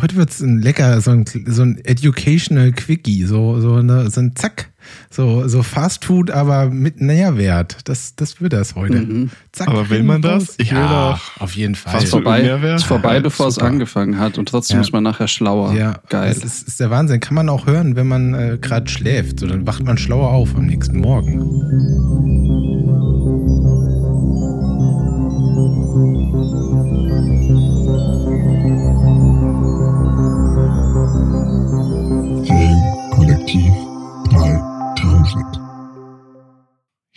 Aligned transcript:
Heute 0.00 0.16
wird's 0.16 0.40
ein 0.40 0.60
lecker, 0.60 1.00
so 1.00 1.10
ein, 1.10 1.24
so 1.26 1.62
ein 1.62 1.78
educational 1.84 2.72
Quickie, 2.72 3.24
so, 3.24 3.60
so, 3.60 3.74
eine, 3.74 4.10
so 4.10 4.20
ein 4.20 4.34
Zack, 4.36 4.70
so, 5.10 5.46
so 5.48 5.62
Fast 5.62 6.04
Food, 6.04 6.30
aber 6.30 6.70
mit 6.70 7.00
Nährwert. 7.00 7.76
Das, 7.84 8.14
das 8.16 8.40
wird 8.40 8.52
das 8.52 8.74
heute. 8.74 9.00
Mhm. 9.00 9.30
Zack, 9.52 9.68
aber 9.68 9.90
will 9.90 10.02
man 10.02 10.22
das? 10.22 10.54
Ich 10.58 10.70
ja, 10.70 11.20
auf 11.38 11.54
jeden 11.54 11.74
Fall. 11.74 11.92
Fast 11.92 12.08
vorbei, 12.08 12.42
ist 12.42 12.84
vorbei, 12.84 13.20
bevor 13.20 13.50
Super. 13.50 13.66
es 13.66 13.72
angefangen 13.72 14.18
hat 14.18 14.38
und 14.38 14.48
trotzdem 14.48 14.78
ja. 14.78 14.82
ist 14.82 14.92
man 14.92 15.02
nachher 15.02 15.28
schlauer. 15.28 15.74
Ja, 15.74 16.00
geil. 16.08 16.32
Das 16.34 16.44
ist, 16.44 16.68
ist 16.68 16.80
der 16.80 16.90
Wahnsinn. 16.90 17.20
Kann 17.20 17.34
man 17.34 17.48
auch 17.48 17.66
hören, 17.66 17.96
wenn 17.96 18.08
man 18.08 18.34
äh, 18.34 18.58
gerade 18.60 18.90
schläft. 18.90 19.40
So, 19.40 19.46
dann 19.46 19.66
wacht 19.66 19.84
man 19.84 19.98
schlauer 19.98 20.30
auf 20.30 20.54
am 20.54 20.66
nächsten 20.66 20.98
Morgen. 20.98 22.31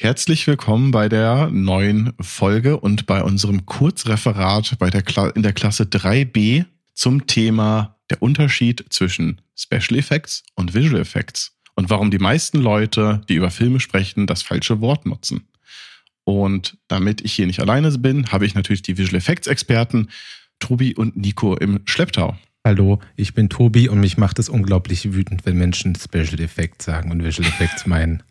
Herzlich 0.05 0.45
willkommen 0.45 0.91
bei 0.91 1.09
der 1.09 1.50
neuen 1.50 2.13
Folge 2.22 2.77
und 2.77 3.08
bei 3.08 3.23
unserem 3.23 3.66
Kurzreferat 3.66 4.77
bei 4.77 4.91
der 4.91 5.04
in 5.36 5.41
der 5.41 5.52
Klasse 5.52 5.86
3b 5.86 6.66
zum 6.94 7.26
Thema 7.26 7.98
der 8.12 8.22
Unterschied 8.22 8.86
zwischen 8.91 9.41
Special 9.55 9.98
Effects 9.98 10.44
und 10.54 10.76
Visual 10.76 11.02
Effects 11.02 11.58
und 11.73 11.90
warum 11.90 12.12
die 12.12 12.20
meisten 12.20 12.60
Leute, 12.60 13.23
die 13.30 13.34
über 13.34 13.49
Filme 13.49 13.80
sprechen, 13.80 14.27
das 14.27 14.44
falsche 14.44 14.80
Wort 14.80 15.08
nutzen. 15.08 15.48
Und 16.24 16.77
damit 16.88 17.22
ich 17.22 17.34
hier 17.34 17.48
nicht 17.48 17.60
alleine 17.60 17.90
bin, 17.98 18.32
habe 18.32 18.46
ich 18.46 18.54
natürlich 18.54 18.84
die 18.84 18.99
Visual 18.99 19.18
Effects 19.18 19.48
Experten 19.48 20.10
Tobi 20.60 20.94
und 20.94 21.18
Nico 21.18 21.55
im 21.55 21.80
Schlepptau. 21.85 22.38
Hallo, 22.63 22.99
ich 23.16 23.34
bin 23.34 23.49
Tobi 23.49 23.90
und 23.90 24.02
mich 24.02 24.18
macht 24.18 24.38
es 24.38 24.49
unglaublich 24.49 25.13
wütend, 25.13 25.48
wenn 25.48 25.58
Menschen 25.58 25.96
Special 25.96 26.40
Effects 26.41 26.85
sagen 26.85 27.10
und 27.10 27.24
Visual 27.24 27.48
Effects 27.48 27.87
meinen. 27.87 28.21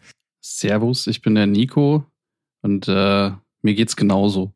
Servus, 0.46 1.06
ich 1.06 1.22
bin 1.22 1.34
der 1.34 1.46
Nico 1.46 2.04
und 2.60 2.86
äh, 2.86 3.30
mir 3.62 3.74
geht's 3.74 3.96
genauso. 3.96 4.52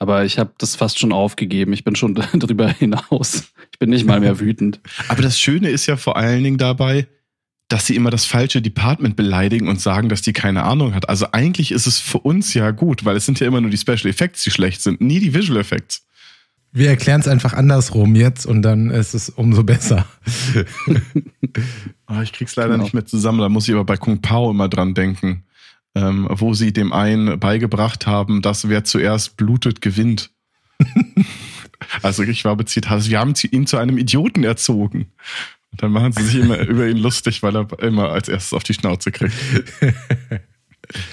Aber 0.00 0.24
ich 0.24 0.40
habe 0.40 0.52
das 0.58 0.74
fast 0.74 0.98
schon 0.98 1.12
aufgegeben. 1.12 1.72
Ich 1.72 1.84
bin 1.84 1.94
schon 1.94 2.14
drüber 2.34 2.68
hinaus. 2.68 3.52
Ich 3.70 3.78
bin 3.78 3.90
nicht 3.90 4.04
mal 4.04 4.18
mehr 4.18 4.40
wütend. 4.40 4.80
Aber 5.08 5.22
das 5.22 5.38
Schöne 5.38 5.70
ist 5.70 5.86
ja 5.86 5.96
vor 5.96 6.16
allen 6.16 6.42
Dingen 6.42 6.58
dabei, 6.58 7.06
dass 7.68 7.86
sie 7.86 7.94
immer 7.94 8.10
das 8.10 8.24
falsche 8.24 8.60
Department 8.60 9.14
beleidigen 9.14 9.68
und 9.68 9.80
sagen, 9.80 10.08
dass 10.08 10.22
die 10.22 10.32
keine 10.32 10.64
Ahnung 10.64 10.92
hat. 10.92 11.08
Also 11.08 11.26
eigentlich 11.30 11.70
ist 11.70 11.86
es 11.86 12.00
für 12.00 12.18
uns 12.18 12.52
ja 12.54 12.72
gut, 12.72 13.04
weil 13.04 13.16
es 13.16 13.24
sind 13.24 13.38
ja 13.38 13.46
immer 13.46 13.60
nur 13.60 13.70
die 13.70 13.78
Special 13.78 14.06
Effects, 14.06 14.42
die 14.42 14.50
schlecht 14.50 14.82
sind, 14.82 15.00
nie 15.00 15.20
die 15.20 15.34
Visual 15.34 15.60
Effects. 15.60 16.04
Wir 16.74 16.88
erklären 16.88 17.20
es 17.20 17.28
einfach 17.28 17.52
andersrum 17.52 18.14
jetzt 18.16 18.46
und 18.46 18.62
dann 18.62 18.90
ist 18.90 19.12
es 19.12 19.28
umso 19.28 19.62
besser. 19.62 20.06
oh, 22.08 22.20
ich 22.22 22.32
krieg's 22.32 22.56
leider 22.56 22.70
genau. 22.70 22.84
nicht 22.84 22.94
mehr 22.94 23.04
zusammen. 23.04 23.40
Da 23.40 23.50
muss 23.50 23.68
ich 23.68 23.74
aber 23.74 23.84
bei 23.84 23.98
Kung 23.98 24.22
Pao 24.22 24.50
immer 24.50 24.70
dran 24.70 24.94
denken, 24.94 25.44
ähm, 25.94 26.26
wo 26.30 26.54
sie 26.54 26.72
dem 26.72 26.94
einen 26.94 27.38
beigebracht 27.38 28.06
haben, 28.06 28.40
dass 28.40 28.70
wer 28.70 28.84
zuerst 28.84 29.36
blutet, 29.36 29.82
gewinnt. 29.82 30.30
also 32.02 32.22
ich 32.22 32.42
war 32.46 32.56
bezieht, 32.56 32.90
also 32.90 33.10
wir 33.10 33.20
haben 33.20 33.34
ihn 33.50 33.66
zu 33.66 33.76
einem 33.76 33.98
Idioten 33.98 34.42
erzogen. 34.42 35.12
Und 35.72 35.82
dann 35.82 35.92
machen 35.92 36.12
sie 36.12 36.22
sich 36.22 36.36
immer 36.36 36.58
über 36.66 36.88
ihn 36.88 36.96
lustig, 36.96 37.42
weil 37.42 37.54
er 37.54 37.66
immer 37.82 38.12
als 38.12 38.28
erstes 38.28 38.54
auf 38.54 38.62
die 38.62 38.74
Schnauze 38.74 39.12
kriegt. 39.12 39.34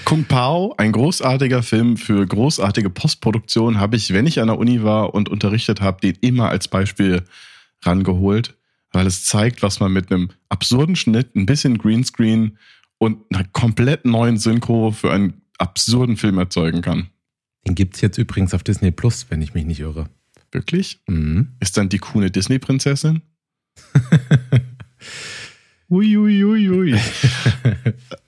Kung 0.04 0.24
Pao, 0.24 0.74
ein 0.78 0.92
großartiger 0.92 1.62
Film 1.62 1.96
für 1.96 2.26
großartige 2.26 2.90
Postproduktion, 2.90 3.78
habe 3.78 3.96
ich, 3.96 4.12
wenn 4.12 4.26
ich 4.26 4.40
an 4.40 4.48
der 4.48 4.58
Uni 4.58 4.82
war 4.82 5.14
und 5.14 5.28
unterrichtet 5.28 5.80
habe, 5.80 6.00
den 6.00 6.16
immer 6.20 6.48
als 6.48 6.68
Beispiel 6.68 7.22
rangeholt, 7.82 8.56
weil 8.92 9.06
es 9.06 9.24
zeigt, 9.24 9.62
was 9.62 9.80
man 9.80 9.92
mit 9.92 10.10
einem 10.10 10.30
absurden 10.48 10.96
Schnitt, 10.96 11.36
ein 11.36 11.46
bisschen 11.46 11.78
Greenscreen 11.78 12.58
und 12.98 13.18
einer 13.32 13.44
komplett 13.44 14.04
neuen 14.04 14.38
Synchro 14.38 14.90
für 14.90 15.12
einen 15.12 15.42
absurden 15.58 16.16
Film 16.16 16.38
erzeugen 16.38 16.82
kann. 16.82 17.08
Den 17.66 17.74
gibt 17.74 17.94
es 17.94 18.00
jetzt 18.00 18.18
übrigens 18.18 18.54
auf 18.54 18.62
Disney 18.62 18.90
Plus, 18.90 19.26
wenn 19.28 19.42
ich 19.42 19.54
mich 19.54 19.64
nicht 19.64 19.80
irre. 19.80 20.08
Wirklich? 20.50 21.00
Mhm. 21.06 21.52
Ist 21.60 21.76
dann 21.76 21.88
die 21.88 21.98
Kuh 21.98 22.18
eine 22.18 22.30
Disney-Prinzessin? 22.30 23.22
Uiuiuiui. 25.90 26.70
Ui, 26.70 26.92
ui. 26.94 27.00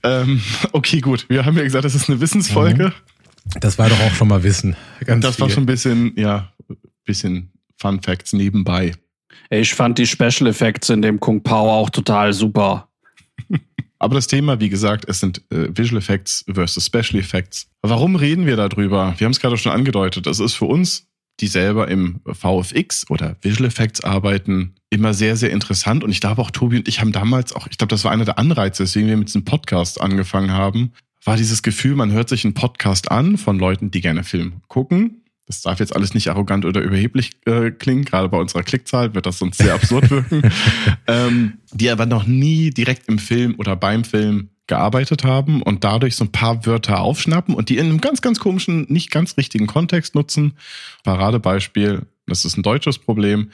ähm, 0.03 0.41
okay, 0.73 1.01
gut. 1.01 1.27
Wir 1.29 1.45
haben 1.45 1.57
ja 1.57 1.63
gesagt, 1.63 1.85
das 1.85 1.95
ist 1.95 2.11
eine 2.11 2.21
Wissensfolge. 2.21 2.89
Mhm. 2.89 3.61
Das 3.61 3.79
war 3.79 3.89
doch 3.89 4.01
auch 4.01 4.13
schon 4.13 4.29
mal 4.29 4.43
Wissen. 4.43 4.77
Ganz 5.05 5.25
das 5.25 5.37
viel. 5.37 5.43
war 5.43 5.51
schon 5.51 5.63
ein 5.65 5.67
bisschen, 5.67 6.13
ja, 6.17 6.53
bisschen 7.05 7.53
Fun 7.77 8.01
Facts 8.01 8.33
nebenbei. 8.33 8.93
Ich 9.51 9.75
fand 9.75 9.99
die 9.99 10.07
Special 10.07 10.47
Effects 10.47 10.89
in 10.91 11.03
dem 11.03 11.21
Kung 11.21 11.43
Pao 11.43 11.71
auch 11.71 11.91
total 11.91 12.33
super. 12.33 12.89
Aber 13.99 14.17
das 14.17 14.27
Thema, 14.27 14.59
wie 14.59 14.69
gesagt, 14.69 15.05
es 15.09 15.21
sind 15.21 15.43
äh, 15.53 15.69
Visual 15.77 15.99
Effects 15.99 16.45
versus 16.53 16.87
Special 16.87 17.21
Effects. 17.21 17.69
Warum 17.83 18.17
reden 18.17 18.47
wir 18.47 18.57
darüber? 18.57 19.15
Wir 19.17 19.25
haben 19.27 19.33
es 19.33 19.39
gerade 19.39 19.57
schon 19.57 19.71
angedeutet. 19.71 20.27
Das 20.27 20.41
ist 20.41 20.55
für 20.55 20.65
uns 20.65 21.07
die 21.43 21.49
selber 21.49 21.89
im 21.89 22.21
VFX 22.25 23.11
oder 23.11 23.37
Visual 23.43 23.67
Effects 23.67 24.03
arbeiten, 24.03 24.77
immer 24.91 25.13
sehr, 25.13 25.37
sehr 25.37 25.51
interessant. 25.51 26.05
Und 26.05 26.11
ich 26.11 26.21
glaube 26.21 26.41
auch 26.41 26.51
Tobi 26.51 26.77
und 26.79 26.89
ich 26.89 27.01
haben 27.01 27.13
damals 27.13 27.53
auch, 27.53 27.67
ich 27.67 27.79
glaube, 27.79 27.91
das 27.91 28.05
war 28.05 28.13
einer 28.13 28.25
der 28.25 28.39
Anreize, 28.39 28.85
weswegen 28.85 29.09
wir 29.09 29.17
mit 29.17 29.29
diesem 29.29 29.45
Podcast 29.45 30.01
angefangen 30.01 30.53
haben, 30.53 30.93
war 31.25 31.37
dieses 31.37 31.63
Gefühl, 31.63 31.97
man 31.97 32.13
hört 32.13 32.29
sich 32.29 32.45
einen 32.45 32.55
Podcast 32.55 33.11
an 33.11 33.37
von 33.37 33.59
Leuten, 33.59 33.91
die 33.91 34.01
gerne 34.01 34.25
Film 34.25 34.63
gucken. 34.69 35.25
Das 35.47 35.63
darf 35.63 35.81
jetzt 35.81 35.95
alles 35.95 36.15
nicht 36.15 36.29
arrogant 36.29 36.65
oder 36.65 36.81
überheblich 36.81 37.33
äh, 37.47 37.73
klingen. 37.73 38.05
Gerade 38.05 38.29
bei 38.29 38.39
unserer 38.39 38.63
Klickzahl 38.63 39.15
wird 39.15 39.27
das 39.27 39.39
sonst 39.39 39.59
sehr 39.59 39.75
absurd 39.75 40.11
wirken. 40.11 40.43
ähm, 41.09 41.59
die 41.73 41.91
aber 41.91 42.07
noch 42.07 42.27
nie 42.27 42.71
direkt 42.71 43.09
im 43.09 43.19
Film 43.19 43.57
oder 43.59 43.75
beim 43.75 44.05
Film 44.05 44.51
gearbeitet 44.73 45.23
haben 45.23 45.61
und 45.61 45.85
dadurch 45.85 46.17
so 46.17 46.25
ein 46.25 46.33
paar 46.33 46.65
Wörter 46.65 47.01
aufschnappen 47.01 47.55
und 47.55 47.69
die 47.69 47.77
in 47.77 47.85
einem 47.85 48.01
ganz, 48.01 48.23
ganz 48.23 48.41
komischen, 48.41 48.87
nicht 48.89 49.11
ganz 49.11 49.37
richtigen 49.37 49.67
Kontext 49.67 50.15
nutzen. 50.15 50.55
Paradebeispiel, 51.05 52.07
das 52.27 52.47
ist 52.47 52.57
ein 52.57 52.63
deutsches 52.63 52.99
Problem. 52.99 53.51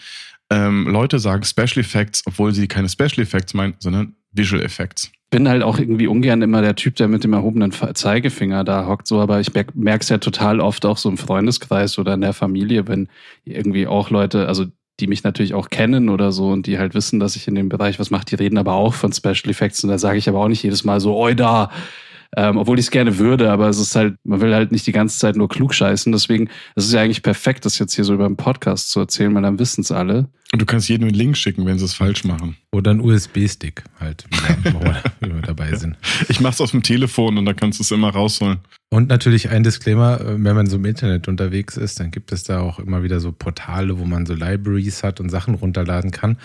Ähm, 0.49 0.87
Leute 0.87 1.19
sagen 1.19 1.43
Special 1.43 1.81
Effects, 1.81 2.23
obwohl 2.25 2.55
sie 2.55 2.69
keine 2.69 2.89
Special 2.89 3.19
Effects 3.19 3.53
meinen, 3.53 3.75
sondern 3.81 4.15
Visual 4.31 4.63
Effects. 4.63 5.11
Bin 5.31 5.49
halt 5.49 5.65
auch 5.65 5.81
irgendwie 5.81 6.07
ungern 6.07 6.41
immer 6.41 6.63
der 6.63 6.77
Typ, 6.77 6.95
der 6.95 7.09
mit 7.09 7.25
dem 7.25 7.33
erhobenen 7.33 7.73
Zeigefinger 7.73 8.63
da 8.63 8.87
hockt, 8.87 9.09
so, 9.09 9.21
aber 9.21 9.41
ich 9.41 9.51
merke 9.75 10.03
es 10.03 10.09
ja 10.09 10.19
total 10.19 10.61
oft 10.61 10.87
auch 10.87 10.99
so 10.99 11.09
im 11.09 11.19
Freundeskreis 11.19 11.99
oder 11.99 12.15
in 12.15 12.21
der 12.21 12.33
Familie, 12.33 12.87
wenn 12.87 13.09
irgendwie 13.45 13.89
auch 13.89 14.11
Leute, 14.11 14.47
also 14.47 14.67
die 15.01 15.07
mich 15.07 15.23
natürlich 15.23 15.55
auch 15.55 15.71
kennen 15.71 16.09
oder 16.09 16.33
so 16.33 16.49
und 16.49 16.67
die 16.67 16.79
halt 16.79 16.95
wissen, 16.95 17.21
dass 17.21 17.37
ich 17.37 17.47
in 17.47 17.55
dem 17.55 17.69
Bereich 17.69 17.99
was 17.99 18.11
mache, 18.11 18.25
die 18.25 18.35
reden 18.35 18.59
aber 18.59 18.75
auch 18.75 18.95
von 18.95 19.13
Special 19.13 19.51
Effects 19.51 19.85
und 19.85 19.91
da 19.91 19.99
sage 19.99 20.19
ich 20.19 20.29
aber 20.29 20.41
auch 20.41 20.49
nicht 20.49 20.63
jedes 20.63 20.85
Mal 20.85 21.01
so, 21.01 21.17
oi 21.17 21.35
da, 21.35 21.71
ähm, 22.37 22.59
obwohl 22.59 22.79
ich 22.79 22.87
es 22.87 22.91
gerne 22.91 23.19
würde, 23.19 23.51
aber 23.51 23.69
es 23.69 23.79
ist 23.79 23.97
halt, 23.97 24.17
man 24.25 24.41
will 24.41 24.55
halt 24.55 24.71
nicht 24.71 24.87
die 24.87 24.93
ganze 24.93 25.19
Zeit 25.19 25.37
nur 25.37 25.49
klug 25.49 25.73
scheißen. 25.73 26.13
Deswegen 26.13 26.51
es 26.77 26.87
ist 26.87 26.93
ja 26.93 27.01
eigentlich 27.01 27.23
perfekt, 27.23 27.65
das 27.65 27.79
jetzt 27.79 27.95
hier 27.95 28.05
so 28.05 28.15
über 28.15 28.27
einen 28.27 28.37
Podcast 28.37 28.91
zu 28.91 29.01
erzählen, 29.01 29.35
weil 29.35 29.43
dann 29.43 29.59
wissen 29.59 29.81
es 29.81 29.91
alle. 29.91 30.29
Und 30.53 30.63
du 30.63 30.67
kannst 30.67 30.89
jedem 30.89 31.09
einen 31.09 31.17
Link 31.17 31.37
schicken, 31.37 31.67
wenn 31.67 31.79
sie 31.79 31.85
es 31.85 31.95
falsch 31.95 32.25
machen. 32.25 32.57
Oder 32.73 32.93
einen 32.93 33.01
USB-Stick 33.01 33.83
halt, 34.01 34.25
wo 34.73 34.81
wir 34.81 35.43
dabei 35.47 35.75
sind. 35.75 35.97
Ich 36.29 36.41
mach's 36.41 36.61
auf 36.61 36.71
dem 36.71 36.83
Telefon 36.83 37.39
und 37.39 37.45
dann 37.45 37.57
kannst 37.57 37.79
du 37.79 37.83
es 37.83 37.91
immer 37.91 38.11
rausholen. 38.11 38.59
Und 38.91 39.09
natürlich 39.09 39.51
ein 39.51 39.63
Disclaimer, 39.63 40.21
äh, 40.21 40.43
wenn 40.43 40.57
man 40.57 40.67
so 40.67 40.77
im 40.77 40.85
Internet 40.85 41.29
unterwegs 41.29 41.77
ist, 41.77 42.01
dann 42.01 42.11
gibt 42.11 42.33
es 42.33 42.45
da 42.45 42.61
auch 42.61 42.79
immer 42.79 43.03
wieder 43.03 43.21
so 43.21 43.33
Portale, 43.33 43.99
wo 43.99 44.05
man 44.05 44.25
so 44.25 44.35
Libraries 44.35 45.03
hat 45.03 45.21
und 45.21 45.29
Sachen 45.29 45.55
runterladen 45.55 46.11
kann. 46.11 46.39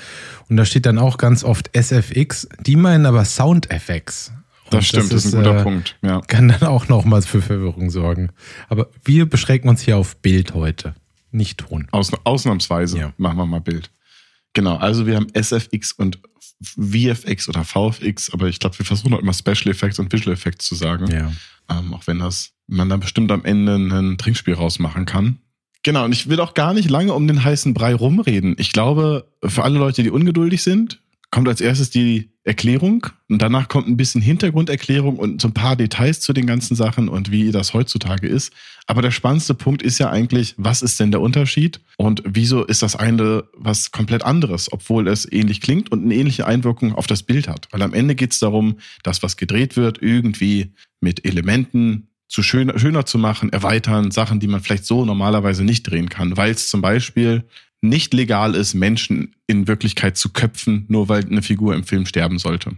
Und 0.50 0.58
da 0.58 0.66
steht 0.66 0.86
dann 0.86 0.98
auch 0.98 1.18
ganz 1.18 1.44
oft 1.44 1.70
SFX, 1.74 2.50
die 2.60 2.76
meinen 2.76 3.06
aber 3.06 3.24
SoundFX. 3.24 4.34
Das 4.78 4.88
stimmt, 4.88 5.12
das 5.12 5.26
ist, 5.26 5.34
ein 5.34 5.44
guter 5.44 5.60
äh, 5.60 5.64
Punkt. 5.64 5.98
Ja. 6.02 6.22
Kann 6.22 6.48
dann 6.48 6.64
auch 6.64 6.88
nochmals 6.88 7.26
für 7.26 7.42
Verwirrung 7.42 7.90
sorgen. 7.90 8.30
Aber 8.70 8.90
wir 9.04 9.26
beschränken 9.28 9.70
uns 9.70 9.82
hier 9.82 9.98
auf 9.98 10.18
Bild 10.18 10.54
heute, 10.54 10.96
nicht 11.32 11.60
Ton. 11.60 11.88
Aus, 11.92 12.12
ausnahmsweise 12.24 12.98
ja. 12.98 13.14
machen 13.18 13.38
wir 13.38 13.46
mal 13.46 13.62
Bild. 13.62 13.92
Genau, 14.54 14.78
also 14.78 15.08
wir 15.08 15.16
haben 15.16 15.28
SFX 15.34 15.94
und 15.94 16.20
VFX 16.62 17.50
oder 17.50 17.64
VFX, 17.64 18.32
aber 18.32 18.48
ich 18.48 18.60
glaube, 18.60 18.78
wir 18.78 18.86
versuchen 18.86 19.14
auch 19.14 19.20
immer 19.20 19.34
Special 19.34 19.72
Effects 19.72 20.00
und 20.00 20.14
Visual 20.14 20.34
Effects 20.34 20.66
zu 20.66 20.76
sagen. 20.76 21.08
Ja. 21.12 21.32
Ähm, 21.70 21.94
auch 21.94 22.08
wenn 22.08 22.20
das 22.20 22.52
man 22.68 22.90
dann 22.90 23.00
bestimmt 23.00 23.32
am 23.32 23.44
Ende 23.44 23.76
ein 23.76 24.18
Trinkspiel 24.18 24.54
rausmachen 24.54 25.06
kann. 25.06 25.40
Genau, 25.84 26.06
und 26.06 26.14
ich 26.14 26.30
will 26.30 26.40
auch 26.40 26.54
gar 26.54 26.74
nicht 26.74 26.90
lange 26.90 27.14
um 27.14 27.28
den 27.28 27.44
heißen 27.44 27.74
Brei 27.74 27.94
rumreden. 27.94 28.56
Ich 28.58 28.72
glaube, 28.72 29.28
für 29.44 29.64
alle 29.64 29.80
Leute, 29.80 30.02
die 30.02 30.12
ungeduldig 30.12 30.64
sind, 30.64 31.02
kommt 31.34 31.48
als 31.48 31.62
erstes 31.62 31.90
die 31.90 32.30
Erklärung 32.44 33.08
und 33.28 33.42
danach 33.42 33.68
kommt 33.68 33.88
ein 33.88 33.98
bisschen 33.98 34.22
Hintergrunderklärung 34.22 35.18
und 35.18 35.42
so 35.42 35.48
ein 35.48 35.54
paar 35.56 35.76
Details 35.76 36.20
zu 36.20 36.32
den 36.32 36.46
ganzen 36.46 36.76
Sachen 36.76 37.10
und 37.10 37.32
wie 37.32 37.52
das 37.52 37.74
heutzutage 37.74 38.28
ist. 38.28 38.54
Aber 38.86 39.02
der 39.02 39.10
spannendste 39.10 39.56
Punkt 39.56 39.82
ist 39.82 39.98
ja 39.98 40.12
eigentlich, 40.12 40.54
was 40.58 40.84
ist 40.84 41.00
denn 41.00 41.10
der 41.10 41.22
Unterschied 41.22 41.80
und 41.98 42.22
wieso 42.24 42.64
ist 42.64 42.84
das 42.84 42.96
eine 42.96 43.46
was 43.58 43.90
komplett 43.90 44.24
anderes, 44.24 44.72
obwohl 44.72 45.08
es 45.08 45.30
ähnlich 45.30 45.60
klingt 45.60 45.92
und 45.92 46.04
eine 46.04 46.14
ähnliche 46.14 46.46
Einwirkung 46.46 46.94
auf 46.94 47.08
das 47.08 47.24
Bild 47.24 47.48
hat. 47.48 47.68
Weil 47.72 47.82
am 47.82 47.96
Ende 47.96 48.14
geht 48.14 48.34
es 48.34 48.40
darum, 48.40 48.78
dass 49.02 49.24
was 49.24 49.36
gedreht 49.36 49.76
wird, 49.76 50.04
irgendwie 50.04 50.76
mit 51.02 51.26
Elementen 51.26 52.10
zu 52.28 52.44
schöner, 52.44 52.78
schöner 52.78 53.08
zu 53.08 53.18
machen, 53.18 53.52
erweitern, 53.52 54.12
Sachen, 54.12 54.40
die 54.40 54.48
man 54.48 54.62
vielleicht 54.62 54.86
so 54.86 55.04
normalerweise 55.04 55.64
nicht 55.64 55.90
drehen 55.90 56.10
kann, 56.10 56.38
weil 56.38 56.52
es 56.52 56.70
zum 56.70 56.82
Beispiel 56.82 57.46
nicht 57.84 58.14
legal 58.14 58.56
ist, 58.56 58.74
Menschen 58.74 59.36
in 59.46 59.68
Wirklichkeit 59.68 60.18
zu 60.18 60.30
köpfen, 60.30 60.86
nur 60.88 61.10
weil 61.10 61.26
eine 61.26 61.42
Figur 61.42 61.76
im 61.76 61.84
Film 61.84 62.06
sterben 62.06 62.40
sollte. 62.40 62.78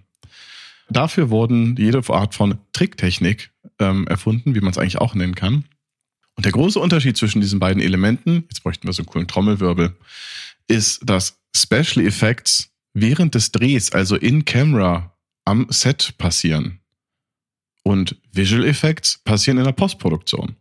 Dafür 0.89 1.29
wurden 1.29 1.75
jede 1.77 2.01
Art 2.09 2.35
von 2.35 2.57
Tricktechnik 2.73 3.51
ähm, 3.79 4.07
erfunden, 4.07 4.55
wie 4.55 4.61
man 4.61 4.71
es 4.71 4.77
eigentlich 4.77 4.99
auch 4.99 5.15
nennen 5.15 5.35
kann. 5.35 5.65
Und 6.35 6.45
der 6.45 6.51
große 6.51 6.79
Unterschied 6.79 7.17
zwischen 7.17 7.39
diesen 7.39 7.59
beiden 7.59 7.81
Elementen, 7.81 8.45
jetzt 8.49 8.63
bräuchten 8.63 8.87
wir 8.87 8.93
so 8.93 9.01
einen 9.01 9.07
coolen 9.07 9.27
Trommelwirbel, 9.27 9.95
ist, 10.67 11.01
dass 11.07 11.39
Special 11.55 12.05
Effects 12.05 12.71
während 12.93 13.35
des 13.35 13.51
Drehs, 13.51 13.91
also 13.91 14.15
in 14.15 14.43
Camera, 14.43 15.15
am 15.45 15.67
Set 15.69 16.15
passieren. 16.17 16.79
Und 17.83 18.17
Visual 18.31 18.65
Effects 18.65 19.19
passieren 19.23 19.59
in 19.59 19.65
der 19.65 19.71
Postproduktion. 19.71 20.55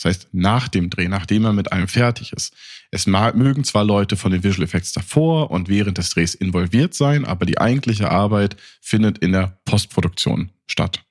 Das 0.00 0.06
heißt, 0.16 0.28
nach 0.32 0.68
dem 0.68 0.88
Dreh, 0.88 1.08
nachdem 1.08 1.44
er 1.44 1.52
mit 1.52 1.72
einem 1.72 1.86
fertig 1.86 2.32
ist. 2.32 2.54
Es 2.90 3.06
mögen 3.06 3.64
zwar 3.64 3.84
Leute 3.84 4.16
von 4.16 4.32
den 4.32 4.42
Visual 4.42 4.64
Effects 4.64 4.92
davor 4.92 5.50
und 5.50 5.68
während 5.68 5.98
des 5.98 6.08
Drehs 6.08 6.34
involviert 6.34 6.94
sein, 6.94 7.26
aber 7.26 7.44
die 7.44 7.58
eigentliche 7.58 8.10
Arbeit 8.10 8.56
findet 8.80 9.18
in 9.18 9.32
der 9.32 9.60
Postproduktion 9.66 10.52
statt. 10.66 11.04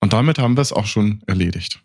Und 0.00 0.12
damit 0.12 0.38
haben 0.38 0.56
wir 0.56 0.60
es 0.60 0.72
auch 0.72 0.86
schon 0.86 1.22
erledigt. 1.26 1.80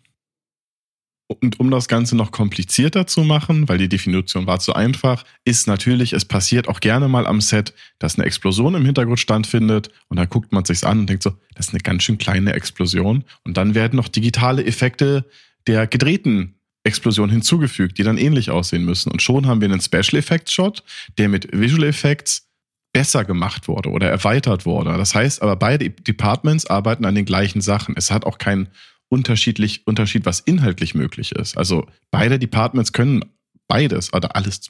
Und 1.26 1.58
um 1.58 1.70
das 1.70 1.88
Ganze 1.88 2.14
noch 2.14 2.30
komplizierter 2.30 3.06
zu 3.06 3.24
machen, 3.24 3.68
weil 3.68 3.78
die 3.78 3.88
Definition 3.88 4.46
war 4.46 4.60
zu 4.60 4.74
einfach, 4.74 5.24
ist 5.44 5.66
natürlich, 5.66 6.12
es 6.12 6.24
passiert 6.24 6.68
auch 6.68 6.78
gerne 6.78 7.08
mal 7.08 7.26
am 7.26 7.40
Set, 7.40 7.74
dass 7.98 8.16
eine 8.16 8.26
Explosion 8.26 8.74
im 8.74 8.84
Hintergrund 8.84 9.18
stattfindet 9.18 9.90
und 10.08 10.18
dann 10.18 10.28
guckt 10.28 10.52
man 10.52 10.64
sich's 10.64 10.84
an 10.84 11.00
und 11.00 11.06
denkt 11.08 11.24
so, 11.24 11.32
das 11.54 11.68
ist 11.68 11.74
eine 11.74 11.80
ganz 11.80 12.04
schön 12.04 12.18
kleine 12.18 12.52
Explosion. 12.52 13.24
Und 13.44 13.56
dann 13.56 13.74
werden 13.74 13.96
noch 13.96 14.08
digitale 14.08 14.64
Effekte 14.64 15.24
der 15.66 15.86
gedrehten 15.86 16.54
Explosion 16.84 17.30
hinzugefügt, 17.30 17.98
die 17.98 18.02
dann 18.02 18.18
ähnlich 18.18 18.50
aussehen 18.50 18.84
müssen. 18.84 19.12
Und 19.12 19.22
schon 19.22 19.46
haben 19.46 19.60
wir 19.60 19.70
einen 19.70 19.80
Special 19.80 20.16
Effects 20.18 20.52
Shot, 20.52 20.82
der 21.18 21.28
mit 21.28 21.48
Visual 21.52 21.84
Effects 21.84 22.48
besser 22.92 23.24
gemacht 23.24 23.68
wurde 23.68 23.90
oder 23.90 24.10
erweitert 24.10 24.66
wurde. 24.66 24.96
Das 24.96 25.14
heißt 25.14 25.42
aber, 25.42 25.56
beide 25.56 25.90
Departments 25.90 26.66
arbeiten 26.66 27.04
an 27.04 27.14
den 27.14 27.24
gleichen 27.24 27.60
Sachen. 27.60 27.94
Es 27.96 28.10
hat 28.10 28.24
auch 28.24 28.38
keinen 28.38 28.68
unterschiedlich, 29.08 29.86
Unterschied, 29.86 30.26
was 30.26 30.40
inhaltlich 30.40 30.94
möglich 30.94 31.32
ist. 31.32 31.56
Also 31.56 31.86
beide 32.10 32.38
Departments 32.38 32.92
können 32.92 33.24
beides 33.68 34.12
oder 34.12 34.36
alles 34.36 34.60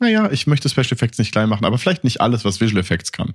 naja, 0.00 0.30
ich 0.32 0.46
möchte 0.46 0.68
Special 0.70 0.92
Effects 0.92 1.18
nicht 1.18 1.30
klein 1.30 1.50
machen, 1.50 1.66
aber 1.66 1.76
vielleicht 1.76 2.04
nicht 2.04 2.22
alles, 2.22 2.44
was 2.44 2.60
Visual 2.60 2.80
Effects 2.80 3.12
kann. 3.12 3.34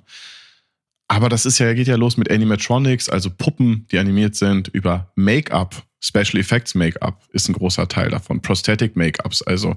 Aber 1.07 1.30
das 1.30 1.46
ist 1.46 1.60
ja, 1.60 1.74
geht 1.74 1.88
ja 1.88 1.96
los 1.96 2.18
mit 2.18 2.31
Animatronics, 2.31 3.10
also 3.10 3.30
Puppen, 3.30 3.88
die 3.92 4.00
animiert 4.00 4.36
sind, 4.36 4.69
über 4.69 5.12
Make-up, 5.16 5.84
Special 6.00 6.40
Effects 6.40 6.75
Make-up 6.75 7.24
ist 7.31 7.50
ein 7.50 7.54
großer 7.54 7.88
Teil 7.88 8.10
davon. 8.10 8.42
Prosthetic 8.42 8.96
Make-ups, 8.96 9.42
also 9.42 9.75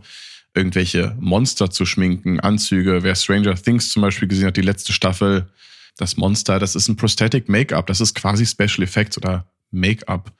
irgendwelche 0.54 1.16
Monster 1.18 1.70
zu 1.70 1.86
schminken, 1.86 2.40
Anzüge. 2.40 3.02
Wer 3.02 3.14
Stranger 3.14 3.54
Things 3.54 3.90
zum 3.90 4.02
Beispiel 4.02 4.28
gesehen 4.28 4.46
hat, 4.46 4.56
die 4.56 4.62
letzte 4.62 4.92
Staffel, 4.92 5.48
das 5.96 6.16
Monster, 6.16 6.58
das 6.58 6.74
ist 6.74 6.88
ein 6.88 6.96
Prosthetic 6.96 7.48
Make-up, 7.48 7.86
das 7.86 8.00
ist 8.00 8.14
quasi 8.14 8.44
Special 8.44 8.82
Effects 8.82 9.16
oder 9.16 9.46
Make-up 9.70 10.32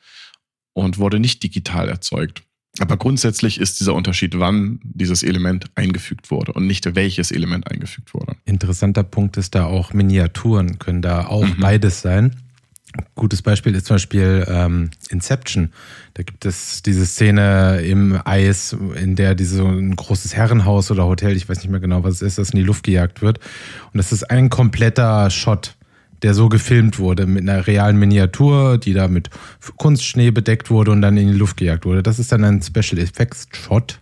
und 0.74 0.98
wurde 0.98 1.20
nicht 1.20 1.42
digital 1.42 1.88
erzeugt. 1.88 2.42
Aber 2.80 2.96
grundsätzlich 2.96 3.60
ist 3.60 3.80
dieser 3.80 3.94
Unterschied, 3.94 4.38
wann 4.38 4.80
dieses 4.82 5.22
Element 5.22 5.66
eingefügt 5.74 6.30
wurde 6.30 6.52
und 6.52 6.66
nicht 6.66 6.94
welches 6.94 7.30
Element 7.30 7.70
eingefügt 7.70 8.14
wurde. 8.14 8.36
Interessanter 8.44 9.02
Punkt 9.02 9.36
ist 9.36 9.54
da 9.54 9.64
auch 9.64 9.92
Miniaturen 9.92 10.78
können 10.78 11.02
da 11.02 11.26
auch 11.26 11.46
mhm. 11.46 11.60
beides 11.60 12.00
sein. 12.02 12.36
Gutes 13.14 13.42
Beispiel 13.42 13.74
ist 13.74 13.86
zum 13.86 13.96
Beispiel 13.96 14.46
ähm, 14.48 14.90
Inception. 15.10 15.72
Da 16.14 16.22
gibt 16.22 16.46
es 16.46 16.82
diese 16.82 17.04
Szene 17.04 17.82
im 17.82 18.18
Eis, 18.24 18.74
in 18.94 19.14
der 19.14 19.34
diese, 19.34 19.62
ein 19.62 19.94
großes 19.94 20.34
Herrenhaus 20.34 20.90
oder 20.90 21.04
Hotel, 21.06 21.36
ich 21.36 21.48
weiß 21.48 21.58
nicht 21.58 21.68
mehr 21.68 21.80
genau, 21.80 22.02
was 22.02 22.14
es 22.14 22.22
ist, 22.22 22.38
das 22.38 22.50
in 22.50 22.56
die 22.56 22.64
Luft 22.64 22.84
gejagt 22.84 23.20
wird. 23.20 23.38
Und 23.92 23.98
das 23.98 24.10
ist 24.10 24.30
ein 24.30 24.48
kompletter 24.48 25.28
Shot 25.30 25.76
der 26.22 26.34
so 26.34 26.48
gefilmt 26.48 26.98
wurde 26.98 27.26
mit 27.26 27.48
einer 27.48 27.66
realen 27.66 27.98
Miniatur, 27.98 28.78
die 28.78 28.92
da 28.92 29.08
mit 29.08 29.30
Kunstschnee 29.76 30.30
bedeckt 30.30 30.70
wurde 30.70 30.90
und 30.90 31.02
dann 31.02 31.16
in 31.16 31.28
die 31.28 31.38
Luft 31.38 31.56
gejagt 31.56 31.84
wurde. 31.84 32.02
Das 32.02 32.18
ist 32.18 32.32
dann 32.32 32.44
ein 32.44 32.62
Special 32.62 32.98
Effects 32.98 33.48
Shot. 33.52 34.00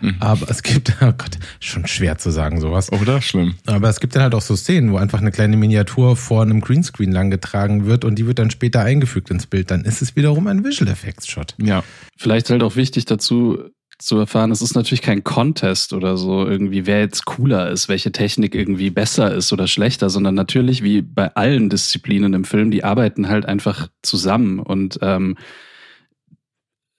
Mhm. 0.00 0.16
Aber 0.20 0.48
es 0.48 0.62
gibt, 0.62 0.96
oh 1.00 1.12
Gott, 1.16 1.38
schon 1.60 1.86
schwer 1.86 2.18
zu 2.18 2.30
sagen 2.30 2.60
sowas. 2.60 2.92
Oder 2.92 3.20
schlimm. 3.20 3.54
Aber 3.66 3.88
es 3.88 4.00
gibt 4.00 4.14
dann 4.14 4.22
halt 4.22 4.34
auch 4.34 4.42
so 4.42 4.56
Szenen, 4.56 4.92
wo 4.92 4.96
einfach 4.96 5.20
eine 5.20 5.30
kleine 5.30 5.56
Miniatur 5.56 6.16
vor 6.16 6.42
einem 6.42 6.60
Greenscreen 6.60 7.12
langgetragen 7.12 7.86
wird 7.86 8.04
und 8.04 8.16
die 8.16 8.26
wird 8.26 8.38
dann 8.38 8.50
später 8.50 8.82
eingefügt 8.82 9.30
ins 9.30 9.46
Bild. 9.46 9.70
Dann 9.70 9.84
ist 9.84 10.02
es 10.02 10.16
wiederum 10.16 10.46
ein 10.46 10.64
Visual 10.64 10.90
Effects 10.90 11.26
Shot. 11.26 11.54
Ja. 11.58 11.82
Vielleicht 12.16 12.50
halt 12.50 12.62
auch 12.62 12.76
wichtig 12.76 13.04
dazu, 13.04 13.58
zu 13.98 14.18
erfahren. 14.18 14.50
Es 14.50 14.62
ist 14.62 14.74
natürlich 14.74 15.02
kein 15.02 15.24
Contest 15.24 15.92
oder 15.92 16.16
so, 16.16 16.46
irgendwie, 16.46 16.86
wer 16.86 17.00
jetzt 17.00 17.24
cooler 17.24 17.70
ist, 17.70 17.88
welche 17.88 18.12
Technik 18.12 18.54
irgendwie 18.54 18.90
besser 18.90 19.34
ist 19.34 19.52
oder 19.52 19.66
schlechter, 19.66 20.08
sondern 20.08 20.34
natürlich, 20.34 20.82
wie 20.82 21.02
bei 21.02 21.34
allen 21.34 21.68
Disziplinen 21.68 22.32
im 22.32 22.44
Film, 22.44 22.70
die 22.70 22.84
arbeiten 22.84 23.28
halt 23.28 23.46
einfach 23.46 23.88
zusammen 24.02 24.60
und 24.60 24.98
ähm, 25.02 25.36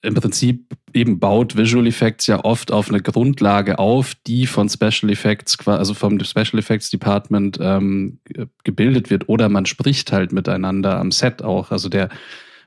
im 0.01 0.13
Prinzip 0.13 0.73
eben 0.93 1.19
baut 1.19 1.57
Visual 1.57 1.85
Effects 1.85 2.27
ja 2.27 2.43
oft 2.43 2.71
auf 2.71 2.89
eine 2.89 3.01
Grundlage 3.01 3.79
auf, 3.79 4.15
die 4.27 4.47
von 4.47 4.69
Special 4.69 5.11
Effects, 5.11 5.57
also 5.67 5.93
vom 5.93 6.23
Special 6.23 6.57
Effects 6.57 6.89
Department 6.89 7.59
ähm, 7.61 8.19
gebildet 8.63 9.09
wird 9.09 9.27
oder 9.27 9.49
man 9.49 9.65
spricht 9.65 10.11
halt 10.11 10.31
miteinander 10.31 10.97
am 10.99 11.11
Set 11.11 11.41
auch. 11.41 11.71
Also 11.71 11.89
der 11.89 12.09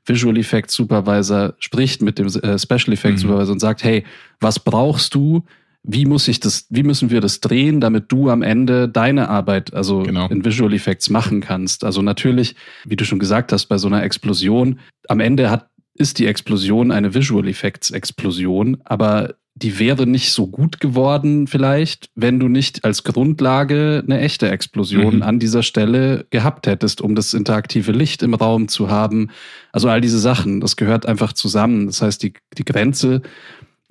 Visual 0.06 0.36
Effects 0.36 0.74
Supervisor 0.74 1.54
spricht 1.58 2.02
mit 2.02 2.18
dem 2.18 2.26
äh, 2.26 2.58
Special 2.58 2.92
Effects 2.92 3.22
mhm. 3.22 3.28
Supervisor 3.28 3.52
und 3.52 3.60
sagt, 3.60 3.84
hey, 3.84 4.04
was 4.40 4.58
brauchst 4.58 5.14
du? 5.14 5.44
Wie 5.84 6.06
muss 6.06 6.28
ich 6.28 6.38
das, 6.38 6.66
wie 6.70 6.84
müssen 6.84 7.10
wir 7.10 7.20
das 7.20 7.40
drehen, 7.40 7.80
damit 7.80 8.10
du 8.12 8.30
am 8.30 8.42
Ende 8.42 8.88
deine 8.88 9.28
Arbeit, 9.28 9.74
also 9.74 10.04
genau. 10.04 10.28
in 10.28 10.44
Visual 10.44 10.72
Effects 10.72 11.10
machen 11.10 11.40
kannst? 11.40 11.82
Also 11.82 12.02
natürlich, 12.02 12.54
wie 12.84 12.96
du 12.96 13.04
schon 13.04 13.18
gesagt 13.18 13.52
hast, 13.52 13.66
bei 13.66 13.78
so 13.78 13.88
einer 13.88 14.02
Explosion, 14.04 14.78
am 15.08 15.18
Ende 15.18 15.50
hat, 15.50 15.68
ist 15.94 16.18
die 16.18 16.26
Explosion 16.26 16.90
eine 16.92 17.14
Visual 17.14 17.48
Effects 17.48 17.90
Explosion, 17.90 18.78
aber 18.84 19.34
die 19.54 19.78
wäre 19.78 20.06
nicht 20.06 20.32
so 20.32 20.46
gut 20.46 20.80
geworden 20.80 21.46
vielleicht, 21.46 22.08
wenn 22.14 22.40
du 22.40 22.48
nicht 22.48 22.84
als 22.84 23.04
Grundlage 23.04 24.02
eine 24.04 24.20
echte 24.20 24.48
Explosion 24.48 25.16
mhm. 25.16 25.22
an 25.22 25.38
dieser 25.38 25.62
Stelle 25.62 26.26
gehabt 26.30 26.66
hättest, 26.66 27.00
um 27.02 27.14
das 27.14 27.34
interaktive 27.34 27.92
Licht 27.92 28.22
im 28.22 28.34
Raum 28.34 28.68
zu 28.68 28.88
haben. 28.88 29.30
Also 29.70 29.88
all 29.88 30.00
diese 30.00 30.18
Sachen, 30.18 30.60
das 30.60 30.76
gehört 30.76 31.06
einfach 31.06 31.34
zusammen. 31.34 31.86
Das 31.86 32.00
heißt, 32.00 32.22
die, 32.22 32.32
die 32.56 32.64
Grenze 32.64 33.22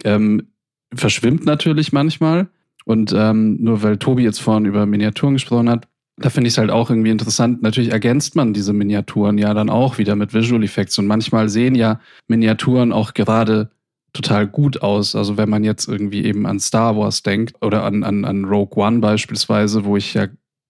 ähm, 0.04 0.48
verschwimmt 0.94 1.46
natürlich 1.46 1.94
manchmal. 1.94 2.48
Und 2.84 3.13
ähm, 3.16 3.58
nur 3.62 3.84
weil 3.84 3.98
Tobi 3.98 4.24
jetzt 4.24 4.42
vorhin 4.42 4.66
über 4.66 4.88
Miniaturen 4.88 5.36
gesprochen 5.36 5.69
hat, 5.69 5.88
da 6.18 6.30
finde 6.30 6.48
ich 6.48 6.56
es 6.56 6.58
halt 6.58 6.72
auch 6.72 6.89
irgendwie 6.89 7.12
interessant. 7.12 7.62
Natürlich 7.62 7.91
ergänzt 7.91 8.36
man 8.36 8.53
diese 8.53 8.74
Miniaturen 8.74 9.38
ja 9.38 9.53
dann 9.53 9.70
auch 9.70 10.00
wieder 10.00 10.15
mit 10.15 10.34
Visual 10.34 10.63
Effects. 10.63 10.98
Und 10.98 11.06
manchmal 11.08 11.50
sehen 11.50 11.75
ja 11.75 12.00
Miniaturen 12.27 12.91
auch 12.91 13.13
gerade 13.13 13.70
total 14.13 14.48
gut 14.48 14.82
aus. 14.82 15.15
Also 15.15 15.38
wenn 15.38 15.50
man 15.50 15.63
jetzt 15.63 15.88
irgendwie 15.88 16.25
eben 16.25 16.46
an 16.46 16.60
Star 16.60 16.98
Wars 16.98 17.24
denkt 17.24 17.56
oder 17.62 17.84
an, 17.84 18.03
an, 18.03 18.25
an 18.25 18.46
Rogue 18.46 18.84
One 18.84 19.00
beispielsweise, 19.00 19.86
wo 19.86 19.98
ich 19.98 20.13
ja, 20.13 20.27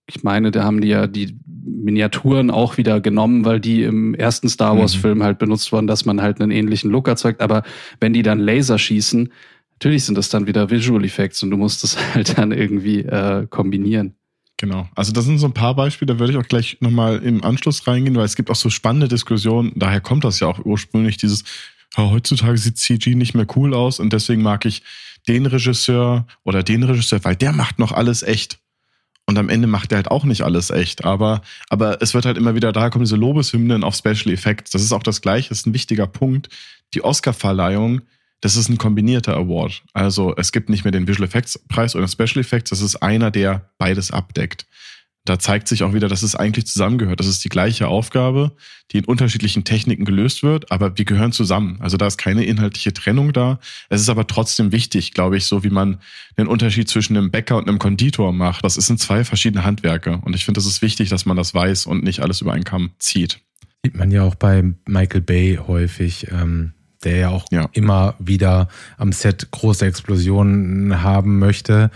ich 0.07 0.23
meine, 0.23 0.51
da 0.51 0.63
haben 0.63 0.81
die 0.81 0.89
ja 0.89 1.07
die 1.07 1.37
Miniaturen 1.63 2.51
auch 2.51 2.77
wieder 2.77 3.01
genommen, 3.01 3.45
weil 3.45 3.59
die 3.59 3.83
im 3.83 4.13
ersten 4.13 4.49
Star 4.49 4.77
Wars-Film 4.77 5.19
mhm. 5.19 5.23
halt 5.23 5.39
benutzt 5.39 5.71
wurden, 5.71 5.87
dass 5.87 6.05
man 6.05 6.21
halt 6.21 6.41
einen 6.41 6.51
ähnlichen 6.51 6.91
Look 6.91 7.07
erzeugt. 7.07 7.41
Aber 7.41 7.63
wenn 7.99 8.13
die 8.13 8.23
dann 8.23 8.39
Laser 8.39 8.77
schießen, 8.77 9.31
natürlich 9.73 10.05
sind 10.05 10.17
das 10.17 10.29
dann 10.29 10.47
wieder 10.47 10.69
Visual 10.69 11.03
Effects 11.03 11.41
und 11.43 11.51
du 11.51 11.57
musst 11.57 11.83
das 11.83 11.97
halt 12.13 12.37
dann 12.37 12.51
irgendwie 12.51 12.99
äh, 12.99 13.47
kombinieren. 13.47 14.15
Genau. 14.57 14.87
Also 14.95 15.11
das 15.11 15.25
sind 15.25 15.39
so 15.39 15.47
ein 15.47 15.53
paar 15.53 15.75
Beispiele, 15.75 16.13
da 16.13 16.19
würde 16.19 16.33
ich 16.33 16.37
auch 16.37 16.47
gleich 16.47 16.77
nochmal 16.81 17.17
im 17.23 17.43
Anschluss 17.43 17.87
reingehen, 17.87 18.15
weil 18.15 18.25
es 18.25 18.35
gibt 18.35 18.51
auch 18.51 18.55
so 18.55 18.69
spannende 18.69 19.07
Diskussionen. 19.07 19.71
Daher 19.75 20.01
kommt 20.01 20.23
das 20.23 20.39
ja 20.39 20.45
auch 20.47 20.63
ursprünglich, 20.63 21.17
dieses, 21.17 21.43
ja, 21.97 22.09
heutzutage 22.09 22.57
sieht 22.57 22.77
CG 22.77 23.15
nicht 23.15 23.33
mehr 23.33 23.47
cool 23.55 23.73
aus 23.73 23.99
und 23.99 24.13
deswegen 24.13 24.41
mag 24.41 24.65
ich 24.65 24.83
den 25.27 25.45
Regisseur 25.45 26.25
oder 26.43 26.63
den 26.63 26.83
Regisseur, 26.83 27.23
weil 27.23 27.35
der 27.35 27.53
macht 27.53 27.79
noch 27.79 27.91
alles 27.91 28.23
echt. 28.23 28.59
Und 29.27 29.37
am 29.37 29.49
Ende 29.49 29.67
macht 29.67 29.91
er 29.91 29.97
halt 29.97 30.09
auch 30.09 30.23
nicht 30.23 30.41
alles 30.41 30.71
echt. 30.71 31.05
Aber, 31.05 31.41
aber 31.69 32.01
es 32.01 32.13
wird 32.13 32.25
halt 32.25 32.37
immer 32.37 32.55
wieder, 32.55 32.71
daher 32.71 32.89
kommen 32.89 33.05
diese 33.05 33.15
Lobeshymnen 33.15 33.83
auf 33.83 33.95
Special 33.95 34.33
Effects. 34.33 34.71
Das 34.71 34.81
ist 34.81 34.91
auch 34.91 35.03
das 35.03 35.21
Gleiche, 35.21 35.49
das 35.49 35.59
ist 35.59 35.67
ein 35.67 35.73
wichtiger 35.73 36.07
Punkt. 36.07 36.49
Die 36.93 37.03
Oscar-Verleihung, 37.03 38.01
das 38.41 38.55
ist 38.55 38.67
ein 38.67 38.77
kombinierter 38.77 39.37
Award. 39.37 39.83
Also 39.93 40.35
es 40.35 40.51
gibt 40.51 40.69
nicht 40.69 40.83
mehr 40.83 40.91
den 40.91 41.07
Visual 41.07 41.27
Effects 41.27 41.59
Preis 41.69 41.95
oder 41.95 42.07
Special 42.07 42.39
Effects, 42.39 42.71
das 42.71 42.81
ist 42.81 42.97
einer, 42.97 43.31
der 43.31 43.69
beides 43.77 44.11
abdeckt 44.11 44.65
da 45.25 45.37
zeigt 45.37 45.67
sich 45.67 45.83
auch 45.83 45.93
wieder, 45.93 46.07
dass 46.07 46.23
es 46.23 46.35
eigentlich 46.35 46.65
zusammengehört. 46.65 47.19
Das 47.19 47.27
ist 47.27 47.43
die 47.43 47.49
gleiche 47.49 47.87
Aufgabe, 47.87 48.53
die 48.91 48.97
in 48.97 49.05
unterschiedlichen 49.05 49.63
Techniken 49.63 50.03
gelöst 50.03 50.41
wird, 50.41 50.71
aber 50.71 50.97
wir 50.97 51.05
gehören 51.05 51.31
zusammen. 51.31 51.77
Also 51.79 51.95
da 51.95 52.07
ist 52.07 52.17
keine 52.17 52.43
inhaltliche 52.43 52.91
Trennung 52.91 53.31
da. 53.31 53.59
Es 53.89 54.01
ist 54.01 54.09
aber 54.09 54.25
trotzdem 54.25 54.71
wichtig, 54.71 55.13
glaube 55.13 55.37
ich, 55.37 55.45
so 55.45 55.63
wie 55.63 55.69
man 55.69 55.99
den 56.37 56.47
Unterschied 56.47 56.89
zwischen 56.89 57.15
einem 57.15 57.29
Bäcker 57.29 57.57
und 57.57 57.67
einem 57.67 57.77
Konditor 57.77 58.33
macht. 58.33 58.63
Das 58.65 58.75
sind 58.75 58.99
zwei 58.99 59.23
verschiedene 59.23 59.63
Handwerke. 59.63 60.17
Und 60.23 60.35
ich 60.35 60.43
finde, 60.43 60.59
es 60.59 60.65
ist 60.65 60.81
wichtig, 60.81 61.09
dass 61.09 61.25
man 61.25 61.37
das 61.37 61.53
weiß 61.53 61.85
und 61.85 62.03
nicht 62.03 62.21
alles 62.21 62.41
über 62.41 62.53
einen 62.53 62.63
Kamm 62.63 62.91
zieht. 62.97 63.39
Sieht 63.85 63.95
man 63.95 64.09
ja 64.09 64.23
auch 64.23 64.35
bei 64.35 64.63
Michael 64.87 65.21
Bay 65.21 65.59
häufig. 65.65 66.27
Ähm 66.31 66.73
der 67.03 67.17
ja 67.17 67.29
auch 67.29 67.45
ja. 67.49 67.67
immer 67.73 68.13
wieder 68.19 68.67
am 68.97 69.11
Set 69.11 69.49
große 69.49 69.87
Explosionen 69.87 71.01
haben 71.01 71.39
möchte 71.39 71.89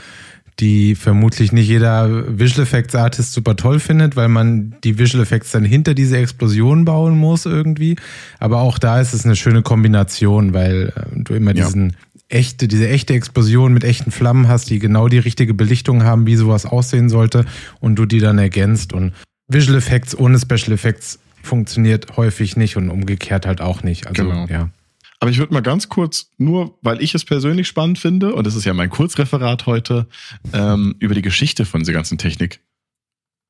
die 0.60 0.96
vermutlich 0.96 1.52
nicht 1.52 1.68
jeder 1.68 2.40
Visual 2.40 2.64
Effects 2.64 2.96
Artist 2.96 3.34
super 3.34 3.56
toll 3.56 3.80
findet, 3.80 4.16
weil 4.16 4.30
man 4.30 4.76
die 4.84 4.98
Visual 4.98 5.22
Effects 5.24 5.52
dann 5.52 5.66
hinter 5.66 5.94
diese 5.94 6.18
Explosion 6.18 6.86
bauen 6.86 7.18
muss 7.18 7.46
irgendwie. 7.46 7.98
Aber 8.40 8.62
auch 8.62 8.80
da 8.80 9.02
ist 9.02 9.14
es 9.14 9.26
eine 9.26 9.36
schöne 9.36 9.64
Kombination, 9.64 10.54
weil 10.54 10.94
äh, 10.96 11.02
du 11.14 11.34
immer 11.34 11.54
ja. 11.54 11.66
diesen 11.66 11.98
echte, 12.30 12.68
diese 12.68 12.88
echte 12.88 13.14
Explosion 13.14 13.74
mit 13.74 13.84
echten 13.84 14.12
Flammen 14.12 14.48
hast, 14.48 14.70
die 14.70 14.80
genau 14.80 15.10
die 15.10 15.20
richtige 15.20 15.54
Belichtung 15.54 16.04
haben, 16.04 16.26
wie 16.26 16.36
sowas 16.36 16.66
aussehen 16.66 17.10
sollte 17.10 17.46
und 17.80 17.96
du 17.96 18.06
die 18.06 18.20
dann 18.20 18.38
ergänzt 18.38 18.94
und 18.94 19.14
Visual 19.48 19.78
Effects 19.78 20.18
ohne 20.18 20.40
Special 20.40 20.72
Effects 20.72 21.20
funktioniert 21.44 22.18
häufig 22.18 22.58
nicht 22.58 22.78
und 22.78 22.90
umgekehrt 22.90 23.46
halt 23.46 23.62
auch 23.62 23.84
nicht. 23.84 24.08
Also, 24.08 24.24
genau. 24.24 24.48
ja. 24.48 24.70
Aber 25.20 25.32
ich 25.32 25.38
würde 25.38 25.54
mal 25.54 25.62
ganz 25.62 25.90
kurz, 25.90 26.32
nur 26.38 26.78
weil 26.82 27.02
ich 27.02 27.16
es 27.16 27.26
persönlich 27.26 27.68
spannend 27.68 28.00
finde, 28.00 28.34
und 28.34 28.46
das 28.46 28.56
ist 28.56 28.66
ja 28.66 28.74
mein 28.74 28.90
Kurzreferat 28.90 29.66
heute, 29.66 30.08
ähm, 30.54 30.96
über 31.00 31.16
die 31.16 31.22
Geschichte 31.22 31.66
von 31.66 31.82
dieser 31.82 31.94
ganzen 31.94 32.18
Technik 32.18 32.60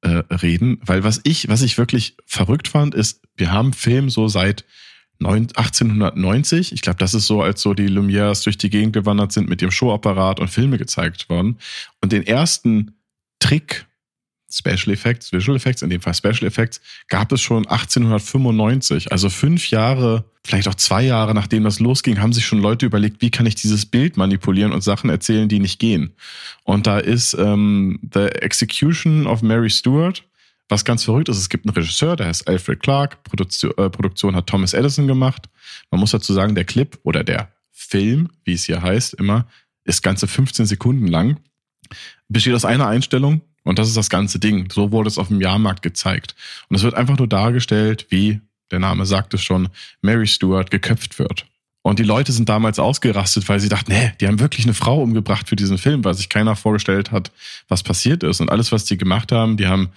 äh, 0.02 0.24
reden. 0.34 0.80
Weil 0.86 1.04
was 1.04 1.22
ich, 1.24 1.48
was 1.48 1.62
ich 1.62 1.78
wirklich 1.78 2.16
verrückt 2.26 2.68
fand, 2.68 2.94
ist, 2.94 3.22
wir 3.36 3.52
haben 3.52 3.74
Film 3.74 4.10
so 4.10 4.28
seit 4.28 4.66
1890. 5.20 6.74
Ich 6.74 6.82
glaube, 6.82 6.98
das 6.98 7.14
ist 7.14 7.28
so, 7.28 7.42
als 7.42 7.62
so 7.62 7.74
die 7.74 7.90
Lumières 7.90 8.44
durch 8.44 8.58
die 8.58 8.70
Gegend 8.70 8.94
gewandert 8.94 9.32
sind 9.32 9.50
mit 9.50 9.62
dem 9.62 9.72
Showapparat 9.72 10.40
und 10.40 10.50
Filme 10.50 10.78
gezeigt 10.78 11.30
worden. 11.30 11.58
Und 12.02 12.12
den 12.12 12.28
ersten 12.28 12.96
Trick 13.40 13.88
Special 14.58 14.94
Effects, 14.94 15.32
Visual 15.32 15.56
Effects, 15.56 15.82
in 15.82 15.90
dem 15.90 16.02
Fall 16.02 16.14
Special 16.14 16.44
Effects, 16.44 16.82
gab 17.08 17.32
es 17.32 17.42
schon 17.42 17.68
1895. 17.68 19.12
Also 19.12 19.30
fünf 19.30 19.70
Jahre, 19.70 20.26
vielleicht 20.44 20.68
auch 20.68 20.76
zwei 20.76 21.04
Jahre 21.04 21.34
nachdem 21.34 21.64
das 21.64 21.80
losging, 21.80 22.20
haben 22.20 22.34
sich 22.34 22.46
schon 22.46 22.62
Leute 22.62 22.86
überlegt, 22.86 23.22
wie 23.22 23.32
kann 23.32 23.46
ich 23.46 23.56
dieses 23.56 23.86
Bild 23.86 24.18
manipulieren 24.18 24.72
und 24.72 24.82
Sachen 24.82 25.10
erzählen, 25.10 25.50
die 25.50 25.60
nicht 25.60 25.80
gehen. 25.80 26.14
Und 26.64 26.88
da 26.88 27.00
ist 27.00 27.36
ähm, 27.38 28.00
The 28.14 28.28
Execution 28.28 29.28
of 29.28 29.42
Mary 29.42 29.70
Stuart, 29.70 30.24
was 30.70 30.86
ganz 30.86 31.04
verrückt 31.04 31.30
ist. 31.30 31.38
Es 31.38 31.50
gibt 31.50 31.66
einen 31.66 31.76
Regisseur, 31.76 32.16
der 32.16 32.28
heißt 32.28 32.48
Alfred 32.48 32.80
Clark. 32.80 33.24
Produktion, 33.24 33.72
äh, 33.78 33.90
Produktion 33.90 34.36
hat 34.36 34.48
Thomas 34.48 34.74
Edison 34.74 35.08
gemacht. 35.08 35.50
Man 35.92 36.00
muss 36.00 36.12
dazu 36.12 36.34
sagen, 36.34 36.56
der 36.56 36.66
Clip 36.66 36.98
oder 37.04 37.24
der 37.24 37.52
Film, 37.72 38.30
wie 38.46 38.54
es 38.54 38.64
hier 38.64 38.82
heißt, 38.82 39.16
immer, 39.16 39.48
ist 39.84 40.02
ganze 40.02 40.28
15 40.28 40.66
Sekunden 40.66 41.08
lang. 41.08 41.40
Besteht 42.28 42.56
aus 42.56 42.66
einer 42.66 42.88
Einstellung, 42.88 43.42
und 43.66 43.80
das 43.80 43.90
ist 43.90 43.98
das 43.98 44.10
ganze 44.10 44.40
Ding. 44.40 44.70
So 44.72 44.92
wurde 44.92 45.10
es 45.10 45.18
auf 45.18 45.28
dem 45.28 45.42
Jahrmarkt 45.42 45.82
gezeigt. 45.82 46.36
Und 46.70 46.78
es 46.78 46.84
wird 46.84 46.94
einfach 46.94 47.18
nur 47.18 47.28
dargestellt, 47.28 48.06
wie 48.10 48.40
der 48.72 48.80
Name 48.80 49.06
sagt 49.06 49.34
es 49.34 49.44
schon, 49.44 49.70
Mary 50.02 50.28
Stuart 50.28 50.72
geköpft 50.72 51.20
wird. 51.20 51.46
Und 51.82 52.00
die 52.00 52.04
Leute 52.04 52.32
sind 52.32 52.48
damals 52.48 52.80
ausgerastet, 52.80 53.48
weil 53.50 53.60
sie 53.60 53.70
dachten, 53.70 53.92
nee, 53.92 54.12
die 54.20 54.28
haben 54.28 54.40
wirklich 54.40 54.66
eine 54.66 54.74
Frau 54.74 55.02
umgebracht 55.02 55.50
für 55.50 55.56
diesen 55.56 55.78
Film, 55.78 56.04
weil 56.04 56.14
sich 56.14 56.30
keiner 56.30 56.56
vorgestellt 56.56 57.12
hat, 57.12 57.32
was 57.68 57.84
passiert 57.84 58.24
ist. 58.24 58.40
Und 58.40 58.50
alles, 58.50 58.72
was 58.72 58.86
die 58.86 58.98
gemacht 58.98 59.32
haben, 59.32 59.58
die 59.58 59.68
haben 59.68 59.90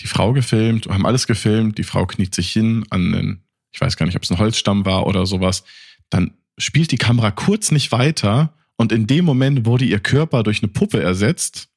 die 0.00 0.06
Frau 0.06 0.32
gefilmt, 0.32 0.86
haben 0.86 1.04
alles 1.04 1.26
gefilmt, 1.26 1.76
die 1.76 1.84
Frau 1.84 2.06
kniet 2.06 2.34
sich 2.34 2.50
hin 2.52 2.84
an 2.90 3.14
einen, 3.14 3.42
ich 3.72 3.80
weiß 3.80 3.96
gar 3.96 4.06
nicht, 4.06 4.16
ob 4.16 4.22
es 4.22 4.30
ein 4.30 4.38
Holzstamm 4.38 4.86
war 4.86 5.06
oder 5.06 5.26
sowas. 5.26 5.64
Dann 6.08 6.32
spielt 6.56 6.92
die 6.92 6.98
Kamera 6.98 7.30
kurz 7.30 7.72
nicht 7.72 7.90
weiter 7.92 8.52
und 8.76 8.92
in 8.92 9.06
dem 9.06 9.24
Moment 9.24 9.66
wurde 9.66 9.84
ihr 9.84 10.00
Körper 10.00 10.42
durch 10.42 10.62
eine 10.62 10.68
Puppe 10.68 11.02
ersetzt 11.02 11.67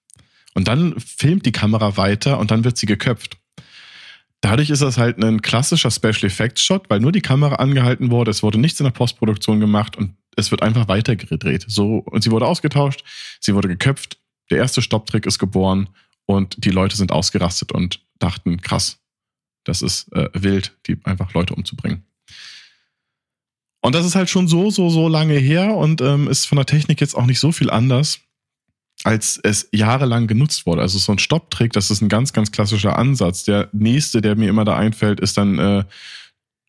und 0.53 0.67
dann 0.67 0.99
filmt 0.99 1.45
die 1.45 1.51
Kamera 1.51 1.97
weiter 1.97 2.39
und 2.39 2.51
dann 2.51 2.63
wird 2.63 2.77
sie 2.77 2.85
geköpft. 2.85 3.37
Dadurch 4.41 4.71
ist 4.71 4.81
das 4.81 4.97
halt 4.97 5.23
ein 5.23 5.41
klassischer 5.41 5.91
Special 5.91 6.25
Effects 6.25 6.63
Shot, 6.63 6.89
weil 6.89 6.99
nur 6.99 7.11
die 7.11 7.21
Kamera 7.21 7.55
angehalten 7.55 8.09
wurde, 8.09 8.31
es 8.31 8.41
wurde 8.41 8.57
nichts 8.57 8.79
in 8.79 8.85
der 8.85 8.91
Postproduktion 8.91 9.59
gemacht 9.59 9.95
und 9.95 10.15
es 10.35 10.49
wird 10.49 10.63
einfach 10.63 10.87
weiter 10.87 11.15
gedreht. 11.15 11.65
So, 11.67 11.97
und 11.97 12.23
sie 12.23 12.31
wurde 12.31 12.47
ausgetauscht, 12.47 13.03
sie 13.39 13.53
wurde 13.53 13.67
geköpft, 13.67 14.17
der 14.49 14.57
erste 14.57 14.81
Stopptrick 14.81 15.25
ist 15.25 15.37
geboren 15.37 15.89
und 16.25 16.65
die 16.65 16.71
Leute 16.71 16.97
sind 16.97 17.11
ausgerastet 17.11 17.71
und 17.71 18.01
dachten, 18.17 18.61
krass, 18.61 18.99
das 19.63 19.81
ist 19.81 20.11
äh, 20.13 20.29
wild, 20.33 20.75
die 20.87 20.97
einfach 21.03 21.33
Leute 21.33 21.53
umzubringen. 21.53 22.03
Und 23.81 23.95
das 23.95 24.05
ist 24.05 24.15
halt 24.15 24.29
schon 24.29 24.47
so, 24.47 24.69
so, 24.69 24.89
so 24.89 25.07
lange 25.07 25.35
her 25.35 25.75
und 25.75 26.01
ähm, 26.01 26.27
ist 26.27 26.45
von 26.45 26.55
der 26.55 26.65
Technik 26.65 27.01
jetzt 27.01 27.15
auch 27.15 27.25
nicht 27.25 27.39
so 27.39 27.51
viel 27.51 27.69
anders 27.69 28.19
als 29.03 29.39
es 29.41 29.67
jahrelang 29.71 30.27
genutzt 30.27 30.65
wurde. 30.65 30.81
Also 30.81 30.99
so 30.99 31.11
ein 31.11 31.19
Stopptrick, 31.19 31.73
das 31.73 31.91
ist 31.91 32.01
ein 32.01 32.09
ganz, 32.09 32.33
ganz 32.33 32.51
klassischer 32.51 32.97
Ansatz. 32.97 33.43
Der 33.43 33.69
nächste, 33.71 34.21
der 34.21 34.35
mir 34.35 34.49
immer 34.49 34.65
da 34.65 34.75
einfällt, 34.77 35.19
ist 35.19 35.37
dann 35.37 35.57
äh, 35.59 35.83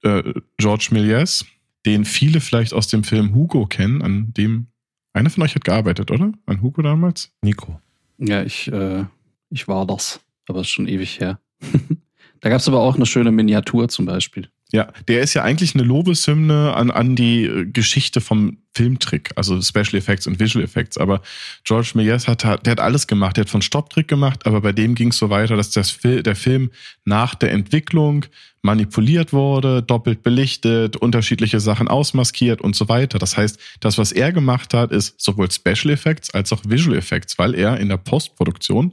äh, 0.03 0.35
George 0.57 0.89
Méliès, 0.93 1.45
den 1.85 2.05
viele 2.05 2.41
vielleicht 2.41 2.73
aus 2.73 2.89
dem 2.89 3.05
Film 3.05 3.35
Hugo 3.35 3.67
kennen, 3.67 4.03
an 4.03 4.33
dem 4.35 4.69
einer 5.13 5.31
von 5.31 5.43
euch 5.43 5.55
hat 5.55 5.65
gearbeitet, 5.65 6.11
oder? 6.11 6.33
An 6.47 6.63
Hugo 6.63 6.81
damals? 6.83 7.31
Nico. 7.43 7.81
Ja, 8.19 8.43
ich, 8.43 8.73
äh, 8.73 9.05
ich 9.51 9.69
war 9.69 9.87
das, 9.87 10.21
aber 10.49 10.61
es 10.61 10.69
ist 10.69 10.73
schon 10.73 10.89
ewig 10.89 11.21
her. 11.21 11.39
da 12.41 12.49
gab 12.49 12.61
es 12.61 12.69
aber 12.69 12.81
auch 12.81 12.97
eine 12.97 13.07
schöne 13.07 13.31
Miniatur 13.31 13.89
zum 13.89 14.07
Beispiel. 14.07 14.49
Ja, 14.75 14.91
der 15.07 15.21
ist 15.21 15.35
ja 15.35 15.43
eigentlich 15.43 15.75
eine 15.75 15.85
Lobeshymne 15.85 16.75
an, 16.75 16.91
an 16.91 17.15
die 17.15 17.45
äh, 17.45 17.67
Geschichte 17.67 18.23
vom 18.23 18.57
Filmtrick, 18.75 19.31
also 19.37 19.61
Special 19.61 19.97
Effects 19.97 20.27
und 20.27 20.41
Visual 20.41 20.65
Effects. 20.65 20.97
Aber 20.97 21.21
George 21.65 21.93
Méliès 21.95 22.27
hat, 22.27 22.43
der 22.43 22.71
hat 22.71 22.81
alles 22.81 23.07
gemacht. 23.07 23.37
Der 23.37 23.43
hat 23.43 23.51
von 23.51 23.61
Stopptrick 23.61 24.09
gemacht, 24.09 24.47
aber 24.47 24.63
bei 24.63 24.73
dem 24.73 24.95
ging 24.95 25.09
es 25.09 25.19
so 25.19 25.29
weiter, 25.29 25.57
dass 25.57 25.73
das, 25.73 25.99
der 26.03 26.35
Film 26.35 26.71
nach 27.05 27.35
der 27.35 27.53
Entwicklung 27.53 28.25
manipuliert 28.63 29.35
wurde, 29.35 29.83
doppelt 29.83 30.23
belichtet, 30.23 30.97
unterschiedliche 30.97 31.61
Sachen 31.61 31.89
ausmaskiert 31.89 32.63
und 32.63 32.75
so 32.75 32.89
weiter. 32.89 33.19
Das 33.19 33.37
heißt, 33.37 33.59
das, 33.81 33.99
was 33.99 34.11
er 34.11 34.33
gemacht 34.33 34.73
hat, 34.73 34.91
ist 34.91 35.21
sowohl 35.21 35.51
Special 35.51 35.93
Effects 35.93 36.31
als 36.33 36.51
auch 36.51 36.63
Visual 36.67 36.97
Effects, 36.97 37.39
weil 37.39 37.55
er 37.55 37.79
in 37.79 37.91
der 37.91 37.99
Postproduktion 37.99 38.93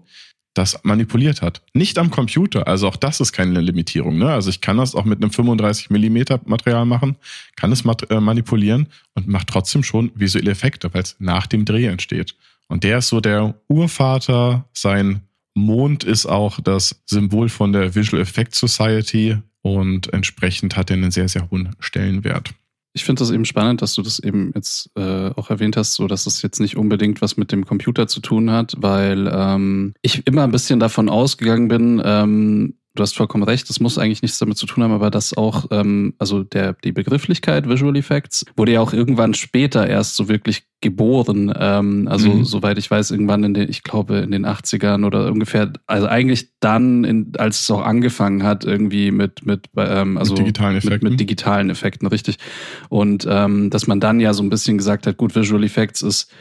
das 0.54 0.80
manipuliert 0.84 1.42
hat. 1.42 1.62
Nicht 1.74 1.98
am 1.98 2.10
Computer, 2.10 2.68
also 2.68 2.88
auch 2.88 2.96
das 2.96 3.20
ist 3.20 3.32
keine 3.32 3.62
Limitierung. 3.62 4.18
Ne? 4.18 4.32
Also 4.32 4.50
ich 4.50 4.62
kann 4.62 4.78
das 4.78 4.96
auch 4.96 5.06
mit 5.06 5.22
einem 5.22 5.32
35 5.32 5.90
Millimeter 5.90 6.40
Material 6.46 6.86
machen, 6.86 7.16
kann 7.56 7.72
es 7.72 7.84
äh, 7.86 8.20
manipulieren 8.20 8.88
und 9.14 9.28
macht 9.28 9.48
trotzdem 9.48 9.84
schon 9.84 10.12
visuelle 10.16 10.52
Effekte, 10.52 10.94
weil 10.94 11.04
es 11.04 11.16
nach 11.20 11.48
dem 11.48 11.66
Dreh 11.66 11.86
entsteht. 11.86 12.36
Und 12.68 12.84
der 12.84 13.00
ist 13.00 13.10
so 13.10 13.20
der 13.20 13.56
Urvater. 13.68 14.66
Sein 14.74 15.22
Mond 15.56 16.04
ist 16.04 16.26
auch 16.26 16.60
das 16.62 17.02
Symbol 17.06 17.50
von 17.50 17.74
der 17.74 17.96
Visual 17.96 18.22
Effects 18.22 18.60
Society 18.60 19.38
und 19.62 20.12
entsprechend 20.14 20.78
hat 20.78 20.90
er 20.90 20.98
einen 20.98 21.12
sehr, 21.12 21.28
sehr 21.28 21.50
hohen 21.50 21.76
Stellenwert 21.80 22.54
ich 22.94 23.04
finde 23.04 23.20
das 23.20 23.32
eben 23.32 23.46
spannend, 23.46 23.82
dass 23.82 23.94
du 23.94 24.02
das 24.02 24.20
eben 24.20 24.52
jetzt 24.56 24.90
äh, 24.96 25.30
auch 25.36 25.50
erwähnt 25.50 25.78
hast, 25.78 25.94
so 25.94 26.08
dass 26.08 26.26
es 26.26 26.42
jetzt 26.42 26.60
nicht 26.60 26.76
unbedingt 26.76 27.22
was 27.22 27.38
mit 27.38 27.52
dem 27.52 27.66
Computer 27.66 28.08
zu 28.08 28.20
tun 28.20 28.52
hat, 28.52 28.74
weil 28.78 29.30
ähm, 29.32 29.94
ich 30.02 30.26
immer 30.26 30.44
ein 30.44 30.52
bisschen 30.52 30.80
davon 30.80 31.10
ausgegangen 31.10 31.68
bin, 31.68 32.02
ähm, 32.04 32.79
du 33.00 33.04
hast 33.04 33.16
vollkommen 33.16 33.46
recht, 33.46 33.70
das 33.70 33.80
muss 33.80 33.98
eigentlich 33.98 34.22
nichts 34.22 34.40
damit 34.40 34.58
zu 34.58 34.66
tun 34.66 34.84
haben, 34.84 34.92
aber 34.92 35.10
das 35.10 35.36
auch, 35.36 35.68
ähm, 35.72 36.14
also 36.18 36.44
der, 36.44 36.74
die 36.74 36.92
Begrifflichkeit 36.92 37.68
Visual 37.68 37.96
Effects 37.96 38.46
wurde 38.58 38.74
ja 38.74 38.82
auch 38.82 38.92
irgendwann 38.92 39.34
später 39.34 39.88
erst 39.88 40.18
so 40.18 40.28
wirklich 40.28 40.64
geboren. 40.82 41.54
Ähm, 41.58 42.08
also 42.10 42.30
mhm. 42.30 42.44
soweit 42.44 42.78
ich 42.78 42.92
weiß, 42.92 43.12
irgendwann 43.12 43.44
in 43.46 43.54
den, 43.54 43.70
ich 43.70 43.84
glaube, 43.84 44.18
in 44.18 44.32
den 44.32 44.46
80ern 44.46 45.06
oder 45.06 45.32
ungefähr, 45.32 45.72
also 45.88 46.08
eigentlich 46.08 46.50
dann, 46.60 47.06
in, 47.06 47.32
als 47.38 47.62
es 47.62 47.72
auch 47.72 47.84
angefangen 47.84 48.44
hat, 48.44 48.66
irgendwie 48.66 49.12
mit, 49.12 49.46
mit, 49.46 49.70
ähm, 49.78 50.18
also 50.18 50.34
mit 50.34 50.40
digitalen 50.40 50.76
Effekten. 50.76 51.04
Mit, 51.04 51.12
mit 51.12 51.20
digitalen 51.22 51.70
Effekten, 51.70 52.08
richtig. 52.08 52.38
Und 52.90 53.26
ähm, 53.30 53.70
dass 53.70 53.88
man 53.88 54.02
dann 54.02 54.20
ja 54.20 54.34
so 54.34 54.44
ein 54.44 54.50
bisschen 54.50 54.78
gesagt 54.78 55.08
hat, 55.08 55.16
gut, 55.16 55.36
Visual 55.36 55.64
Effects 55.64 56.02
ist 56.02 56.32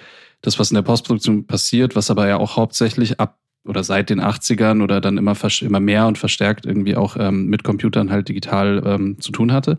das, 0.40 0.58
was 0.58 0.72
in 0.72 0.74
der 0.74 0.82
Postproduktion 0.82 1.46
passiert, 1.46 1.94
was 1.94 2.10
aber 2.10 2.26
ja 2.26 2.36
auch 2.36 2.56
hauptsächlich 2.56 3.20
ab 3.20 3.38
oder 3.68 3.84
seit 3.84 4.10
den 4.10 4.20
80ern 4.20 4.82
oder 4.82 5.00
dann 5.00 5.18
immer, 5.18 5.36
immer 5.60 5.80
mehr 5.80 6.06
und 6.06 6.18
verstärkt 6.18 6.66
irgendwie 6.66 6.96
auch 6.96 7.16
ähm, 7.18 7.46
mit 7.46 7.64
Computern 7.64 8.10
halt 8.10 8.28
digital 8.28 8.82
ähm, 8.84 9.20
zu 9.20 9.30
tun 9.32 9.52
hatte. 9.52 9.78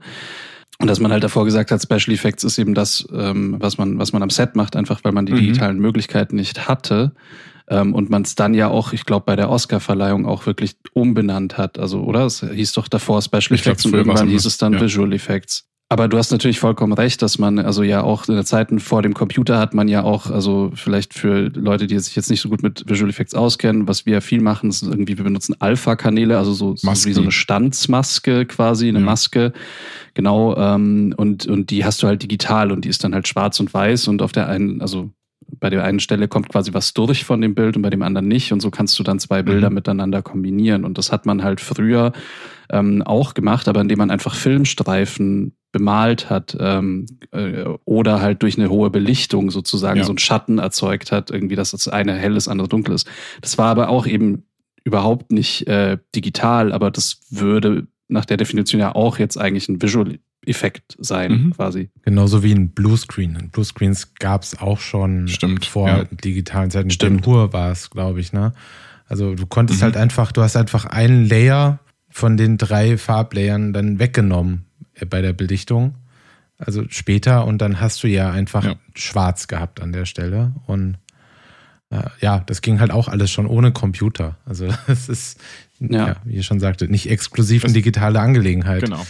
Und 0.82 0.88
dass 0.88 1.02
man 1.02 1.12
halt 1.12 1.24
davor 1.24 1.44
gesagt 1.44 1.72
hat, 1.72 1.82
Special 1.82 2.14
Effects 2.14 2.46
ist 2.46 2.58
eben 2.58 2.74
das, 2.74 3.06
ähm, 3.14 3.58
was 3.60 3.78
man, 3.78 4.00
was 4.00 4.14
man 4.14 4.24
am 4.24 4.30
Set 4.30 4.56
macht, 4.56 4.78
einfach 4.78 5.04
weil 5.04 5.12
man 5.12 5.26
die 5.26 5.34
mhm. 5.34 5.40
digitalen 5.40 5.80
Möglichkeiten 5.80 6.38
nicht 6.38 6.70
hatte. 6.70 7.12
Ähm, 7.68 7.94
und 7.94 8.10
man 8.10 8.22
es 8.22 8.36
dann 8.36 8.54
ja 8.54 8.70
auch, 8.70 8.94
ich 8.94 9.06
glaube, 9.06 9.26
bei 9.26 9.36
der 9.36 9.50
Oscar-Verleihung 9.50 10.26
auch 10.26 10.46
wirklich 10.46 10.78
umbenannt 10.94 11.58
hat. 11.58 11.78
Also, 11.78 12.02
oder? 12.02 12.26
Es 12.26 12.40
hieß 12.42 12.74
doch 12.74 12.88
davor 12.88 13.22
Special 13.22 13.60
Effects 13.60 13.86
und 13.86 13.94
irgendwann 13.94 14.30
hieß 14.30 14.46
es 14.46 14.58
dann 14.58 14.74
ja. 14.74 14.82
Visual 14.82 15.12
Effects. 15.14 15.69
Aber 15.92 16.08
du 16.08 16.20
hast 16.20 16.30
natürlich 16.32 16.60
vollkommen 16.60 16.94
recht, 16.94 17.20
dass 17.24 17.40
man, 17.40 17.58
also 17.58 17.82
ja 17.82 18.04
auch 18.04 18.28
in 18.28 18.36
der 18.36 18.46
Zeiten 18.46 18.80
vor 18.80 19.02
dem 19.02 19.16
Computer 19.16 19.58
hat 19.58 19.74
man 19.74 19.88
ja 19.88 20.04
auch, 20.04 20.30
also 20.30 20.72
vielleicht 20.76 21.16
für 21.16 21.50
Leute, 21.50 21.88
die 21.88 21.98
sich 21.98 22.16
jetzt 22.16 22.30
nicht 22.30 22.42
so 22.42 22.50
gut 22.50 22.62
mit 22.62 22.88
Visual 22.88 23.10
Effects 23.10 23.34
auskennen, 23.34 23.88
was 23.88 24.06
wir 24.06 24.22
viel 24.22 24.40
machen, 24.40 24.70
ist 24.70 24.84
irgendwie, 24.84 25.18
wir 25.18 25.24
benutzen 25.24 25.56
Alpha-Kanäle, 25.58 26.38
also 26.38 26.54
so, 26.54 26.76
so, 26.76 26.88
wie 26.88 27.14
so 27.14 27.22
eine 27.22 27.32
Stanzmaske 27.32 28.46
quasi, 28.46 28.88
eine 28.88 29.00
ja. 29.00 29.06
Maske. 29.06 29.52
Genau, 30.14 30.56
ähm, 30.58 31.16
und, 31.18 31.48
und 31.48 31.72
die 31.72 31.84
hast 31.84 32.04
du 32.04 32.08
halt 32.08 32.22
digital 32.22 32.72
und 32.72 32.86
die 32.86 32.90
ist 32.90 33.04
dann 33.04 33.16
halt 33.16 33.28
schwarz 33.28 33.60
und 33.60 33.74
weiß 33.74 34.10
und 34.10 34.22
auf 34.22 34.32
der 34.32 34.48
einen, 34.48 34.82
also 34.82 35.10
bei 35.60 35.72
der 35.72 35.84
einen 35.84 36.00
Stelle 36.00 36.28
kommt 36.28 36.50
quasi 36.50 36.72
was 36.74 36.94
durch 36.94 37.26
von 37.26 37.42
dem 37.42 37.56
Bild 37.56 37.76
und 37.76 37.82
bei 37.82 37.90
dem 37.90 38.04
anderen 38.04 38.28
nicht. 38.28 38.54
Und 38.54 38.60
so 38.60 38.70
kannst 38.70 39.00
du 39.00 39.04
dann 39.04 39.18
zwei 39.18 39.42
Bilder 39.42 39.72
mhm. 39.72 39.76
miteinander 39.76 40.22
kombinieren. 40.22 40.86
Und 40.86 41.00
das 41.00 41.12
hat 41.12 41.26
man 41.26 41.44
halt 41.44 41.60
früher 41.60 42.14
ähm, 42.72 43.02
auch 43.02 43.34
gemacht, 43.34 43.68
aber 43.68 43.82
indem 43.82 43.98
man 43.98 44.12
einfach 44.12 44.36
Filmstreifen 44.36 45.56
bemalt 45.72 46.30
hat 46.30 46.58
ähm, 46.60 47.06
äh, 47.32 47.64
oder 47.86 48.22
halt 48.22 48.42
durch 48.44 48.58
eine 48.58 48.70
hohe 48.70 48.90
Belichtung 48.90 49.52
sozusagen 49.52 50.00
Ja. 50.00 50.04
so 50.06 50.12
einen 50.12 50.18
Schatten 50.18 50.58
erzeugt 50.58 51.12
hat, 51.12 51.30
irgendwie, 51.32 51.56
dass 51.56 51.72
das 51.72 51.88
eine 51.88 52.14
hell 52.16 52.36
ist, 52.36 52.48
andere 52.48 52.68
dunkel 52.68 52.96
ist. 52.96 53.08
Das 53.42 53.58
war 53.58 53.68
aber 53.68 53.90
auch 53.90 54.08
eben 54.08 54.44
überhaupt 54.84 55.32
nicht 55.32 55.68
äh, 55.68 55.98
digital, 56.16 56.72
aber 56.72 56.90
das 56.90 57.22
würde 57.30 57.88
nach 58.08 58.26
der 58.26 58.38
Definition 58.38 58.82
ja 58.82 58.96
auch 58.96 59.20
jetzt 59.20 59.38
eigentlich 59.38 59.70
ein 59.70 59.82
Visual-Effekt 59.82 60.96
sein, 61.00 61.32
Mhm. 61.32 61.54
quasi. 61.54 61.90
Genauso 62.02 62.42
wie 62.42 62.54
ein 62.54 62.70
Bluescreen. 62.72 63.38
Ein 63.38 63.50
Bluescreens 63.52 64.16
gab 64.16 64.42
es 64.44 64.60
auch 64.60 64.80
schon 64.80 65.28
Stimmt, 65.28 65.66
vor 65.66 65.88
ja. 65.88 66.04
digitalen 66.06 66.72
Zeiten. 66.72 66.90
Stimmt. 66.90 67.28
Hur 67.28 67.54
war 67.54 67.72
es, 67.72 67.90
glaube 67.92 68.20
ich, 68.20 68.34
ne? 68.34 68.54
Also 69.08 69.36
du 69.36 69.46
konntest 69.46 69.80
Mhm. 69.82 69.84
halt 69.84 69.98
einfach, 69.98 70.32
du 70.32 70.42
hast 70.42 70.56
einfach 70.56 70.86
einen 70.86 71.28
Layer 71.28 71.80
von 72.10 72.38
den 72.38 72.58
drei 72.58 72.98
Farblayern 72.98 73.74
dann 73.74 74.00
weggenommen 74.00 74.66
bei 75.06 75.22
der 75.22 75.34
Belichtung. 75.34 75.96
Also 76.58 76.84
später 76.90 77.46
und 77.46 77.60
dann 77.60 77.80
hast 77.80 78.04
du 78.04 78.08
ja 78.08 78.32
einfach 78.32 78.64
Ja. 78.66 78.76
schwarz 78.94 79.48
gehabt 79.48 79.82
an 79.82 79.92
der 79.94 80.06
Stelle. 80.06 80.54
Und 80.68 80.98
äh, 81.90 82.04
ja, 82.22 82.40
das 82.46 82.62
ging 82.62 82.80
halt 82.80 82.92
auch 82.92 83.08
alles 83.08 83.32
schon 83.32 83.46
ohne 83.48 83.72
Computer. 83.72 84.38
Also 84.46 84.68
es 84.88 85.08
ist, 85.10 85.40
ja. 85.80 86.08
Ja. 86.10 86.16
wie 86.26 86.36
ihr 86.36 86.44
schon 86.44 86.60
sagte, 86.60 86.88
nicht 86.90 87.10
exklusiv 87.10 87.64
eine 87.64 87.70
Das- 87.70 87.76
digitale 87.76 88.20
Angelegenheit. 88.20 88.84
Genau. 88.84 89.06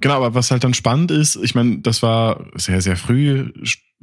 Genau, 0.00 0.16
aber 0.16 0.34
was 0.34 0.50
halt 0.50 0.64
dann 0.64 0.74
spannend 0.74 1.10
ist, 1.10 1.36
ich 1.36 1.54
meine, 1.54 1.78
das 1.78 2.02
war 2.02 2.44
sehr, 2.56 2.82
sehr 2.82 2.96
früh, 2.96 3.50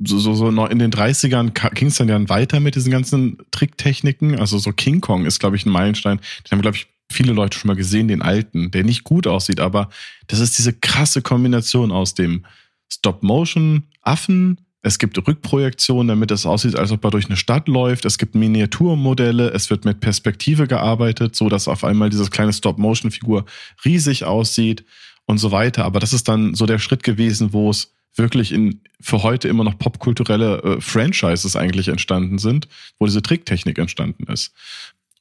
so, 0.04 0.18
so, 0.18 0.34
so 0.34 0.50
noch 0.50 0.70
in 0.72 0.80
den 0.80 0.90
30ern 0.90 1.52
ging 1.76 1.90
es 1.90 1.96
dann 1.98 2.10
ja 2.10 2.30
weiter 2.30 2.60
mit 2.60 2.74
diesen 2.76 2.92
ganzen 2.92 3.38
Tricktechniken. 3.52 4.40
Also 4.40 4.58
so 4.58 4.72
King 4.72 5.02
Kong 5.02 5.26
ist, 5.26 5.38
glaube 5.40 5.58
ich, 5.58 5.66
ein 5.68 5.70
Meilenstein. 5.72 6.18
Den 6.46 6.52
haben, 6.54 6.62
glaube 6.62 6.78
ich, 6.78 6.88
viele 7.12 7.34
Leute 7.34 7.58
schon 7.58 7.68
mal 7.68 7.76
gesehen, 7.76 8.08
den 8.08 8.22
alten, 8.22 8.72
der 8.72 8.84
nicht 8.84 9.04
gut 9.04 9.28
aussieht, 9.28 9.60
aber 9.60 9.90
das 10.28 10.40
ist 10.40 10.58
diese 10.58 10.74
krasse 10.74 11.22
Kombination 11.22 11.92
aus 11.92 12.14
dem 12.14 12.46
Stop-Motion-Affen. 12.90 14.60
Es 14.84 14.98
gibt 14.98 15.18
Rückprojektionen, 15.28 16.08
damit 16.08 16.32
es 16.32 16.46
aussieht, 16.46 16.76
als 16.76 16.92
ob 16.92 17.04
er 17.06 17.12
durch 17.12 17.28
eine 17.28 17.38
Stadt 17.38 17.68
läuft. 17.68 18.06
Es 18.06 18.18
gibt 18.18 18.34
Miniaturmodelle. 18.34 19.50
Es 19.52 19.70
wird 19.70 19.86
mit 19.86 20.00
Perspektive 20.00 20.68
gearbeitet, 20.68 21.36
so 21.36 21.50
dass 21.50 21.68
auf 21.68 21.84
einmal 21.84 22.10
diese 22.10 22.28
kleine 22.30 22.52
Stop-Motion-Figur 22.52 23.46
riesig 23.86 24.26
aussieht 24.26 24.84
und 25.26 25.38
so 25.38 25.52
weiter. 25.52 25.86
Aber 25.86 26.00
das 26.00 26.14
ist 26.14 26.28
dann 26.28 26.56
so 26.56 26.66
der 26.66 26.80
Schritt 26.80 27.04
gewesen, 27.04 27.54
wo 27.54 27.70
es 27.70 27.94
wirklich 28.16 28.52
in 28.52 28.82
für 29.00 29.24
heute 29.24 29.48
immer 29.48 29.64
noch 29.64 29.78
popkulturelle 29.78 30.62
äh, 30.64 30.82
Franchises 30.82 31.56
eigentlich 31.56 31.88
entstanden 31.88 32.38
sind, 32.40 32.68
wo 33.00 33.06
diese 33.06 33.22
Tricktechnik 33.22 33.78
entstanden 33.78 34.32
ist. 34.32 34.54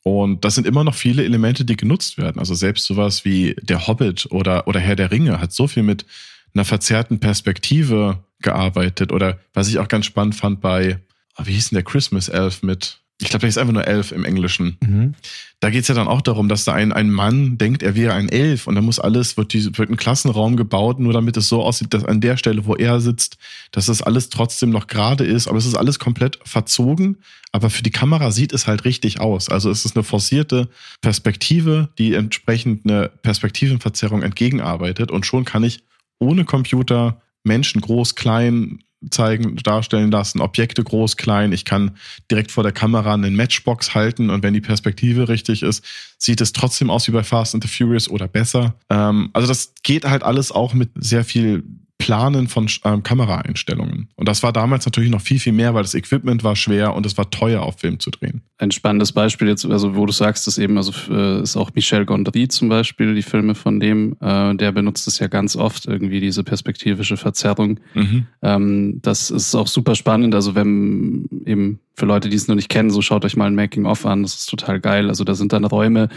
Und 0.03 0.45
das 0.45 0.55
sind 0.55 0.67
immer 0.67 0.85
noch 0.85 0.95
viele 0.95 1.25
Elemente, 1.25 1.65
die 1.65 1.77
genutzt 1.77 2.17
werden. 2.17 2.39
Also 2.39 2.55
selbst 2.55 2.87
sowas 2.87 3.25
wie 3.25 3.55
der 3.61 3.87
Hobbit 3.87 4.27
oder, 4.31 4.67
oder 4.67 4.81
Herr 4.81 4.97
der 4.97 5.11
Ringe 5.11 5.41
hat 5.41 5.53
so 5.53 5.67
viel 5.67 5.83
mit 5.83 6.07
einer 6.55 6.65
verzerrten 6.65 7.21
Perspektive 7.21 8.25
gearbeitet. 8.41 9.13
Oder 9.13 9.39
was 9.53 9.69
ich 9.69 9.79
auch 9.79 9.89
ganz 9.89 10.07
spannend 10.07 10.35
fand 10.35 10.61
bei, 10.61 10.99
ah, 11.35 11.43
wie 11.45 11.53
hieß 11.53 11.71
denn 11.71 11.77
der 11.77 11.85
Christmas 11.85 12.29
Elf 12.29 12.63
mit, 12.63 13.01
ich 13.21 13.29
glaube, 13.29 13.41
der 13.41 13.51
ist 13.51 13.59
einfach 13.59 13.75
nur 13.75 13.87
Elf 13.87 14.13
im 14.13 14.25
Englischen. 14.25 14.79
Mhm. 14.81 15.15
Da 15.61 15.69
geht's 15.69 15.89
ja 15.89 15.95
dann 15.95 16.09
auch 16.09 16.23
darum, 16.23 16.49
dass 16.49 16.65
da 16.65 16.73
ein, 16.73 16.91
ein 16.93 17.11
Mann 17.11 17.59
denkt, 17.59 17.83
er 17.83 17.95
wäre 17.95 18.15
ein 18.15 18.31
Elf 18.31 18.67
und 18.67 18.75
dann 18.77 18.85
muss 18.85 18.99
alles, 18.99 19.37
wird, 19.37 19.53
die, 19.53 19.77
wird 19.77 19.91
ein 19.91 19.97
Klassenraum 19.97 20.57
gebaut, 20.57 20.99
nur 20.99 21.13
damit 21.13 21.37
es 21.37 21.49
so 21.49 21.63
aussieht, 21.63 21.93
dass 21.93 22.05
an 22.05 22.23
der 22.23 22.39
Stelle, 22.39 22.65
wo 22.65 22.75
er 22.75 22.99
sitzt, 23.01 23.37
dass 23.73 23.87
das 23.87 24.01
alles 24.01 24.31
trotzdem 24.31 24.71
noch 24.71 24.87
gerade 24.87 25.25
ist, 25.25 25.49
aber 25.49 25.59
es 25.59 25.67
ist 25.67 25.77
alles 25.77 25.99
komplett 25.99 26.39
verzogen, 26.45 27.19
aber 27.53 27.69
für 27.69 27.83
die 27.83 27.91
Kamera 27.91 28.31
sieht 28.31 28.55
es 28.55 28.67
halt 28.67 28.87
richtig 28.87 29.21
aus. 29.21 29.51
Also 29.51 29.71
es 29.71 29.85
ist 29.85 29.97
eine 29.97 30.03
forcierte 30.03 30.69
Perspektive, 31.03 31.91
die 31.99 32.15
entsprechend 32.15 32.87
eine 32.87 33.11
Perspektivenverzerrung 33.23 34.23
entgegenarbeitet 34.23 35.11
und 35.11 35.27
schon 35.27 35.45
kann 35.45 35.63
ich 35.63 35.85
ohne 36.19 36.47
Computer 36.47 37.21
Menschen 37.45 37.83
groß, 37.83 38.15
klein 38.15 38.81
zeigen, 39.11 39.57
darstellen 39.57 40.11
lassen, 40.11 40.41
Objekte 40.41 40.85
groß, 40.85 41.17
klein. 41.17 41.53
Ich 41.53 41.65
kann 41.65 41.93
direkt 42.31 42.51
vor 42.51 42.63
der 42.63 42.73
Kamera 42.73 43.15
einen 43.15 43.35
Matchbox 43.35 43.95
halten 43.95 44.29
und 44.29 44.43
wenn 44.43 44.55
die 44.55 44.61
Perspektive 44.61 45.29
richtig 45.29 45.63
ist, 45.63 45.85
sieht 46.19 46.41
es 46.41 46.53
trotzdem 46.53 46.91
aus 46.91 47.09
wie 47.09 47.13
bei 47.13 47.23
Fast 47.23 47.55
and 47.55 47.65
the 47.65 47.71
Furious 47.71 48.09
oder 48.09 48.29
besser. 48.29 48.75
Ähm, 48.91 49.31
also 49.33 49.49
das 49.49 49.73
geht 49.83 50.05
halt 50.05 50.23
alles 50.23 50.53
auch 50.53 50.75
mit 50.75 50.91
sehr 50.97 51.25
viel 51.25 51.65
Planen 52.11 52.49
von 52.49 52.69
ähm, 52.85 53.05
Kameraeinstellungen. 53.05 54.09
Und 54.17 54.27
das 54.27 54.43
war 54.43 54.53
damals 54.53 54.85
natürlich 54.85 55.11
noch 55.11 55.21
viel, 55.21 55.39
viel 55.39 55.53
mehr, 55.53 55.75
weil 55.75 55.83
das 55.83 55.95
Equipment 55.95 56.43
war 56.43 56.57
schwer 56.57 56.97
und 56.97 57.07
es 57.07 57.17
war 57.17 57.31
teuer, 57.31 57.63
auf 57.63 57.79
Film 57.79 58.01
zu 58.01 58.11
drehen. 58.11 58.43
Ein 58.59 58.73
spannendes 58.73 59.13
Beispiel 59.13 59.47
jetzt, 59.47 59.65
also 59.65 59.95
wo 59.95 60.07
du 60.07 60.13
sagst, 60.13 60.49
ist 60.49 60.59
eben, 60.59 60.77
also 60.77 60.93
äh, 61.09 61.41
ist 61.41 61.57
auch 61.57 61.71
Michel 61.73 62.05
Gondry 62.05 62.49
zum 62.49 62.69
Beispiel, 62.69 63.15
die 63.15 63.23
Filme 63.23 63.55
von 63.55 63.79
dem, 63.79 64.17
äh, 64.21 64.57
der 64.57 64.73
benutzt 64.73 65.07
es 65.07 65.21
ja 65.21 65.29
ganz 65.29 65.55
oft, 65.55 65.87
irgendwie 65.87 66.19
diese 66.19 66.43
perspektivische 66.43 67.17
Verzerrung. 67.17 67.79
Mhm. 67.95 68.27
Ähm, 68.43 68.99
das 69.03 69.31
ist 69.31 69.55
auch 69.55 69.69
super 69.69 69.95
spannend. 69.95 70.35
Also 70.35 70.57
wenn 70.57 71.29
eben 71.47 71.79
für 71.95 72.07
Leute, 72.07 72.29
die 72.29 72.37
es 72.37 72.49
noch 72.49 72.57
nicht 72.57 72.71
kennen, 72.71 72.91
so 72.91 73.03
schaut 73.03 73.25
euch 73.25 73.37
mal 73.37 73.47
ein 73.47 73.55
Making-of 73.55 74.05
an. 74.05 74.25
Das 74.25 74.35
ist 74.35 74.47
total 74.47 74.81
geil. 74.81 75.09
Also 75.09 75.23
da 75.23 75.37
sind 75.37 75.53
dann 75.53 75.65
Räume, 75.65 76.09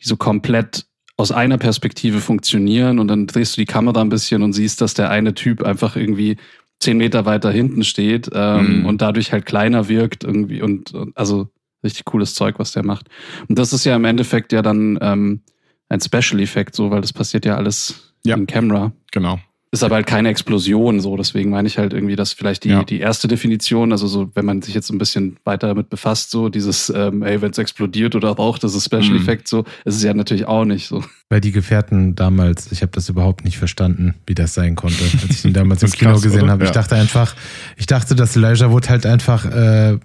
die 0.00 0.08
so 0.08 0.16
komplett 0.16 0.86
aus 1.22 1.32
einer 1.32 1.56
Perspektive 1.56 2.18
funktionieren 2.20 2.98
und 2.98 3.08
dann 3.08 3.26
drehst 3.28 3.56
du 3.56 3.60
die 3.60 3.64
Kamera 3.66 4.00
ein 4.00 4.08
bisschen 4.08 4.42
und 4.42 4.52
siehst, 4.52 4.80
dass 4.80 4.94
der 4.94 5.08
eine 5.10 5.34
Typ 5.34 5.62
einfach 5.62 5.94
irgendwie 5.96 6.36
zehn 6.80 6.96
Meter 6.98 7.24
weiter 7.26 7.50
hinten 7.52 7.84
steht 7.84 8.28
ähm, 8.34 8.80
Mhm. 8.80 8.86
und 8.86 9.00
dadurch 9.02 9.32
halt 9.32 9.46
kleiner 9.46 9.88
wirkt 9.88 10.24
irgendwie 10.24 10.60
und, 10.62 10.92
und 10.92 11.16
also 11.16 11.48
richtig 11.84 12.04
cooles 12.06 12.34
Zeug, 12.34 12.58
was 12.58 12.72
der 12.72 12.84
macht. 12.84 13.06
Und 13.48 13.58
das 13.58 13.72
ist 13.72 13.84
ja 13.84 13.94
im 13.96 14.04
Endeffekt 14.04 14.52
ja 14.52 14.62
dann 14.62 14.98
ähm, 15.00 15.40
ein 15.88 16.00
Special-Effekt, 16.00 16.74
so, 16.74 16.90
weil 16.90 17.00
das 17.00 17.12
passiert 17.12 17.44
ja 17.44 17.56
alles 17.56 18.12
Ja. 18.24 18.36
in 18.36 18.46
Camera. 18.46 18.92
Genau. 19.12 19.38
Ist 19.74 19.82
aber 19.82 19.94
halt 19.94 20.06
keine 20.06 20.28
Explosion, 20.28 21.00
so. 21.00 21.16
Deswegen 21.16 21.48
meine 21.48 21.66
ich 21.66 21.78
halt 21.78 21.94
irgendwie, 21.94 22.14
dass 22.14 22.34
vielleicht 22.34 22.64
die, 22.64 22.68
Ja. 22.68 22.84
die 22.84 23.00
erste 23.00 23.26
Definition, 23.26 23.90
also 23.90 24.06
so, 24.06 24.30
wenn 24.34 24.44
man 24.44 24.60
sich 24.60 24.74
jetzt 24.74 24.90
ein 24.90 24.98
bisschen 24.98 25.38
weiter 25.44 25.66
damit 25.68 25.88
befasst, 25.88 26.30
so 26.30 26.50
dieses, 26.50 26.92
ähm, 26.94 27.22
ey, 27.22 27.40
wenn 27.40 27.52
es 27.52 27.58
explodiert 27.58 28.14
oder 28.14 28.32
raucht, 28.32 28.62
das 28.64 28.74
ist 28.74 28.84
Special 28.84 29.10
Mhm. 29.14 29.16
Effect, 29.16 29.48
so, 29.48 29.60
ist 29.86 29.96
es 29.96 30.02
ja 30.02 30.12
natürlich 30.12 30.44
auch 30.44 30.66
nicht 30.66 30.88
so. 30.88 31.02
Bei 31.30 31.40
die 31.40 31.52
Gefährten 31.52 32.14
damals, 32.14 32.70
ich 32.70 32.82
habe 32.82 32.92
das 32.92 33.08
überhaupt 33.08 33.46
nicht 33.46 33.56
verstanden, 33.56 34.14
wie 34.26 34.34
das 34.34 34.52
sein 34.52 34.76
konnte, 34.76 35.02
als 35.04 35.38
ich 35.38 35.44
ihn 35.46 35.54
damals 35.54 35.82
im 35.82 35.90
Kino 35.90 36.10
krass, 36.12 36.22
gesehen 36.22 36.50
habe. 36.50 36.64
Ich 36.64 36.68
Ja. 36.68 36.74
dachte 36.74 36.96
einfach, 36.96 37.34
ich 37.78 37.86
dachte, 37.86 38.14
dass 38.14 38.36
Elijah 38.36 38.70
Wood 38.70 38.90
halt 38.90 39.06
einfach 39.06 39.46
äh, 39.46 39.98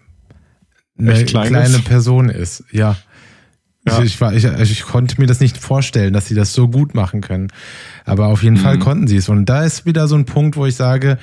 eine 0.99 1.11
Echt 1.13 1.27
klein 1.27 1.49
kleine? 1.49 1.79
Person 1.79 2.29
ist. 2.29 2.63
Ja. 2.71 2.95
Ja. 3.87 3.99
Ich, 3.99 4.05
ich, 4.13 4.21
war, 4.21 4.33
ich, 4.33 4.47
also 4.47 4.71
ich 4.71 4.83
konnte 4.83 5.19
mir 5.19 5.27
das 5.27 5.39
nicht 5.39 5.57
vorstellen, 5.57 6.13
dass 6.13 6.27
sie 6.27 6.35
das 6.35 6.53
so 6.53 6.67
gut 6.67 6.93
machen 6.93 7.21
können. 7.21 7.47
Aber 8.05 8.27
auf 8.27 8.43
jeden 8.43 8.55
Mhm. 8.57 8.61
Fall 8.61 8.79
konnten 8.79 9.07
sie 9.07 9.17
es. 9.17 9.29
Und 9.29 9.45
da 9.47 9.63
ist 9.63 9.85
wieder 9.85 10.07
so 10.07 10.15
ein 10.15 10.25
Punkt, 10.25 10.55
wo 10.57 10.65
ich 10.65 10.75
sage, 10.75 11.17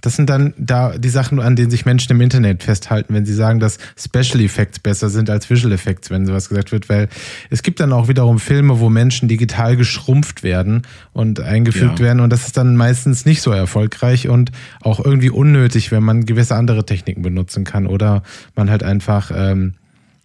das 0.00 0.14
sind 0.14 0.30
dann 0.30 0.54
da 0.58 0.96
die 0.96 1.08
Sachen, 1.08 1.40
an 1.40 1.56
denen 1.56 1.70
sich 1.72 1.84
Menschen 1.84 2.12
im 2.12 2.20
Internet 2.20 2.62
festhalten, 2.62 3.14
wenn 3.14 3.26
sie 3.26 3.34
sagen, 3.34 3.58
dass 3.58 3.78
Special 3.98 4.40
Effects 4.40 4.78
besser 4.78 5.08
sind 5.10 5.28
als 5.28 5.50
Visual 5.50 5.72
Effects, 5.72 6.08
wenn 6.10 6.24
sowas 6.24 6.48
gesagt 6.48 6.70
wird, 6.70 6.88
weil 6.88 7.08
es 7.50 7.64
gibt 7.64 7.80
dann 7.80 7.92
auch 7.92 8.06
wiederum 8.06 8.38
Filme, 8.38 8.78
wo 8.78 8.90
Menschen 8.90 9.26
digital 9.28 9.76
geschrumpft 9.76 10.44
werden 10.44 10.82
und 11.12 11.40
eingefügt 11.40 11.98
Ja. 11.98 12.04
werden 12.04 12.20
und 12.20 12.30
das 12.30 12.46
ist 12.46 12.56
dann 12.56 12.76
meistens 12.76 13.24
nicht 13.24 13.42
so 13.42 13.50
erfolgreich 13.50 14.28
und 14.28 14.52
auch 14.82 15.04
irgendwie 15.04 15.30
unnötig, 15.30 15.90
wenn 15.90 16.04
man 16.04 16.26
gewisse 16.26 16.54
andere 16.54 16.86
Techniken 16.86 17.22
benutzen 17.22 17.64
kann 17.64 17.86
oder 17.88 18.22
man 18.54 18.70
halt 18.70 18.84
einfach 18.84 19.32
ähm, 19.34 19.74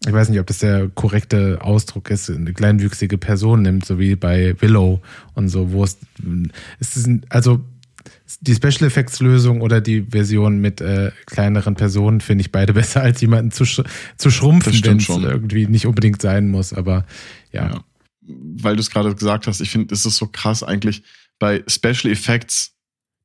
ich 0.05 0.13
weiß 0.13 0.29
nicht, 0.29 0.39
ob 0.39 0.47
das 0.47 0.59
der 0.59 0.89
korrekte 0.89 1.59
Ausdruck 1.61 2.09
ist, 2.09 2.29
eine 2.29 2.53
kleinwüchsige 2.53 3.17
Person 3.17 3.61
nimmt, 3.61 3.85
so 3.85 3.99
wie 3.99 4.15
bei 4.15 4.55
Willow 4.59 5.01
und 5.33 5.47
so, 5.47 5.71
wo 5.71 5.83
es, 5.83 5.97
es 6.79 6.97
ist, 6.97 7.09
also 7.29 7.63
die 8.41 8.55
Special 8.55 8.87
Effects 8.87 9.19
Lösung 9.21 9.61
oder 9.61 9.79
die 9.79 10.01
Version 10.01 10.59
mit 10.59 10.81
äh, 10.81 11.11
kleineren 11.25 11.75
Personen 11.75 12.19
finde 12.19 12.41
ich 12.41 12.51
beide 12.51 12.73
besser, 12.73 13.01
als 13.01 13.21
jemanden 13.21 13.51
zu, 13.51 13.65
sch 13.65 13.77
zu 14.17 14.29
Das 14.29 14.33
schrumpfen, 14.33 14.73
wenn 14.83 14.97
es 14.97 15.09
irgendwie 15.09 15.67
nicht 15.67 15.87
unbedingt 15.87 16.21
sein 16.21 16.49
muss, 16.49 16.73
aber 16.73 17.05
ja. 17.51 17.69
Ja. 17.69 17.83
Weil 18.25 18.75
du 18.75 18.81
es 18.81 18.89
gerade 18.89 19.13
gesagt 19.13 19.47
hast, 19.47 19.59
ich 19.59 19.69
finde, 19.69 19.93
es 19.93 20.05
ist 20.05 20.17
so 20.17 20.27
krass 20.27 20.63
eigentlich 20.63 21.03
bei 21.39 21.63
Special 21.67 22.11
Effects, 22.11 22.73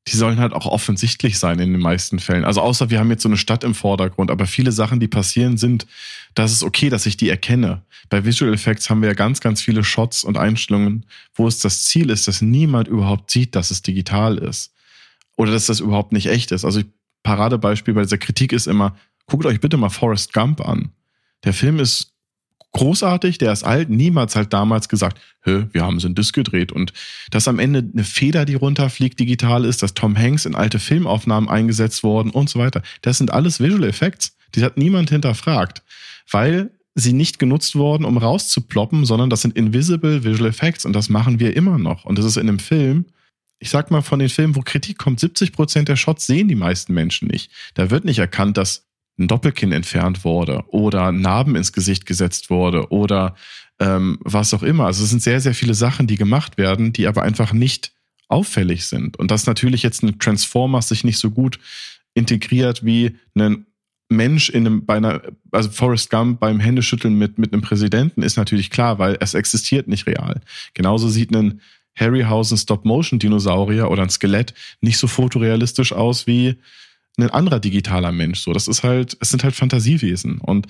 die 0.07 0.15
sollen 0.15 0.39
halt 0.39 0.53
auch 0.53 0.65
offensichtlich 0.65 1.37
sein 1.37 1.59
in 1.59 1.71
den 1.71 1.81
meisten 1.81 2.19
Fällen. 2.19 2.45
Also 2.45 2.61
außer 2.61 2.89
wir 2.89 2.99
haben 2.99 3.11
jetzt 3.11 3.23
so 3.23 3.29
eine 3.29 3.37
Stadt 3.37 3.63
im 3.63 3.75
Vordergrund, 3.75 4.31
aber 4.31 4.47
viele 4.47 4.71
Sachen, 4.71 4.99
die 4.99 5.07
passieren, 5.07 5.57
sind, 5.57 5.85
das 6.33 6.51
ist 6.51 6.63
okay, 6.63 6.89
dass 6.89 7.05
ich 7.05 7.17
die 7.17 7.29
erkenne. 7.29 7.83
Bei 8.09 8.25
Visual 8.25 8.53
Effects 8.53 8.89
haben 8.89 9.01
wir 9.01 9.09
ja 9.09 9.13
ganz, 9.13 9.39
ganz 9.41 9.61
viele 9.61 9.83
Shots 9.83 10.23
und 10.23 10.37
Einstellungen, 10.37 11.05
wo 11.35 11.47
es 11.47 11.59
das 11.59 11.85
Ziel 11.85 12.09
ist, 12.09 12.27
dass 12.27 12.41
niemand 12.41 12.87
überhaupt 12.87 13.29
sieht, 13.29 13.55
dass 13.55 13.71
es 13.71 13.81
digital 13.81 14.37
ist. 14.37 14.73
Oder 15.35 15.51
dass 15.51 15.67
das 15.67 15.79
überhaupt 15.79 16.11
nicht 16.11 16.27
echt 16.27 16.51
ist. 16.51 16.65
Also 16.65 16.81
Paradebeispiel 17.23 17.93
bei 17.93 18.01
dieser 18.01 18.17
Kritik 18.17 18.51
ist 18.51 18.67
immer, 18.67 18.95
guckt 19.27 19.45
euch 19.45 19.59
bitte 19.59 19.77
mal 19.77 19.89
Forrest 19.89 20.33
Gump 20.33 20.61
an. 20.61 20.91
Der 21.43 21.53
Film 21.53 21.79
ist 21.79 22.08
großartig, 22.73 23.37
der 23.37 23.51
ist 23.51 23.63
alt, 23.63 23.89
niemals 23.89 24.35
halt 24.35 24.53
damals 24.53 24.89
gesagt, 24.89 25.19
Hö, 25.41 25.65
wir 25.71 25.83
haben 25.83 25.99
so 25.99 26.07
ein 26.07 26.15
Disc 26.15 26.33
gedreht 26.35 26.71
und 26.71 26.93
dass 27.31 27.47
am 27.47 27.59
Ende 27.59 27.87
eine 27.93 28.03
Feder, 28.03 28.45
die 28.45 28.55
runterfliegt, 28.55 29.19
digital 29.19 29.65
ist, 29.65 29.81
dass 29.81 29.93
Tom 29.93 30.17
Hanks 30.17 30.45
in 30.45 30.55
alte 30.55 30.79
Filmaufnahmen 30.79 31.49
eingesetzt 31.49 32.03
worden 32.03 32.31
und 32.31 32.49
so 32.49 32.59
weiter. 32.59 32.81
Das 33.01 33.17
sind 33.17 33.31
alles 33.31 33.59
Visual 33.59 33.83
Effects. 33.83 34.35
Die 34.55 34.63
hat 34.63 34.77
niemand 34.77 35.09
hinterfragt, 35.09 35.83
weil 36.31 36.71
sie 36.95 37.13
nicht 37.13 37.39
genutzt 37.39 37.75
worden, 37.75 38.03
um 38.03 38.17
rauszuploppen, 38.17 39.05
sondern 39.05 39.29
das 39.29 39.41
sind 39.41 39.55
invisible 39.55 40.23
Visual 40.23 40.49
Effects 40.49 40.85
und 40.85 40.93
das 40.93 41.09
machen 41.09 41.39
wir 41.39 41.55
immer 41.55 41.77
noch. 41.77 42.05
Und 42.05 42.17
das 42.17 42.25
ist 42.25 42.37
in 42.37 42.49
einem 42.49 42.59
Film 42.59 43.05
ich 43.59 43.69
sag 43.69 43.91
mal, 43.91 44.01
von 44.01 44.19
den 44.19 44.29
Filmen, 44.29 44.55
wo 44.55 44.61
Kritik 44.61 44.97
kommt, 44.97 45.19
70 45.19 45.51
Prozent 45.51 45.89
der 45.89 45.97
Shots 45.97 46.25
sehen 46.25 46.47
die 46.47 46.55
meisten 46.55 46.93
Menschen 46.93 47.27
nicht. 47.27 47.51
Da 47.73 47.91
wird 47.91 48.05
nicht 48.05 48.19
erkannt, 48.19 48.57
dass 48.57 48.88
ein 49.19 49.27
Doppelkinn 49.27 49.71
entfernt 49.71 50.23
wurde 50.23 50.63
oder 50.69 51.11
Narben 51.11 51.55
ins 51.55 51.73
Gesicht 51.73 52.05
gesetzt 52.05 52.49
wurde 52.49 52.89
oder 52.91 53.35
ähm, 53.79 54.19
was 54.21 54.53
auch 54.53 54.63
immer. 54.63 54.85
Also 54.85 55.03
es 55.03 55.09
sind 55.09 55.21
sehr, 55.21 55.41
sehr 55.41 55.53
viele 55.53 55.73
Sachen, 55.73 56.07
die 56.07 56.17
gemacht 56.17 56.57
werden, 56.57 56.93
die 56.93 57.07
aber 57.07 57.23
einfach 57.23 57.53
nicht 57.53 57.91
auffällig 58.27 58.85
sind. 58.85 59.17
Und 59.17 59.31
dass 59.31 59.45
natürlich 59.45 59.83
jetzt 59.83 60.03
ein 60.03 60.19
Transformer 60.19 60.81
sich 60.81 61.03
nicht 61.03 61.17
so 61.17 61.31
gut 61.31 61.59
integriert 62.13 62.85
wie 62.85 63.17
ein 63.35 63.65
Mensch 64.09 64.49
in 64.49 64.65
einem, 64.65 64.85
bei 64.85 64.97
einer, 64.97 65.21
also 65.51 65.69
Forrest 65.69 66.09
Gump 66.09 66.39
beim 66.39 66.59
Händeschütteln 66.59 67.13
mit, 67.13 67.37
mit 67.37 67.53
einem 67.53 67.61
Präsidenten 67.61 68.23
ist 68.23 68.37
natürlich 68.37 68.71
klar, 68.71 68.97
weil 68.97 69.17
es 69.19 69.35
existiert 69.35 69.87
nicht 69.87 70.07
real. 70.07 70.41
Genauso 70.73 71.09
sieht 71.09 71.33
ein 71.35 71.61
Harryhausen 71.95 72.57
Stop-Motion-Dinosaurier 72.57 73.89
oder 73.89 74.03
ein 74.03 74.09
Skelett 74.09 74.53
nicht 74.81 74.97
so 74.97 75.07
fotorealistisch 75.07 75.93
aus 75.93 76.25
wie 76.27 76.55
ein 77.23 77.29
anderer 77.29 77.59
digitaler 77.59 78.11
Mensch. 78.11 78.39
So, 78.39 78.53
das 78.53 78.67
ist 78.67 78.83
halt, 78.83 79.17
es 79.19 79.29
sind 79.29 79.43
halt 79.43 79.55
Fantasiewesen. 79.55 80.39
Und 80.39 80.67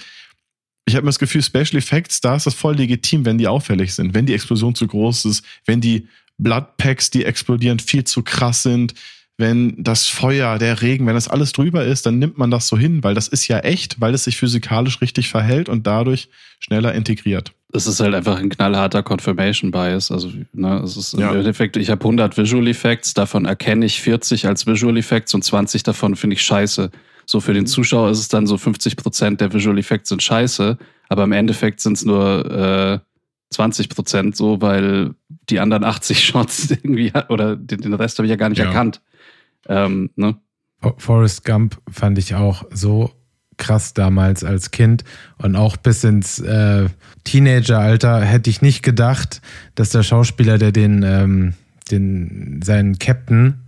ich 0.85 0.95
habe 0.95 1.05
mir 1.05 1.09
das 1.09 1.19
Gefühl, 1.19 1.43
Special 1.43 1.77
Effects, 1.77 2.21
da 2.21 2.35
ist 2.35 2.45
das 2.45 2.53
voll 2.53 2.75
legitim, 2.75 3.25
wenn 3.25 3.37
die 3.37 3.47
auffällig 3.47 3.93
sind, 3.93 4.13
wenn 4.13 4.25
die 4.25 4.33
Explosion 4.33 4.75
zu 4.75 4.87
groß 4.87 5.25
ist, 5.25 5.45
wenn 5.65 5.81
die 5.81 6.07
Bloodpacks, 6.37 7.11
die 7.11 7.25
explodieren, 7.25 7.79
viel 7.79 8.05
zu 8.05 8.23
krass 8.23 8.63
sind, 8.63 8.93
wenn 9.39 9.81
das 9.81 10.07
Feuer, 10.07 10.59
der 10.59 10.81
Regen, 10.81 11.07
wenn 11.07 11.15
das 11.15 11.27
alles 11.27 11.53
drüber 11.53 11.85
ist, 11.85 12.05
dann 12.05 12.19
nimmt 12.19 12.37
man 12.37 12.51
das 12.51 12.67
so 12.67 12.77
hin, 12.77 13.03
weil 13.03 13.15
das 13.15 13.27
ist 13.27 13.47
ja 13.47 13.59
echt, 13.59 13.99
weil 14.01 14.13
es 14.13 14.25
sich 14.25 14.37
physikalisch 14.37 15.01
richtig 15.01 15.29
verhält 15.29 15.69
und 15.69 15.87
dadurch 15.87 16.29
schneller 16.59 16.93
integriert 16.93 17.53
es 17.71 17.85
ist 17.85 17.99
halt 17.99 18.15
einfach 18.15 18.37
ein 18.39 18.49
knallharter 18.49 19.03
Confirmation 19.03 19.71
Bias. 19.71 20.11
Also, 20.11 20.31
ne, 20.53 20.81
es 20.83 20.97
ist 20.97 21.13
ja. 21.13 21.29
im 21.29 21.37
Endeffekt, 21.37 21.77
ich 21.77 21.89
habe 21.89 22.01
100 22.01 22.37
Visual 22.37 22.67
Effects, 22.67 23.13
davon 23.13 23.45
erkenne 23.45 23.85
ich 23.85 24.01
40 24.01 24.47
als 24.47 24.65
Visual 24.65 24.97
Effects 24.97 25.33
und 25.33 25.43
20 25.43 25.83
davon 25.83 26.15
finde 26.15 26.35
ich 26.35 26.41
scheiße. 26.41 26.89
So 27.25 27.39
für 27.39 27.53
den 27.53 27.67
Zuschauer 27.67 28.09
ist 28.09 28.19
es 28.19 28.27
dann 28.27 28.47
so 28.47 28.57
50 28.57 28.97
Prozent 28.97 29.39
der 29.39 29.53
Visual 29.53 29.77
Effects 29.77 30.09
sind 30.09 30.23
scheiße, 30.23 30.79
aber 31.09 31.23
im 31.23 31.31
Endeffekt 31.31 31.79
sind 31.79 31.93
es 31.93 32.05
nur 32.05 32.51
äh, 32.51 32.99
20 33.51 33.89
Prozent 33.89 34.35
so, 34.35 34.61
weil 34.61 35.13
die 35.49 35.59
anderen 35.59 35.83
80 35.83 36.23
Shots 36.23 36.71
irgendwie, 36.71 37.13
oder 37.29 37.55
den, 37.55 37.81
den 37.81 37.93
Rest 37.93 38.17
habe 38.17 38.25
ich 38.25 38.31
ja 38.31 38.35
gar 38.35 38.49
nicht 38.49 38.57
ja. 38.57 38.65
erkannt. 38.65 38.99
Ähm, 39.67 40.09
ne? 40.15 40.37
Forrest 40.97 41.43
Gump 41.45 41.81
fand 41.89 42.17
ich 42.17 42.35
auch 42.35 42.63
so 42.71 43.11
krass 43.57 43.93
damals 43.93 44.43
als 44.43 44.71
Kind 44.71 45.03
und 45.37 45.55
auch 45.55 45.77
bis 45.77 46.03
ins 46.03 46.39
äh, 46.39 46.87
Teenageralter 47.25 48.21
hätte 48.21 48.49
ich 48.49 48.61
nicht 48.61 48.81
gedacht, 48.81 49.41
dass 49.75 49.89
der 49.89 50.03
Schauspieler, 50.03 50.57
der 50.57 50.71
den, 50.71 51.03
ähm, 51.03 51.53
den 51.91 52.61
seinen 52.63 52.97
Captain, 52.97 53.65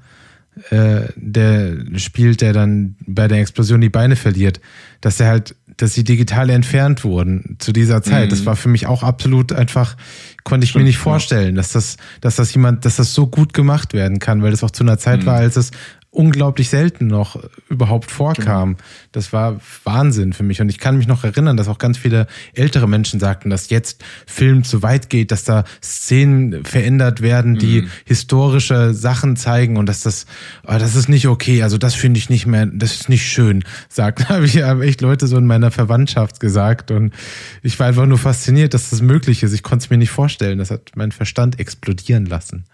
äh, 0.69 1.09
der 1.15 1.77
spielt, 1.97 2.41
der 2.41 2.53
dann 2.53 2.95
bei 3.05 3.27
der 3.27 3.39
Explosion 3.39 3.81
die 3.81 3.89
Beine 3.89 4.15
verliert, 4.15 4.61
dass 5.01 5.19
er 5.19 5.27
halt, 5.27 5.55
dass 5.81 5.93
sie 5.93 6.03
digital 6.03 6.49
entfernt 6.49 7.03
wurden 7.03 7.55
zu 7.59 7.71
dieser 7.71 8.03
Zeit. 8.03 8.25
Mhm. 8.25 8.29
Das 8.29 8.45
war 8.45 8.55
für 8.55 8.69
mich 8.69 8.85
auch 8.85 9.01
absolut 9.01 9.51
einfach, 9.51 9.97
konnte 10.43 10.65
ich 10.65 10.75
mir 10.75 10.83
nicht 10.83 10.97
vorstellen, 10.97 11.55
dass 11.55 11.71
das, 11.71 11.97
dass 12.21 12.35
das 12.35 12.53
jemand, 12.53 12.85
dass 12.85 12.97
das 12.97 13.13
so 13.13 13.27
gut 13.27 13.53
gemacht 13.53 13.93
werden 13.93 14.19
kann, 14.19 14.43
weil 14.43 14.51
das 14.51 14.63
auch 14.63 14.71
zu 14.71 14.83
einer 14.83 14.99
Zeit 14.99 15.21
mhm. 15.21 15.25
war, 15.25 15.35
als 15.37 15.55
es 15.55 15.71
unglaublich 16.11 16.67
selten 16.67 17.07
noch 17.07 17.41
überhaupt 17.69 18.11
vorkam. 18.11 18.75
Genau. 18.75 18.83
Das 19.13 19.31
war 19.31 19.61
Wahnsinn 19.85 20.33
für 20.33 20.43
mich. 20.43 20.59
Und 20.59 20.67
ich 20.67 20.77
kann 20.77 20.97
mich 20.97 21.07
noch 21.07 21.23
erinnern, 21.23 21.55
dass 21.55 21.69
auch 21.69 21.77
ganz 21.77 21.97
viele 21.97 22.27
ältere 22.53 22.87
Menschen 22.87 23.21
sagten, 23.21 23.49
dass 23.49 23.69
jetzt 23.69 24.03
Film 24.27 24.65
zu 24.65 24.83
weit 24.83 25.09
geht, 25.09 25.31
dass 25.31 25.45
da 25.45 25.63
Szenen 25.81 26.65
verändert 26.65 27.21
werden, 27.21 27.57
die 27.57 27.83
mhm. 27.83 27.91
historische 28.03 28.93
Sachen 28.93 29.37
zeigen 29.37 29.77
und 29.77 29.85
dass 29.85 30.01
das, 30.01 30.25
oh, 30.67 30.77
das 30.77 30.95
ist 30.95 31.07
nicht 31.07 31.27
okay. 31.27 31.63
Also 31.63 31.77
das 31.77 31.95
finde 31.95 32.17
ich 32.17 32.29
nicht 32.29 32.45
mehr, 32.45 32.65
das 32.65 32.93
ist 32.93 33.09
nicht 33.09 33.25
schön, 33.25 33.63
sagt, 33.87 34.27
habe 34.29 34.45
ich 34.45 34.61
haben 34.61 34.81
echt 34.81 34.99
Leute 34.99 35.27
so 35.27 35.37
in 35.37 35.45
meiner 35.45 35.71
Verwandtschaft 35.71 36.41
gesagt. 36.41 36.91
Und 36.91 37.13
ich 37.63 37.79
war 37.79 37.87
einfach 37.87 38.05
nur 38.05 38.17
fasziniert, 38.17 38.73
dass 38.73 38.89
das 38.89 39.01
möglich 39.01 39.43
ist. 39.43 39.53
Ich 39.53 39.63
konnte 39.63 39.85
es 39.85 39.89
mir 39.89 39.97
nicht 39.97 40.11
vorstellen. 40.11 40.57
Das 40.57 40.71
hat 40.71 40.91
meinen 40.95 41.13
Verstand 41.13 41.57
explodieren 41.57 42.25
lassen. 42.25 42.65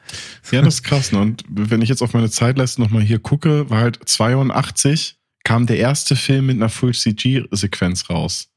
Ja, 0.51 0.63
das 0.63 0.75
ist 0.75 0.83
krass. 0.83 1.11
Ne? 1.11 1.19
Und 1.19 1.43
wenn 1.47 1.83
ich 1.83 1.89
jetzt 1.89 2.01
auf 2.01 2.13
meine 2.13 2.31
Zeitleiste 2.31 2.81
nochmal 2.81 3.03
hier 3.03 3.19
gucke, 3.27 3.69
war 3.69 3.81
halt 3.81 3.99
82 4.03 5.17
kam 5.43 5.65
der 5.65 5.77
erste 5.77 6.17
Film 6.17 6.47
mit 6.47 6.57
einer 6.57 6.67
Full 6.67 6.93
CG-Sequenz 6.93 8.09
raus. 8.09 8.49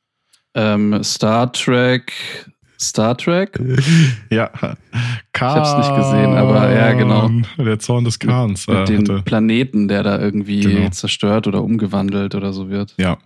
Ähm, 0.54 1.04
Star 1.04 1.52
Trek. 1.52 2.12
Star 2.80 3.16
Trek? 3.16 3.61
ja. 4.30 4.48
Khan. 4.48 4.76
Ich 5.33 5.40
hab's 5.40 5.76
nicht 5.76 5.96
gesehen, 5.96 6.35
aber 6.35 6.72
ja, 6.72 6.92
genau. 6.94 7.30
Der 7.59 7.78
Zorn 7.78 8.04
des 8.04 8.18
Khans. 8.18 8.66
Mit, 8.66 8.88
mit 8.88 8.90
äh, 8.90 9.02
dem 9.04 9.24
Planeten, 9.24 9.87
der 9.87 10.02
da 10.02 10.18
irgendwie 10.18 10.62
genau. 10.62 10.88
zerstört 10.88 11.46
oder 11.46 11.62
umgewandelt 11.62 12.35
oder 12.35 12.52
so 12.52 12.70
wird. 12.70 12.94
Ja. 12.98 13.18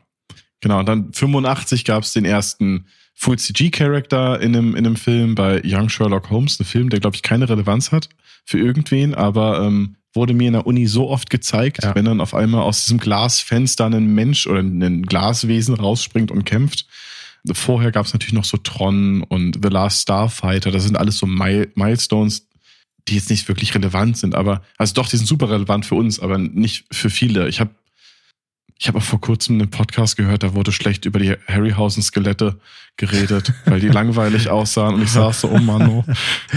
Genau. 0.60 0.80
Und 0.80 0.86
dann 0.86 1.12
85 1.14 1.86
gab 1.86 2.02
es 2.02 2.12
den 2.12 2.26
ersten 2.26 2.86
Full 3.14 3.38
CG-Charakter 3.38 4.40
in 4.40 4.54
einem, 4.54 4.74
in 4.74 4.86
einem 4.86 4.96
Film 4.96 5.34
bei 5.34 5.62
Young 5.64 5.88
Sherlock 5.88 6.28
Holmes, 6.28 6.60
ein 6.60 6.64
Film, 6.64 6.90
der, 6.90 7.00
glaube 7.00 7.16
ich, 7.16 7.22
keine 7.22 7.48
Relevanz 7.48 7.92
hat 7.92 8.10
für 8.44 8.58
irgendwen, 8.58 9.14
aber 9.14 9.62
ähm, 9.62 9.96
wurde 10.14 10.34
mir 10.34 10.46
in 10.46 10.52
der 10.54 10.66
Uni 10.66 10.86
so 10.86 11.08
oft 11.08 11.28
gezeigt, 11.30 11.82
ja. 11.82 11.94
wenn 11.94 12.04
dann 12.04 12.20
auf 12.20 12.34
einmal 12.34 12.62
aus 12.62 12.84
diesem 12.84 12.98
Glasfenster 12.98 13.86
ein 13.86 14.14
Mensch 14.14 14.46
oder 14.46 14.60
ein 14.60 15.02
Glaswesen 15.02 15.74
rausspringt 15.74 16.30
und 16.30 16.44
kämpft. 16.44 16.86
Vorher 17.52 17.92
gab 17.92 18.06
es 18.06 18.12
natürlich 18.12 18.32
noch 18.32 18.44
so 18.44 18.56
Tron 18.56 19.22
und 19.22 19.58
The 19.62 19.68
Last 19.68 20.02
Starfighter, 20.02 20.70
das 20.70 20.84
sind 20.84 20.96
alles 20.96 21.18
so 21.18 21.26
Milestones, 21.26 22.48
die 23.06 23.16
jetzt 23.16 23.28
nicht 23.28 23.48
wirklich 23.48 23.74
relevant 23.74 24.16
sind, 24.16 24.34
aber 24.34 24.62
also 24.78 24.94
doch, 24.94 25.08
die 25.08 25.18
sind 25.18 25.26
super 25.26 25.50
relevant 25.50 25.84
für 25.84 25.94
uns, 25.94 26.20
aber 26.20 26.38
nicht 26.38 26.86
für 26.90 27.10
viele. 27.10 27.48
Ich 27.48 27.60
habe 27.60 27.70
ich 28.78 28.88
habe 28.88 28.98
auch 28.98 29.02
vor 29.02 29.20
kurzem 29.20 29.60
einen 29.60 29.70
Podcast 29.70 30.16
gehört, 30.16 30.42
da 30.42 30.54
wurde 30.54 30.72
schlecht 30.72 31.04
über 31.04 31.18
die 31.18 31.36
Harryhausen-Skelette 31.46 32.58
geredet, 32.96 33.52
weil 33.66 33.80
die 33.80 33.88
langweilig 34.00 34.50
aussahen. 34.50 34.96
Und 34.96 35.02
ich 35.02 35.10
saß 35.10 35.42
so, 35.42 35.50
oh 35.50 35.58
Mann, 35.58 35.88
oh, 35.88 36.04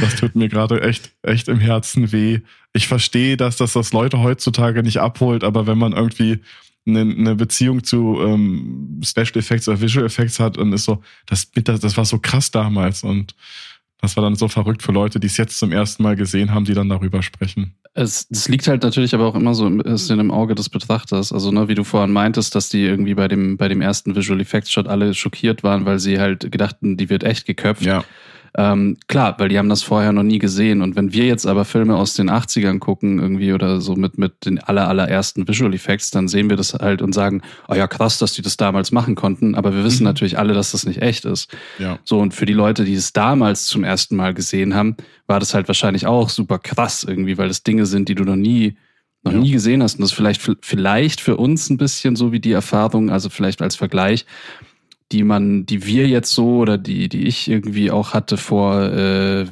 das 0.01 0.15
tut 0.15 0.35
mir 0.35 0.49
gerade 0.49 0.81
echt, 0.81 1.11
echt 1.21 1.47
im 1.47 1.59
Herzen 1.59 2.11
weh. 2.11 2.41
Ich 2.73 2.87
verstehe, 2.87 3.37
dass 3.37 3.57
das 3.57 3.73
das 3.73 3.93
Leute 3.93 4.19
heutzutage 4.19 4.83
nicht 4.83 4.99
abholt, 4.99 5.43
aber 5.43 5.67
wenn 5.67 5.77
man 5.77 5.93
irgendwie 5.93 6.39
eine, 6.87 7.01
eine 7.01 7.35
Beziehung 7.35 7.83
zu 7.83 8.19
ähm, 8.21 9.01
Special 9.03 9.37
Effects 9.37 9.67
oder 9.67 9.81
Visual 9.81 10.05
Effects 10.05 10.39
hat 10.39 10.57
und 10.57 10.73
ist 10.73 10.85
so, 10.85 11.03
das, 11.27 11.51
das 11.53 11.97
war 11.97 12.05
so 12.05 12.19
krass 12.19 12.49
damals 12.49 13.03
und 13.03 13.35
das 13.99 14.15
war 14.15 14.23
dann 14.23 14.35
so 14.35 14.47
verrückt 14.47 14.83
für 14.83 14.91
Leute, 14.91 15.19
die 15.19 15.27
es 15.27 15.37
jetzt 15.37 15.57
zum 15.57 15.71
ersten 15.71 16.03
Mal 16.03 16.15
gesehen 16.15 16.53
haben, 16.53 16.65
die 16.65 16.73
dann 16.73 16.89
darüber 16.89 17.23
sprechen. 17.23 17.73
Es, 17.95 18.27
das 18.27 18.47
liegt 18.47 18.67
halt 18.67 18.83
natürlich 18.83 19.15
aber 19.15 19.25
auch 19.25 19.33
immer 19.33 19.55
so 19.55 19.65
ein 19.65 19.79
bisschen 19.79 20.19
im 20.19 20.29
Auge 20.29 20.53
des 20.53 20.69
Betrachters. 20.69 21.33
Also, 21.33 21.51
ne, 21.51 21.67
wie 21.67 21.73
du 21.73 21.83
vorhin 21.83 22.11
meintest, 22.11 22.53
dass 22.53 22.69
die 22.69 22.83
irgendwie 22.83 23.15
bei 23.15 23.27
dem, 23.27 23.57
bei 23.57 23.67
dem 23.67 23.81
ersten 23.81 24.15
Visual 24.15 24.39
Effects 24.39 24.71
Shot 24.71 24.87
alle 24.87 25.15
schockiert 25.15 25.63
waren, 25.63 25.85
weil 25.85 25.97
sie 25.97 26.19
halt 26.19 26.51
gedachten, 26.51 26.95
die 26.95 27.09
wird 27.09 27.23
echt 27.23 27.47
geköpft. 27.47 27.83
Ja. 27.83 28.03
Ähm, 28.55 28.97
klar, 29.07 29.35
weil 29.37 29.49
die 29.49 29.57
haben 29.57 29.69
das 29.69 29.83
vorher 29.83 30.11
noch 30.11 30.23
nie 30.23 30.39
gesehen. 30.39 30.81
Und 30.81 30.95
wenn 30.95 31.13
wir 31.13 31.25
jetzt 31.25 31.45
aber 31.45 31.65
Filme 31.65 31.95
aus 31.95 32.13
den 32.13 32.29
80ern 32.29 32.79
gucken, 32.79 33.19
irgendwie 33.19 33.53
oder 33.53 33.81
so 33.81 33.95
mit, 33.95 34.17
mit 34.17 34.45
den 34.45 34.59
aller, 34.59 34.87
allerersten 34.87 35.47
Visual 35.47 35.73
Effects, 35.73 36.11
dann 36.11 36.27
sehen 36.27 36.49
wir 36.49 36.57
das 36.57 36.73
halt 36.73 37.01
und 37.01 37.13
sagen, 37.13 37.41
oh 37.67 37.75
ja, 37.75 37.87
krass, 37.87 38.17
dass 38.19 38.33
die 38.33 38.41
das 38.41 38.57
damals 38.57 38.91
machen 38.91 39.15
konnten. 39.15 39.55
Aber 39.55 39.73
wir 39.73 39.83
wissen 39.83 40.03
mhm. 40.03 40.09
natürlich 40.09 40.37
alle, 40.37 40.53
dass 40.53 40.71
das 40.71 40.85
nicht 40.85 41.01
echt 41.01 41.25
ist. 41.25 41.55
Ja. 41.79 41.99
So, 42.03 42.19
und 42.19 42.33
für 42.33 42.45
die 42.45 42.53
Leute, 42.53 42.83
die 42.83 42.95
es 42.95 43.13
damals 43.13 43.65
zum 43.65 43.83
ersten 43.83 44.15
Mal 44.15 44.33
gesehen 44.33 44.75
haben, 44.75 44.95
war 45.27 45.39
das 45.39 45.53
halt 45.53 45.67
wahrscheinlich 45.67 46.07
auch 46.07 46.29
super 46.29 46.59
krass 46.59 47.03
irgendwie, 47.03 47.37
weil 47.37 47.47
das 47.47 47.63
Dinge 47.63 47.85
sind, 47.85 48.09
die 48.09 48.15
du 48.15 48.23
noch 48.23 48.35
nie 48.35 48.77
noch 49.23 49.33
ja. 49.33 49.39
nie 49.39 49.51
gesehen 49.51 49.83
hast. 49.83 49.95
Und 49.95 50.01
das 50.01 50.11
ist 50.11 50.15
vielleicht, 50.15 50.41
vielleicht 50.61 51.21
für 51.21 51.37
uns 51.37 51.69
ein 51.69 51.77
bisschen 51.77 52.15
so 52.15 52.31
wie 52.31 52.39
die 52.39 52.51
Erfahrung, 52.51 53.09
also 53.09 53.29
vielleicht 53.29 53.61
als 53.61 53.75
Vergleich, 53.75 54.25
die 55.11 55.23
man, 55.23 55.65
die 55.65 55.85
wir 55.85 56.07
jetzt 56.07 56.33
so 56.33 56.57
oder 56.57 56.77
die, 56.77 57.07
die 57.09 57.27
ich 57.27 57.49
irgendwie 57.49 57.91
auch 57.91 58.13
hatte 58.13 58.37
vor, 58.37 58.81
äh, 58.83 59.45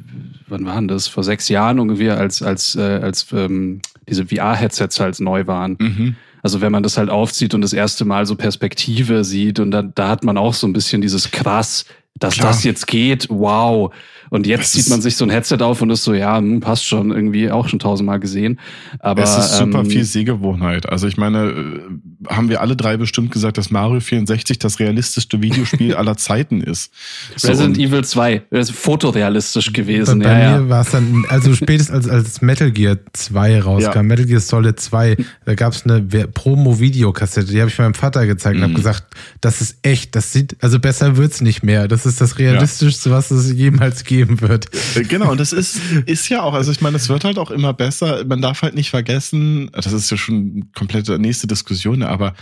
wann 0.47 0.65
waren 0.65 0.87
das? 0.87 1.07
Vor 1.07 1.23
sechs 1.23 1.49
Jahren 1.49 1.79
ungefähr, 1.79 2.17
als, 2.17 2.41
als, 2.41 2.75
äh, 2.75 2.99
als 3.01 3.27
ähm, 3.31 3.81
diese 4.07 4.25
VR-Headsets 4.25 4.99
halt 4.99 5.19
neu 5.19 5.47
waren. 5.47 5.77
Mhm. 5.79 6.15
Also 6.43 6.61
wenn 6.61 6.71
man 6.71 6.83
das 6.83 6.97
halt 6.97 7.09
aufzieht 7.09 7.53
und 7.53 7.61
das 7.61 7.73
erste 7.73 8.05
Mal 8.05 8.25
so 8.25 8.35
Perspektive 8.35 9.23
sieht 9.23 9.59
und 9.59 9.71
dann, 9.71 9.93
da 9.95 10.09
hat 10.09 10.23
man 10.23 10.37
auch 10.37 10.53
so 10.53 10.67
ein 10.67 10.73
bisschen 10.73 11.01
dieses 11.01 11.31
krass, 11.31 11.85
dass 12.17 12.35
Klar. 12.35 12.47
das 12.47 12.63
jetzt 12.63 12.87
geht, 12.87 13.27
wow. 13.29 13.93
Und 14.29 14.47
jetzt 14.47 14.71
zieht 14.71 14.89
man 14.89 15.01
sich 15.01 15.17
so 15.17 15.25
ein 15.25 15.29
Headset 15.29 15.57
auf 15.61 15.81
und 15.81 15.89
ist 15.89 16.03
so, 16.03 16.13
ja, 16.13 16.37
hm, 16.37 16.59
passt 16.59 16.85
schon, 16.85 17.11
irgendwie 17.11 17.51
auch 17.51 17.67
schon 17.67 17.79
tausendmal 17.79 18.19
gesehen. 18.19 18.59
Aber 18.99 19.23
es 19.23 19.37
ist 19.37 19.57
super 19.57 19.79
ähm, 19.79 19.85
viel 19.85 20.03
Sehgewohnheit. 20.03 20.89
Also 20.89 21.07
ich 21.07 21.17
meine, 21.17 21.49
äh, 21.49 22.33
haben 22.33 22.49
wir 22.49 22.61
alle 22.61 22.75
drei 22.75 22.97
bestimmt 22.97 23.31
gesagt, 23.31 23.57
dass 23.57 23.69
Mario 23.69 23.99
64 23.99 24.59
das 24.59 24.79
realistischste 24.79 25.41
Videospiel 25.41 25.93
aller 25.95 26.17
Zeiten 26.17 26.61
ist. 26.61 26.91
So, 27.35 27.49
Resident 27.49 27.77
Evil 27.77 28.03
2, 28.03 28.43
das 28.49 28.69
ist 28.69 28.77
fotorealistisch 28.77 29.73
gewesen. 29.73 30.19
Bei, 30.19 30.25
bei 30.25 30.39
ja, 30.41 30.57
mir 30.57 30.63
ja. 30.65 30.69
war 30.69 30.81
es 30.81 30.91
dann, 30.91 31.25
also 31.29 31.53
spätestens 31.53 31.95
als, 31.95 32.09
als 32.09 32.41
Metal 32.41 32.71
Gear 32.71 32.97
2 33.13 33.61
rauskam, 33.61 33.95
ja. 33.95 34.03
Metal 34.03 34.25
Gear 34.25 34.39
Solid 34.39 34.79
2, 34.79 35.17
da 35.45 35.55
gab 35.55 35.73
es 35.73 35.85
eine 35.85 36.01
Promo-Videokassette, 36.01 37.51
die 37.51 37.59
habe 37.59 37.69
ich 37.69 37.77
meinem 37.77 37.93
Vater 37.93 38.25
gezeigt 38.25 38.57
mhm. 38.57 38.63
und 38.63 38.69
habe 38.69 38.75
gesagt, 38.75 39.05
das 39.41 39.61
ist 39.61 39.77
echt, 39.83 40.15
das 40.15 40.33
sieht, 40.33 40.57
also 40.61 40.79
besser 40.79 41.17
wird's 41.17 41.41
nicht 41.41 41.63
mehr. 41.63 41.87
Das 41.87 42.04
ist 42.05 42.21
das 42.21 42.37
realistischste, 42.37 43.11
was 43.11 43.31
es 43.31 43.51
jemals 43.51 44.03
geben 44.03 44.41
wird. 44.41 44.67
Äh, 44.95 45.03
genau, 45.03 45.31
und 45.31 45.39
das 45.39 45.53
ist, 45.53 45.79
ist 46.05 46.29
ja 46.29 46.43
auch, 46.43 46.53
also 46.53 46.71
ich 46.71 46.81
meine, 46.81 46.97
es 46.97 47.09
wird 47.09 47.23
halt 47.23 47.37
auch 47.37 47.51
immer 47.51 47.73
besser. 47.73 48.23
Man 48.25 48.41
darf 48.41 48.61
halt 48.61 48.75
nicht 48.75 48.89
vergessen, 48.89 49.69
das 49.73 49.93
ist 49.93 50.11
ja 50.11 50.17
schon 50.17 50.35
eine 50.35 50.65
komplette 50.75 51.19
nächste 51.19 51.47
Diskussion, 51.47 52.03
aber 52.03 52.33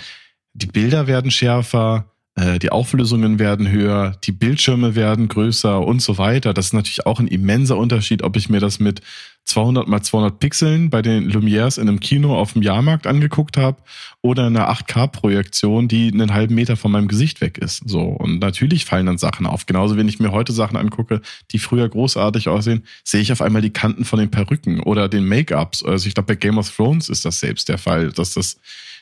die 0.54 0.68
Bilder 0.68 1.08
werden 1.08 1.32
schärfer, 1.32 2.13
die 2.36 2.72
Auflösungen 2.72 3.38
werden 3.38 3.70
höher, 3.70 4.18
die 4.24 4.32
Bildschirme 4.32 4.96
werden 4.96 5.28
größer 5.28 5.80
und 5.80 6.02
so 6.02 6.18
weiter. 6.18 6.52
Das 6.54 6.68
ist 6.68 6.74
natürlich 6.74 7.06
auch 7.06 7.20
ein 7.20 7.28
immenser 7.28 7.78
Unterschied, 7.78 8.24
ob 8.24 8.36
ich 8.36 8.50
mir 8.50 8.60
das 8.60 8.80
mit 8.80 9.02
200 9.46 9.88
mal 9.88 10.02
200 10.02 10.40
Pixeln 10.40 10.90
bei 10.90 11.04
den 11.04 11.30
Lumières 11.30 11.80
in 11.80 11.88
einem 11.88 12.00
Kino 12.00 12.36
auf 12.36 12.54
dem 12.54 12.64
Jahrmarkt 12.64 13.06
angeguckt 13.06 13.58
habe 13.58 13.78
oder 14.22 14.48
eine 14.48 14.70
8K-Projektion, 14.70 15.88
die 15.88 16.12
einen 16.12 16.34
halben 16.34 16.56
Meter 16.56 16.76
von 16.76 16.92
meinem 16.92 17.08
Gesicht 17.08 17.40
weg 17.40 17.60
ist. 17.60 17.84
So 17.86 18.02
und 18.02 18.40
natürlich 18.40 18.86
fallen 18.86 19.06
dann 19.06 19.18
Sachen 19.20 19.46
auf. 19.46 19.68
Genauso 19.68 19.96
wenn 19.96 20.08
ich 20.08 20.20
mir 20.20 20.32
heute 20.32 20.54
Sachen 20.54 20.78
angucke, 20.78 21.22
die 21.52 21.60
früher 21.60 21.88
großartig 21.88 22.50
aussehen, 22.50 22.84
sehe 23.04 23.22
ich 23.22 23.32
auf 23.32 23.42
einmal 23.42 23.62
die 23.62 23.74
Kanten 23.74 24.06
von 24.06 24.18
den 24.18 24.32
Perücken 24.32 24.80
oder 24.80 25.08
den 25.08 25.28
Make-ups. 25.28 25.84
Also 25.84 26.08
ich 26.08 26.16
glaube 26.16 26.28
bei 26.28 26.36
Game 26.36 26.58
of 26.58 26.76
Thrones 26.76 27.10
ist 27.10 27.26
das 27.26 27.40
selbst 27.40 27.70
der 27.70 27.78
Fall, 27.78 28.12
dass 28.12 28.34
das 28.34 28.58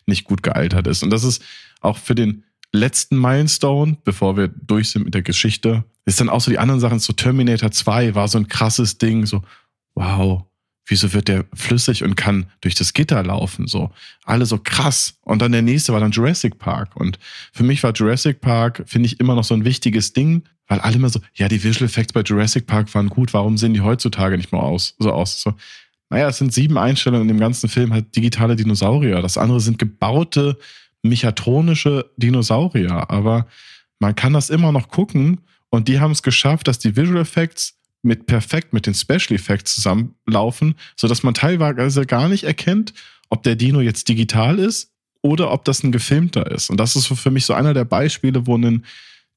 nicht 0.06 0.26
gut 0.26 0.44
gealtert 0.44 0.88
ist. 0.88 1.04
Und 1.04 1.12
das 1.12 1.24
ist 1.24 1.44
auch 1.82 1.98
für 1.98 2.15
den 2.15 2.44
letzten 2.71 3.19
Milestone, 3.19 3.97
bevor 4.03 4.38
wir 4.38 4.47
durch 4.47 4.91
sind 4.91 5.05
mit 5.05 5.13
der 5.13 5.21
Geschichte, 5.21 5.84
ist 6.05 6.19
dann 6.19 6.29
auch 6.29 6.41
so 6.41 6.51
die 6.51 6.60
anderen 6.60 6.79
Sachen, 6.79 6.99
so 6.99 7.13
Terminator 7.13 7.71
2 7.71 8.15
war 8.15 8.27
so 8.27 8.38
ein 8.38 8.47
krasses 8.47 8.97
Ding, 8.97 9.25
so, 9.25 9.43
wow, 9.93 10.43
wieso 10.86 11.13
wird 11.13 11.27
der 11.27 11.45
flüssig 11.53 12.03
und 12.03 12.15
kann 12.15 12.47
durch 12.62 12.75
das 12.75 12.93
Gitter 12.93 13.21
laufen, 13.23 13.67
so, 13.67 13.91
alle 14.25 14.45
so 14.45 14.57
krass. 14.57 15.15
Und 15.21 15.41
dann 15.41 15.51
der 15.51 15.62
nächste 15.62 15.93
war 15.93 15.99
dann 15.99 16.12
Jurassic 16.12 16.57
Park. 16.57 16.95
Und 16.95 17.19
für 17.53 17.63
mich 17.63 17.84
war 17.84 17.93
Jurassic 17.93 18.41
Park, 18.41 18.84
finde 18.88 19.07
ich, 19.07 19.19
immer 19.19 19.36
noch 19.36 19.43
so 19.43 19.53
ein 19.53 19.65
wichtiges 19.65 20.13
Ding, 20.13 20.43
weil 20.67 20.79
alle 20.79 20.95
immer 20.95 21.10
so, 21.10 21.19
ja, 21.36 21.47
die 21.47 21.63
Visual 21.63 21.86
Effects 21.86 22.13
bei 22.13 22.21
Jurassic 22.21 22.65
Park 22.65 22.93
waren 22.95 23.10
gut, 23.10 23.34
warum 23.34 23.57
sehen 23.57 23.73
die 23.73 23.81
heutzutage 23.81 24.38
nicht 24.38 24.51
mehr 24.51 24.63
aus, 24.63 24.95
so 24.99 25.12
aus? 25.12 25.41
So, 25.41 25.53
naja, 26.10 26.29
es 26.29 26.38
sind 26.38 26.53
sieben 26.53 26.77
Einstellungen 26.77 27.29
in 27.29 27.36
dem 27.36 27.39
ganzen 27.39 27.69
Film, 27.69 27.93
halt 27.93 28.15
digitale 28.15 28.55
Dinosaurier. 28.55 29.21
Das 29.21 29.38
andere 29.38 29.62
sind 29.62 29.79
gebaute 29.79 30.57
mechatronische 31.03 32.11
Dinosaurier, 32.17 33.09
aber 33.09 33.47
man 33.99 34.15
kann 34.15 34.33
das 34.33 34.49
immer 34.49 34.71
noch 34.71 34.89
gucken 34.89 35.41
und 35.69 35.87
die 35.87 35.99
haben 35.99 36.11
es 36.11 36.23
geschafft, 36.23 36.67
dass 36.67 36.79
die 36.79 36.95
Visual 36.95 37.21
Effects 37.21 37.77
mit 38.03 38.25
perfekt 38.25 38.73
mit 38.73 38.87
den 38.87 38.93
Special 38.93 39.35
Effects 39.35 39.75
zusammenlaufen, 39.75 40.75
so 40.95 41.07
dass 41.07 41.23
man 41.23 41.33
teilweise 41.33 42.05
gar 42.05 42.27
nicht 42.29 42.43
erkennt, 42.43 42.93
ob 43.29 43.43
der 43.43 43.55
Dino 43.55 43.79
jetzt 43.79 44.09
digital 44.09 44.59
ist 44.59 44.91
oder 45.21 45.51
ob 45.51 45.65
das 45.65 45.83
ein 45.83 45.91
gefilmter 45.91 46.49
ist. 46.51 46.69
Und 46.69 46.79
das 46.79 46.95
ist 46.95 47.07
für 47.07 47.31
mich 47.31 47.45
so 47.45 47.53
einer 47.53 47.73
der 47.73 47.85
Beispiele, 47.85 48.47
wo 48.47 48.57
ein 48.57 48.85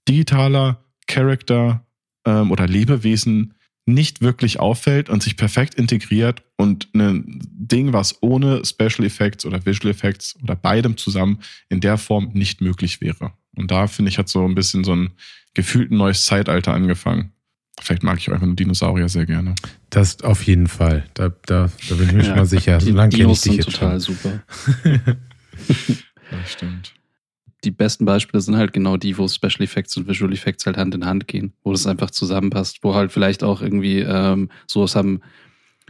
digitaler 0.09 0.83
Charakter 1.07 1.85
ähm, 2.25 2.51
oder 2.51 2.67
Lebewesen 2.67 3.55
nicht 3.87 4.23
wirklich 4.23 4.61
auffällt 4.61 5.11
und 5.11 5.23
sich 5.23 5.37
perfekt 5.37 5.75
integriert 5.75 6.43
und 6.57 6.89
ein 6.95 7.41
Ding, 7.53 7.93
was 7.93 8.23
ohne 8.23 8.65
Special 8.65 9.05
Effects 9.05 9.45
oder 9.45 9.65
Visual 9.67 9.91
Effects 9.91 10.37
oder 10.43 10.57
beidem 10.57 10.97
zusammen 10.97 11.41
in 11.69 11.81
der 11.81 11.99
Form 11.99 12.31
nicht 12.33 12.61
möglich 12.61 13.01
wäre. 13.01 13.33
Und 13.55 13.71
da 13.71 13.87
finde 13.87 14.11
ich, 14.11 14.19
hat 14.19 14.29
so 14.29 14.45
ein 14.45 14.55
bisschen 14.55 14.85
so 14.85 14.95
ein 14.95 15.11
gefühlt 15.53 15.91
neues 15.91 16.25
Zeitalter 16.25 16.73
angefangen. 16.73 17.33
Vielleicht 17.81 18.03
mag 18.03 18.19
ich 18.19 18.31
einfach 18.31 18.47
nur 18.47 18.57
Dinosaurier 18.57 19.09
sehr 19.09 19.27
gerne. 19.27 19.55
Das 19.91 20.23
auf 20.23 20.45
jeden 20.45 20.69
Fall. 20.69 21.05
Da, 21.15 21.31
da, 21.47 21.71
da 21.89 21.95
bin 21.95 22.07
ich 22.07 22.13
mir 22.13 22.19
ja, 22.21 22.25
schon 22.29 22.37
mal 22.37 22.47
sicher. 22.47 22.81
So 22.81 22.91
lange 22.91 23.17
kenne 23.17 23.33
ich 23.33 23.41
dich 23.43 23.57
jetzt 23.57 23.71
total 23.71 24.01
schon. 24.01 24.15
super. 24.15 24.43
das 26.31 26.53
stimmt 26.53 26.95
die 27.65 27.71
besten 27.71 28.05
Beispiele 28.05 28.41
sind 28.41 28.57
halt 28.57 28.73
genau 28.73 28.97
die, 28.97 29.17
wo 29.19 29.27
Special 29.29 29.63
Effects 29.63 29.97
und 29.97 30.09
Visual 30.09 30.33
Effects 30.33 30.67
halt 30.67 30.77
Hand 30.77 30.95
in 30.95 31.05
Hand 31.05 31.29
gehen, 31.29 31.53
wo 31.63 31.73
das 31.73 31.87
einfach 31.87 32.11
zusammenpasst, 32.11 32.79
wo 32.83 32.95
halt 32.95 33.13
vielleicht 33.13 33.43
auch 33.43 33.63
irgendwie 33.63 34.01
ähm, 34.01 34.51
sowas 34.67 34.97
haben 34.97 35.21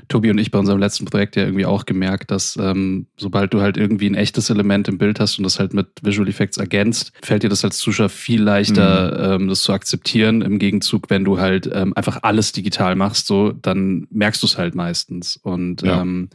Tobi 0.08 0.30
und 0.30 0.38
ich 0.38 0.50
bei 0.50 0.58
unserem 0.58 0.80
letzten 0.80 1.04
Projekt 1.04 1.36
ja 1.36 1.44
irgendwie 1.44 1.66
auch 1.66 1.86
gemerkt, 1.86 2.30
dass 2.30 2.56
ähm, 2.60 3.06
sobald 3.16 3.54
du 3.54 3.60
halt 3.60 3.76
irgendwie 3.76 4.08
ein 4.08 4.14
echtes 4.14 4.50
Element 4.50 4.88
im 4.88 4.98
Bild 4.98 5.20
hast 5.20 5.38
und 5.38 5.44
das 5.44 5.60
halt 5.60 5.72
mit 5.72 5.86
Visual 6.02 6.28
Effects 6.28 6.56
ergänzt, 6.56 7.12
fällt 7.22 7.42
dir 7.42 7.48
das 7.48 7.64
als 7.64 7.78
Zuschauer 7.78 8.08
viel 8.08 8.42
leichter, 8.42 9.38
mhm. 9.38 9.42
ähm, 9.42 9.48
das 9.48 9.62
zu 9.62 9.72
akzeptieren. 9.72 10.42
Im 10.42 10.58
Gegenzug, 10.58 11.10
wenn 11.10 11.24
du 11.24 11.38
halt 11.38 11.70
ähm, 11.72 11.92
einfach 11.96 12.18
alles 12.22 12.52
digital 12.52 12.96
machst, 12.96 13.26
so, 13.26 13.52
dann 13.52 14.06
merkst 14.10 14.42
du 14.42 14.46
es 14.46 14.58
halt 14.58 14.74
meistens. 14.74 15.36
Und 15.36 15.82
ja. 15.82 16.02
ähm, 16.02 16.28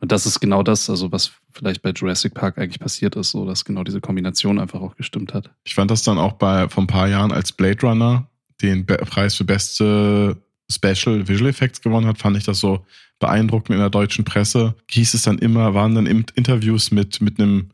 und 0.00 0.12
das 0.12 0.26
ist 0.26 0.40
genau 0.40 0.62
das, 0.62 0.88
also 0.88 1.12
was 1.12 1.32
vielleicht 1.52 1.82
bei 1.82 1.90
Jurassic 1.90 2.34
Park 2.34 2.58
eigentlich 2.58 2.80
passiert 2.80 3.16
ist, 3.16 3.30
so 3.30 3.44
dass 3.44 3.64
genau 3.64 3.84
diese 3.84 4.00
Kombination 4.00 4.58
einfach 4.58 4.80
auch 4.80 4.96
gestimmt 4.96 5.34
hat. 5.34 5.50
Ich 5.64 5.74
fand 5.74 5.90
das 5.90 6.02
dann 6.02 6.18
auch 6.18 6.32
bei 6.34 6.68
vor 6.68 6.84
ein 6.84 6.86
paar 6.86 7.08
Jahren 7.08 7.32
als 7.32 7.52
Blade 7.52 7.80
Runner 7.82 8.26
den 8.62 8.86
Be 8.86 8.96
Preis 8.96 9.34
für 9.34 9.44
beste 9.44 10.36
Special 10.70 11.26
Visual 11.26 11.50
Effects 11.50 11.80
gewonnen 11.80 12.06
hat, 12.06 12.18
fand 12.18 12.36
ich 12.36 12.44
das 12.44 12.60
so 12.60 12.84
beeindruckend 13.18 13.70
in 13.70 13.78
der 13.78 13.90
deutschen 13.90 14.24
Presse. 14.24 14.74
Hieß 14.90 15.14
es 15.14 15.22
dann 15.22 15.38
immer, 15.38 15.74
waren 15.74 15.94
dann 15.94 16.06
Interviews 16.06 16.90
mit, 16.90 17.20
mit 17.20 17.38
einem 17.38 17.70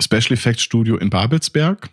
Special 0.00 0.32
Effects 0.32 0.62
Studio 0.62 0.96
in 0.96 1.10
Babelsberg, 1.10 1.90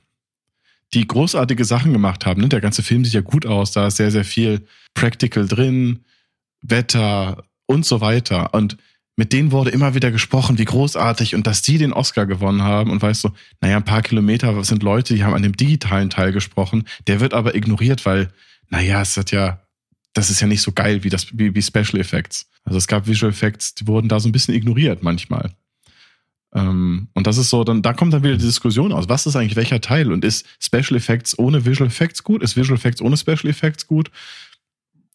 die 0.93 1.07
großartige 1.07 1.65
Sachen 1.65 1.91
gemacht 1.91 2.25
haben. 2.25 2.41
Ne? 2.41 2.49
Der 2.49 2.61
ganze 2.61 2.83
Film 2.83 3.03
sieht 3.03 3.13
ja 3.13 3.21
gut 3.21 3.45
aus, 3.45 3.71
da 3.71 3.87
ist 3.87 3.97
sehr, 3.97 4.11
sehr 4.11 4.25
viel 4.25 4.65
Practical 4.93 5.47
drin, 5.47 6.05
Wetter 6.61 7.43
und 7.65 7.85
so 7.85 7.99
weiter. 7.99 8.53
Und 8.53 8.77
mit 9.15 9.31
denen 9.31 9.51
wurde 9.51 9.69
immer 9.69 9.93
wieder 9.93 10.11
gesprochen, 10.11 10.57
wie 10.57 10.65
großartig 10.65 11.35
und 11.35 11.45
dass 11.45 11.61
die 11.61 11.77
den 11.77 11.93
Oscar 11.93 12.25
gewonnen 12.25 12.63
haben 12.63 12.89
und 12.89 13.01
weißt 13.01 13.25
du, 13.25 13.29
naja, 13.61 13.77
ein 13.77 13.85
paar 13.85 14.01
Kilometer 14.01 14.63
sind 14.63 14.81
Leute, 14.81 15.13
die 15.13 15.23
haben 15.23 15.35
an 15.35 15.43
dem 15.43 15.55
digitalen 15.55 16.09
Teil 16.09 16.31
gesprochen, 16.31 16.85
der 17.07 17.19
wird 17.19 17.33
aber 17.33 17.55
ignoriert, 17.55 18.05
weil, 18.05 18.29
naja, 18.69 19.01
es 19.01 19.15
hat 19.15 19.31
ja, 19.31 19.61
das 20.13 20.29
ist 20.29 20.41
ja 20.41 20.47
nicht 20.47 20.61
so 20.61 20.71
geil 20.71 21.03
wie 21.03 21.09
das, 21.09 21.37
wie, 21.37 21.53
wie 21.53 21.61
Special 21.61 21.99
Effects. 21.99 22.49
Also 22.63 22.77
es 22.77 22.87
gab 22.87 23.07
Visual 23.07 23.31
Effects, 23.31 23.75
die 23.75 23.87
wurden 23.87 24.09
da 24.09 24.19
so 24.19 24.29
ein 24.29 24.31
bisschen 24.31 24.55
ignoriert 24.55 25.03
manchmal. 25.03 25.51
Ähm, 26.53 27.07
und 27.13 27.27
das 27.27 27.37
ist 27.37 27.49
so, 27.49 27.63
dann, 27.63 27.81
da 27.81 27.93
kommt 27.93 28.13
dann 28.13 28.23
wieder 28.23 28.37
die 28.37 28.45
Diskussion 28.45 28.93
aus. 28.93 29.09
Was 29.09 29.25
ist 29.25 29.35
eigentlich 29.35 29.55
welcher 29.55 29.81
Teil? 29.81 30.11
Und 30.11 30.23
ist 30.23 30.45
Special 30.59 30.95
Effects 30.95 31.37
ohne 31.37 31.65
Visual 31.65 31.87
Effects 31.87 32.23
gut? 32.23 32.43
Ist 32.43 32.55
Visual 32.55 32.77
Effects 32.77 33.01
ohne 33.01 33.17
Special 33.17 33.47
Effects 33.47 33.87
gut? 33.87 34.11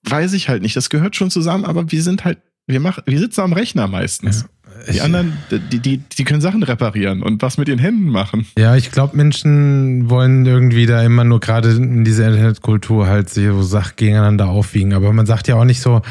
Weiß 0.02 0.32
ich 0.32 0.48
halt 0.48 0.62
nicht. 0.62 0.76
Das 0.76 0.90
gehört 0.90 1.16
schon 1.16 1.30
zusammen, 1.30 1.64
aber 1.64 1.90
wir 1.90 2.02
sind 2.02 2.24
halt 2.24 2.38
wir, 2.68 2.80
machen, 2.80 3.02
wir 3.06 3.18
sitzen 3.18 3.40
am 3.40 3.52
Rechner 3.52 3.88
meistens. 3.88 4.42
Ja, 4.86 4.92
die 4.92 5.00
anderen, 5.00 5.32
die, 5.50 5.80
die, 5.80 5.96
die 5.98 6.24
können 6.24 6.40
Sachen 6.40 6.62
reparieren 6.62 7.22
und 7.22 7.42
was 7.42 7.58
mit 7.58 7.68
ihren 7.68 7.80
Händen 7.80 8.08
machen. 8.08 8.46
Ja, 8.56 8.76
ich 8.76 8.92
glaube, 8.92 9.16
Menschen 9.16 10.08
wollen 10.08 10.46
irgendwie 10.46 10.86
da 10.86 11.02
immer 11.02 11.24
nur 11.24 11.40
gerade 11.40 11.70
in 11.70 12.04
dieser 12.04 12.28
Internetkultur 12.28 13.08
halt 13.08 13.28
so 13.28 13.62
Sachen 13.62 13.94
gegeneinander 13.96 14.48
aufwiegen. 14.48 14.92
Aber 14.92 15.12
man 15.12 15.26
sagt 15.26 15.48
ja 15.48 15.56
auch 15.56 15.64
nicht 15.64 15.80
so, 15.80 16.02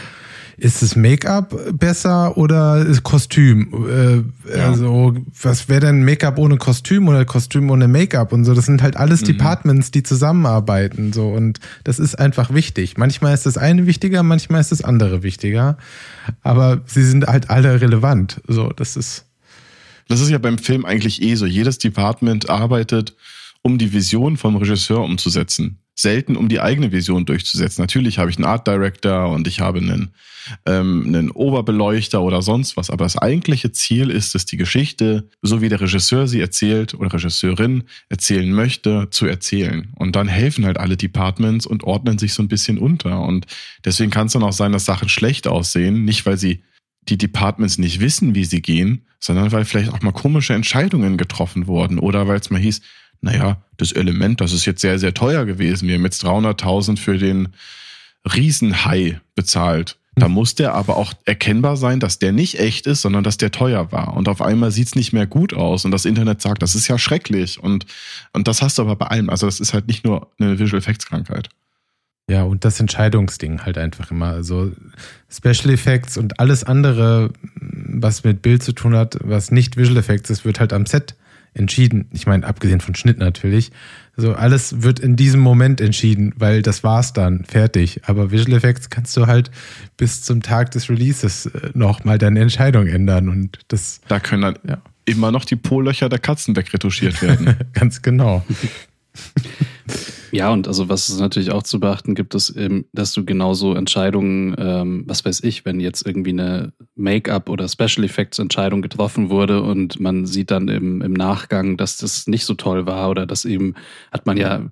ist 0.57 0.81
es 0.81 0.95
Make-up 0.95 1.55
besser 1.77 2.35
oder 2.35 2.83
ist 2.83 3.03
Kostüm? 3.03 3.71
Äh, 3.87 4.55
ja. 4.57 4.65
Also, 4.65 5.15
was 5.41 5.69
wäre 5.69 5.81
denn 5.81 6.03
Make-up 6.03 6.39
ohne 6.39 6.57
Kostüm 6.57 7.07
oder 7.07 7.25
Kostüm 7.25 7.69
ohne 7.69 7.87
Make-up 7.87 8.33
und 8.33 8.43
so? 8.43 8.55
Das 8.55 8.65
sind 8.65 8.81
halt 8.81 8.97
alles 8.97 9.21
mhm. 9.21 9.25
Departments, 9.25 9.91
die 9.91 10.01
zusammenarbeiten, 10.01 11.13
so. 11.13 11.29
Und 11.29 11.59
das 11.83 11.99
ist 11.99 12.17
einfach 12.17 12.53
wichtig. 12.53 12.97
Manchmal 12.97 13.35
ist 13.35 13.45
das 13.45 13.57
eine 13.57 13.85
wichtiger, 13.85 14.23
manchmal 14.23 14.59
ist 14.59 14.71
das 14.71 14.83
andere 14.83 15.21
wichtiger. 15.21 15.77
Aber 16.41 16.81
sie 16.87 17.03
sind 17.03 17.27
halt 17.27 17.51
alle 17.51 17.79
relevant, 17.79 18.41
so. 18.47 18.69
Das 18.69 18.97
ist. 18.97 19.25
Das 20.09 20.21
ist 20.21 20.29
ja 20.29 20.37
beim 20.37 20.57
Film 20.57 20.85
eigentlich 20.85 21.21
eh 21.21 21.35
so. 21.35 21.45
Jedes 21.45 21.77
Department 21.79 22.49
arbeitet, 22.49 23.15
um 23.61 23.77
die 23.77 23.91
Vision 23.91 24.37
vom 24.37 24.55
Regisseur 24.55 25.01
umzusetzen 25.01 25.79
selten, 25.99 26.35
um 26.35 26.47
die 26.47 26.61
eigene 26.61 26.91
Vision 26.91 27.25
durchzusetzen. 27.25 27.81
Natürlich 27.81 28.19
habe 28.19 28.29
ich 28.29 28.37
einen 28.37 28.45
Art 28.45 28.67
Director 28.67 29.29
und 29.29 29.47
ich 29.47 29.61
habe 29.61 29.79
einen, 29.79 30.09
ähm, 30.67 31.05
einen 31.07 31.31
Oberbeleuchter 31.31 32.21
oder 32.21 32.43
sonst 32.43 32.77
was, 32.77 32.91
aber 32.91 33.03
das 33.05 33.17
eigentliche 33.17 33.71
Ziel 33.71 34.11
ist 34.11 34.35
es, 34.35 34.45
die 34.45 34.57
Geschichte, 34.57 35.27
so 35.41 35.59
wie 35.59 35.69
der 35.69 35.81
Regisseur 35.81 36.27
sie 36.27 36.39
erzählt 36.39 36.93
oder 36.93 37.11
Regisseurin 37.11 37.83
erzählen 38.09 38.51
möchte, 38.51 39.09
zu 39.09 39.25
erzählen. 39.25 39.91
Und 39.95 40.15
dann 40.15 40.27
helfen 40.27 40.65
halt 40.65 40.77
alle 40.77 40.97
Departments 40.97 41.65
und 41.65 41.83
ordnen 41.83 42.19
sich 42.19 42.33
so 42.33 42.43
ein 42.43 42.47
bisschen 42.47 42.77
unter. 42.77 43.21
Und 43.21 43.47
deswegen 43.83 44.11
kann 44.11 44.27
es 44.27 44.33
dann 44.33 44.43
auch 44.43 44.53
sein, 44.53 44.71
dass 44.71 44.85
Sachen 44.85 45.09
schlecht 45.09 45.47
aussehen, 45.47 46.05
nicht 46.05 46.27
weil 46.27 46.37
sie 46.37 46.61
die 47.09 47.17
Departments 47.17 47.79
nicht 47.79 47.99
wissen, 47.99 48.35
wie 48.35 48.45
sie 48.45 48.61
gehen, 48.61 49.07
sondern 49.19 49.51
weil 49.51 49.65
vielleicht 49.65 49.91
auch 49.91 50.01
mal 50.01 50.11
komische 50.11 50.53
Entscheidungen 50.53 51.17
getroffen 51.17 51.65
wurden 51.65 51.97
oder 51.97 52.27
weil 52.27 52.39
es 52.39 52.51
mal 52.51 52.61
hieß, 52.61 52.81
naja, 53.21 53.63
das 53.77 53.91
Element, 53.91 54.41
das 54.41 54.53
ist 54.53 54.65
jetzt 54.65 54.81
sehr, 54.81 54.99
sehr 54.99 55.13
teuer 55.13 55.45
gewesen. 55.45 55.87
Wir 55.87 55.95
haben 55.95 56.03
jetzt 56.03 56.25
300.000 56.25 56.97
für 56.97 57.17
den 57.17 57.49
Riesenhai 58.25 59.21
bezahlt. 59.35 59.97
Da 60.15 60.25
hm. 60.25 60.33
muss 60.33 60.55
der 60.55 60.73
aber 60.73 60.97
auch 60.97 61.13
erkennbar 61.25 61.77
sein, 61.77 61.99
dass 61.99 62.19
der 62.19 62.31
nicht 62.31 62.59
echt 62.59 62.87
ist, 62.87 63.03
sondern 63.03 63.23
dass 63.23 63.37
der 63.37 63.51
teuer 63.51 63.91
war. 63.91 64.15
Und 64.15 64.27
auf 64.27 64.41
einmal 64.41 64.71
sieht's 64.71 64.95
nicht 64.95 65.13
mehr 65.13 65.27
gut 65.27 65.53
aus. 65.53 65.85
Und 65.85 65.91
das 65.91 66.05
Internet 66.05 66.41
sagt, 66.41 66.61
das 66.63 66.75
ist 66.75 66.87
ja 66.87 66.97
schrecklich. 66.97 67.59
Und, 67.61 67.85
und 68.33 68.47
das 68.47 68.61
hast 68.61 68.77
du 68.77 68.81
aber 68.81 68.95
bei 68.95 69.07
allem. 69.07 69.29
Also 69.29 69.45
das 69.45 69.59
ist 69.59 69.73
halt 69.73 69.87
nicht 69.87 70.03
nur 70.03 70.31
eine 70.39 70.57
Visual 70.57 70.79
Effects 70.79 71.05
Krankheit. 71.05 71.49
Ja, 72.29 72.43
und 72.43 72.65
das 72.65 72.79
Entscheidungsding 72.79 73.63
halt 73.63 73.77
einfach 73.77 74.11
immer. 74.11 74.27
Also 74.27 74.71
Special 75.29 75.73
Effects 75.73 76.17
und 76.17 76.39
alles 76.39 76.63
andere, 76.63 77.31
was 77.55 78.23
mit 78.23 78.41
Bild 78.41 78.63
zu 78.63 78.73
tun 78.73 78.95
hat, 78.97 79.17
was 79.21 79.51
nicht 79.51 79.77
Visual 79.77 79.97
Effects 79.97 80.29
ist, 80.29 80.43
wird 80.43 80.59
halt 80.59 80.73
am 80.73 80.85
Set 80.85 81.15
entschieden. 81.57 82.07
Ich 82.11 82.27
meine, 82.27 82.45
abgesehen 82.45 82.81
von 82.81 82.95
Schnitt 82.95 83.17
natürlich. 83.17 83.71
Also 84.15 84.33
alles 84.33 84.81
wird 84.81 84.99
in 84.99 85.15
diesem 85.15 85.39
Moment 85.39 85.79
entschieden, 85.79 86.33
weil 86.37 86.61
das 86.61 86.83
war's 86.83 87.13
dann, 87.13 87.43
fertig. 87.45 88.01
Aber 88.05 88.31
Visual 88.31 88.57
Effects 88.57 88.89
kannst 88.89 89.15
du 89.15 89.27
halt 89.27 89.51
bis 89.95 90.23
zum 90.23 90.41
Tag 90.41 90.71
des 90.71 90.89
Releases 90.89 91.47
äh, 91.47 91.69
noch 91.73 92.03
mal 92.03 92.17
deine 92.17 92.39
Entscheidung 92.39 92.87
ändern 92.87 93.29
und 93.29 93.59
das. 93.67 94.01
Da 94.07 94.19
können 94.19 94.41
dann 94.41 94.59
ja. 94.67 94.81
immer 95.05 95.31
noch 95.31 95.45
die 95.45 95.55
Pollöcher 95.55 96.09
der 96.09 96.19
Katzen 96.19 96.55
wegretuschiert 96.55 97.21
werden. 97.21 97.55
Ganz 97.73 98.01
genau. 98.01 98.43
Ja, 100.31 100.51
und 100.51 100.67
also 100.67 100.89
was 100.89 101.09
es 101.09 101.19
natürlich 101.19 101.51
auch 101.51 101.63
zu 101.63 101.79
beachten 101.79 102.15
gibt, 102.15 102.35
ist, 102.35 102.49
eben, 102.49 102.85
dass 102.91 103.13
du 103.13 103.25
genauso 103.25 103.73
Entscheidungen, 103.73 104.55
ähm, 104.57 105.03
was 105.07 105.23
weiß 105.23 105.43
ich, 105.43 105.65
wenn 105.65 105.79
jetzt 105.79 106.05
irgendwie 106.05 106.31
eine 106.31 106.73
Make-up 106.95 107.49
oder 107.49 107.67
Special 107.67 108.03
Effects 108.03 108.39
Entscheidung 108.39 108.81
getroffen 108.81 109.29
wurde 109.29 109.61
und 109.61 109.99
man 109.99 110.25
sieht 110.25 110.51
dann 110.51 110.67
im, 110.67 111.01
im 111.01 111.13
Nachgang, 111.13 111.77
dass 111.77 111.97
das 111.97 112.27
nicht 112.27 112.45
so 112.45 112.55
toll 112.55 112.85
war 112.85 113.09
oder 113.09 113.25
dass 113.25 113.45
eben, 113.45 113.75
hat 114.11 114.25
man 114.25 114.37
ja 114.37 114.65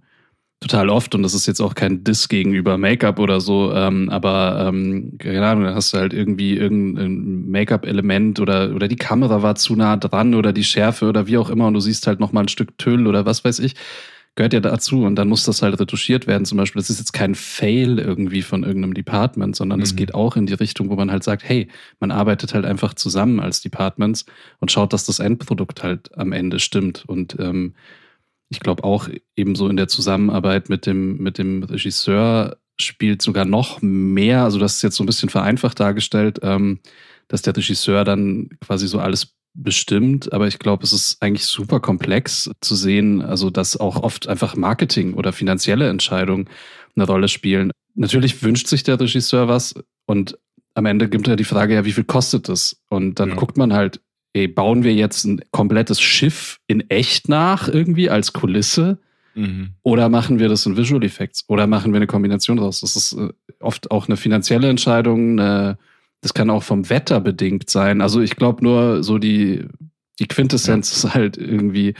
total 0.62 0.90
oft 0.90 1.14
und 1.14 1.22
das 1.22 1.34
ist 1.34 1.46
jetzt 1.46 1.62
auch 1.62 1.76
kein 1.76 2.04
Diss 2.04 2.28
gegenüber 2.28 2.78
Make-up 2.78 3.20
oder 3.20 3.40
so, 3.40 3.72
ähm, 3.74 4.10
aber 4.10 4.66
ähm, 4.68 5.18
keine 5.20 5.46
Ahnung, 5.46 5.66
dann 5.66 5.76
hast 5.76 5.94
du 5.94 5.98
halt 5.98 6.14
irgendwie 6.14 6.58
irgendein 6.58 7.50
Make-up-Element 7.50 8.40
oder, 8.40 8.74
oder 8.74 8.88
die 8.88 8.96
Kamera 8.96 9.44
war 9.44 9.56
zu 9.56 9.76
nah 9.76 9.96
dran 9.98 10.34
oder 10.34 10.54
die 10.54 10.64
Schärfe 10.64 11.08
oder 11.08 11.28
wie 11.28 11.38
auch 11.38 11.50
immer 11.50 11.68
und 11.68 11.76
du 11.76 11.80
siehst 11.80 12.08
halt 12.08 12.20
nochmal 12.20 12.46
ein 12.46 12.50
Stück 12.50 12.78
Tüll 12.78 13.06
oder 13.06 13.26
was 13.26 13.44
weiß 13.44 13.60
ich 13.60 13.76
gehört 14.36 14.54
ja 14.54 14.60
dazu 14.60 15.04
und 15.04 15.16
dann 15.16 15.30
muss 15.30 15.46
das 15.46 15.62
halt 15.62 15.80
retuschiert 15.80 16.28
werden. 16.28 16.46
Zum 16.46 16.58
Beispiel, 16.58 16.82
das 16.82 16.90
ist 16.90 17.00
jetzt 17.00 17.14
kein 17.14 17.36
Fail 17.36 18.00
irgendwie 18.00 18.42
von 18.42 18.64
irgendeinem 18.64 18.94
Department, 18.94 19.56
sondern 19.56 19.82
es 19.82 19.94
mhm. 19.94 19.98
geht 19.98 20.14
auch 20.14 20.36
in 20.36 20.46
die 20.46 20.54
Richtung, 20.54 20.90
wo 20.90 20.96
man 20.96 21.10
halt 21.10 21.24
sagt, 21.24 21.44
hey, 21.44 21.70
man 22.00 22.12
arbeitet 22.12 22.54
halt 22.54 22.66
einfach 22.66 22.94
zusammen 22.94 23.40
als 23.40 23.62
Departments 23.62 24.26
und 24.60 24.72
schaut, 24.72 24.92
dass 24.92 25.06
das 25.06 25.20
Endprodukt 25.20 25.84
halt 25.84 26.16
am 26.18 26.34
Ende 26.34 26.60
stimmt. 26.60 27.06
Und 27.08 27.38
ähm, 27.40 27.76
ich 28.50 28.60
glaube 28.60 28.84
auch 28.84 29.08
ebenso 29.36 29.70
in 29.70 29.78
der 29.78 29.88
Zusammenarbeit 29.88 30.70
mit 30.70 30.86
dem, 30.86 31.18
mit 31.18 31.38
dem 31.38 31.64
Regisseur 31.64 32.58
spielt 32.80 33.22
sogar 33.22 33.46
noch 33.46 33.82
mehr, 33.82 34.44
also 34.44 34.60
das 34.60 34.76
ist 34.76 34.82
jetzt 34.82 34.98
so 34.98 35.04
ein 35.04 35.08
bisschen 35.08 35.30
vereinfacht 35.30 35.80
dargestellt, 35.80 36.40
ähm, 36.44 36.80
dass 37.30 37.42
der 37.42 37.56
Regisseur 37.56 38.04
dann 38.04 38.50
quasi 38.60 38.88
so 38.88 39.00
alles 39.00 39.35
bestimmt, 39.56 40.32
aber 40.34 40.48
ich 40.48 40.60
glaube, 40.60 40.84
es 40.84 40.94
ist 40.94 41.22
eigentlich 41.22 41.46
super 41.46 41.80
komplex 41.80 42.52
zu 42.62 42.76
sehen, 42.76 43.22
also 43.22 43.50
dass 43.50 43.78
auch 43.78 44.04
oft 44.04 44.28
einfach 44.28 44.56
Marketing 44.56 45.14
oder 45.14 45.34
finanzielle 45.34 45.90
Entscheidungen 45.90 46.50
eine 46.96 47.06
Rolle 47.06 47.28
spielen. 47.28 47.72
Natürlich 47.96 48.44
wünscht 48.44 48.68
sich 48.68 48.84
der 48.84 49.00
Regisseur 49.00 49.48
was 49.48 49.76
und 50.06 50.38
am 50.74 50.86
Ende 50.86 51.08
gibt 51.08 51.28
er 51.28 51.38
die 51.38 51.46
Frage, 51.46 51.74
ja, 51.74 51.86
wie 51.86 51.94
viel 51.94 52.04
kostet 52.04 52.50
es? 52.50 52.82
Und 52.90 53.20
dann 53.20 53.30
ja. 53.30 53.36
guckt 53.36 53.58
man 53.58 53.74
halt, 53.74 54.02
ey, 54.34 54.50
bauen 54.50 54.84
wir 54.84 54.94
jetzt 54.94 55.24
ein 55.24 55.42
komplettes 55.52 56.02
Schiff 56.02 56.60
in 56.68 56.90
echt 56.90 57.30
nach 57.30 57.70
irgendwie 57.70 58.10
als 58.10 58.34
Kulisse? 58.34 59.00
Mhm. 59.36 59.72
Oder 59.84 60.10
machen 60.10 60.40
wir 60.40 60.50
das 60.50 60.66
in 60.66 60.76
Visual 60.76 61.04
Effects? 61.04 61.46
Oder 61.48 61.66
machen 61.66 61.94
wir 61.94 61.98
eine 61.98 62.08
Kombination 62.08 62.58
daraus? 62.58 62.82
Das 62.82 62.98
ist 62.98 63.14
äh, 63.14 63.30
oft 63.62 63.90
auch 63.92 64.08
eine 64.08 64.18
finanzielle 64.18 64.68
Entscheidung, 64.68 65.40
eine 65.40 65.78
das 66.22 66.34
kann 66.34 66.50
auch 66.50 66.64
vom 66.64 66.90
Wetter 66.90 67.20
bedingt 67.20 67.70
sein. 67.70 68.02
Also 68.02 68.22
ich 68.22 68.36
glaube 68.36 68.64
nur 68.64 69.04
so 69.04 69.18
die, 69.18 69.66
die 70.20 70.28
Quintessenz 70.28 71.04
ja. 71.04 71.10
ist 71.10 71.16
halt 71.16 71.38
irgendwie, 71.38 71.94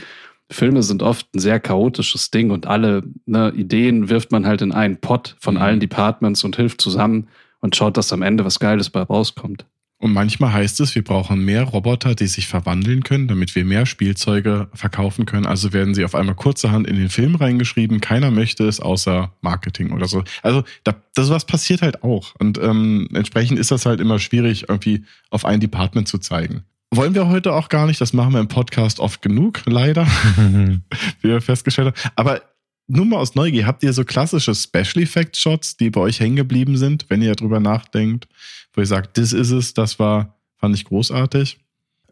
Filme 0.50 0.82
sind 0.82 1.02
oft 1.02 1.34
ein 1.34 1.38
sehr 1.38 1.60
chaotisches 1.60 2.30
Ding 2.30 2.50
und 2.50 2.66
alle 2.66 3.02
ne, 3.26 3.52
Ideen 3.54 4.08
wirft 4.08 4.32
man 4.32 4.46
halt 4.46 4.62
in 4.62 4.72
einen 4.72 4.98
Pot 4.98 5.36
von 5.40 5.54
mhm. 5.54 5.60
allen 5.60 5.80
Departments 5.80 6.44
und 6.44 6.56
hilft 6.56 6.80
zusammen 6.80 7.28
und 7.60 7.74
schaut, 7.76 7.96
dass 7.96 8.12
am 8.12 8.22
Ende 8.22 8.44
was 8.44 8.60
Geiles 8.60 8.90
bei 8.90 9.02
rauskommt. 9.02 9.66
Und 9.98 10.12
manchmal 10.12 10.52
heißt 10.52 10.80
es, 10.80 10.94
wir 10.94 11.02
brauchen 11.02 11.42
mehr 11.44 11.62
Roboter, 11.62 12.14
die 12.14 12.26
sich 12.26 12.46
verwandeln 12.46 13.02
können, 13.02 13.28
damit 13.28 13.54
wir 13.54 13.64
mehr 13.64 13.86
Spielzeuge 13.86 14.68
verkaufen 14.74 15.24
können. 15.24 15.46
Also 15.46 15.72
werden 15.72 15.94
sie 15.94 16.04
auf 16.04 16.14
einmal 16.14 16.34
kurzerhand 16.34 16.86
in 16.86 16.96
den 16.96 17.08
Film 17.08 17.34
reingeschrieben. 17.34 18.02
Keiner 18.02 18.30
möchte 18.30 18.68
es 18.68 18.78
außer 18.78 19.32
Marketing 19.40 19.92
oder 19.92 20.06
so. 20.06 20.22
Also 20.42 20.64
da, 20.84 20.94
das 21.14 21.30
was 21.30 21.46
passiert 21.46 21.80
halt 21.80 22.02
auch. 22.02 22.34
Und 22.38 22.58
ähm, 22.58 23.08
entsprechend 23.14 23.58
ist 23.58 23.70
das 23.70 23.86
halt 23.86 24.00
immer 24.00 24.18
schwierig, 24.18 24.68
irgendwie 24.68 25.04
auf 25.30 25.46
ein 25.46 25.60
Department 25.60 26.08
zu 26.08 26.18
zeigen. 26.18 26.64
Wollen 26.90 27.14
wir 27.14 27.28
heute 27.28 27.54
auch 27.54 27.70
gar 27.70 27.86
nicht. 27.86 28.00
Das 28.00 28.12
machen 28.12 28.34
wir 28.34 28.40
im 28.40 28.48
Podcast 28.48 29.00
oft 29.00 29.22
genug, 29.22 29.62
leider, 29.64 30.06
wie 31.20 31.28
wir 31.28 31.40
festgestellt 31.40 31.88
haben. 31.88 32.10
Aber 32.16 32.42
nur 32.88 33.04
mal 33.04 33.16
aus 33.16 33.34
Neugier, 33.34 33.66
habt 33.66 33.82
ihr 33.82 33.92
so 33.92 34.04
klassische 34.04 34.54
Special 34.54 35.02
Effect 35.02 35.36
Shots, 35.36 35.76
die 35.76 35.90
bei 35.90 36.00
euch 36.00 36.20
hängen 36.20 36.36
geblieben 36.36 36.76
sind, 36.76 37.06
wenn 37.08 37.22
ihr 37.22 37.34
drüber 37.34 37.58
nachdenkt? 37.58 38.28
Wo 38.76 38.82
ihr 38.82 38.86
sagt, 38.86 39.18
das 39.18 39.32
ist 39.32 39.50
es, 39.50 39.74
das 39.74 39.98
war, 39.98 40.36
fand 40.58 40.76
ich 40.76 40.84
großartig? 40.84 41.58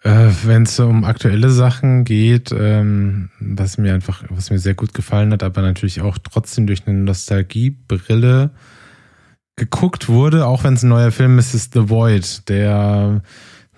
Äh, 0.02 0.30
Wenn 0.44 0.64
es 0.64 0.80
um 0.80 1.04
aktuelle 1.04 1.50
Sachen 1.50 2.04
geht, 2.04 2.52
ähm, 2.52 3.30
was 3.38 3.78
mir 3.78 3.94
einfach, 3.94 4.24
was 4.30 4.50
mir 4.50 4.58
sehr 4.58 4.74
gut 4.74 4.92
gefallen 4.92 5.32
hat, 5.32 5.42
aber 5.42 5.62
natürlich 5.62 6.00
auch 6.00 6.18
trotzdem 6.18 6.66
durch 6.66 6.86
eine 6.86 6.98
Nostalgiebrille 6.98 8.50
geguckt 9.56 10.08
wurde, 10.08 10.46
auch 10.46 10.64
wenn 10.64 10.74
es 10.74 10.82
ein 10.82 10.88
neuer 10.88 11.12
Film 11.12 11.38
ist, 11.38 11.54
ist 11.54 11.74
The 11.74 11.88
Void, 11.88 12.48
der 12.48 13.22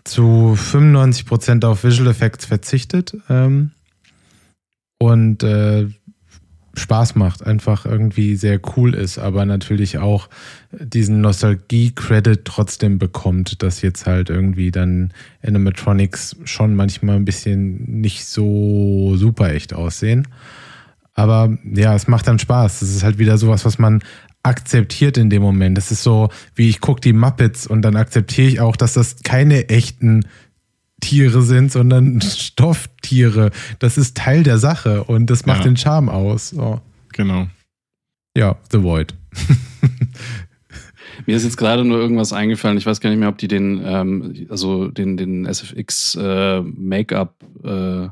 zu 0.04 0.56
95% 0.56 1.64
auf 1.66 1.84
Visual 1.84 2.08
Effects 2.08 2.46
verzichtet 2.46 3.16
ähm, 3.28 3.72
und 4.98 5.42
äh, 5.42 5.88
Spaß 6.76 7.14
macht, 7.14 7.44
einfach 7.44 7.86
irgendwie 7.86 8.36
sehr 8.36 8.60
cool 8.76 8.94
ist, 8.94 9.18
aber 9.18 9.46
natürlich 9.46 9.98
auch 9.98 10.28
diesen 10.70 11.20
Nostalgie-Credit 11.22 12.44
trotzdem 12.44 12.98
bekommt, 12.98 13.62
dass 13.62 13.82
jetzt 13.82 14.06
halt 14.06 14.28
irgendwie 14.30 14.70
dann 14.70 15.12
Animatronics 15.42 16.36
schon 16.44 16.74
manchmal 16.74 17.16
ein 17.16 17.24
bisschen 17.24 18.00
nicht 18.00 18.26
so 18.26 19.16
super 19.16 19.52
echt 19.52 19.72
aussehen. 19.72 20.28
Aber 21.14 21.56
ja, 21.64 21.94
es 21.94 22.08
macht 22.08 22.28
dann 22.28 22.38
Spaß. 22.38 22.82
Es 22.82 22.94
ist 22.94 23.02
halt 23.02 23.18
wieder 23.18 23.38
sowas, 23.38 23.64
was 23.64 23.78
man 23.78 24.02
akzeptiert 24.42 25.16
in 25.16 25.30
dem 25.30 25.42
Moment. 25.42 25.76
Das 25.76 25.90
ist 25.90 26.02
so, 26.02 26.28
wie 26.54 26.68
ich 26.68 26.80
gucke 26.80 27.00
die 27.00 27.14
Muppets 27.14 27.66
und 27.66 27.82
dann 27.82 27.96
akzeptiere 27.96 28.48
ich 28.48 28.60
auch, 28.60 28.76
dass 28.76 28.92
das 28.92 29.22
keine 29.24 29.70
echten 29.70 30.26
Tiere 31.00 31.42
sind, 31.42 31.72
sondern 31.72 32.20
Stofftiere. 32.22 33.50
Das 33.78 33.98
ist 33.98 34.16
Teil 34.16 34.42
der 34.42 34.58
Sache 34.58 35.04
und 35.04 35.30
das 35.30 35.46
macht 35.46 35.58
ja. 35.58 35.64
den 35.64 35.76
Charme 35.76 36.08
aus. 36.08 36.50
So. 36.50 36.80
Genau. 37.12 37.46
Ja, 38.36 38.56
The 38.70 38.82
Void. 38.82 39.14
Mir 41.26 41.36
ist 41.36 41.44
jetzt 41.44 41.56
gerade 41.56 41.84
nur 41.84 41.98
irgendwas 41.98 42.32
eingefallen. 42.32 42.76
Ich 42.76 42.86
weiß 42.86 43.00
gar 43.00 43.10
nicht 43.10 43.18
mehr, 43.18 43.30
ob 43.30 43.38
die 43.38 43.48
den, 43.48 43.80
ähm, 43.84 44.46
also 44.50 44.88
den, 44.88 45.16
den 45.16 45.46
SFX 45.46 46.14
äh, 46.14 46.60
Make-up 46.60 47.34
äh, 47.64 48.08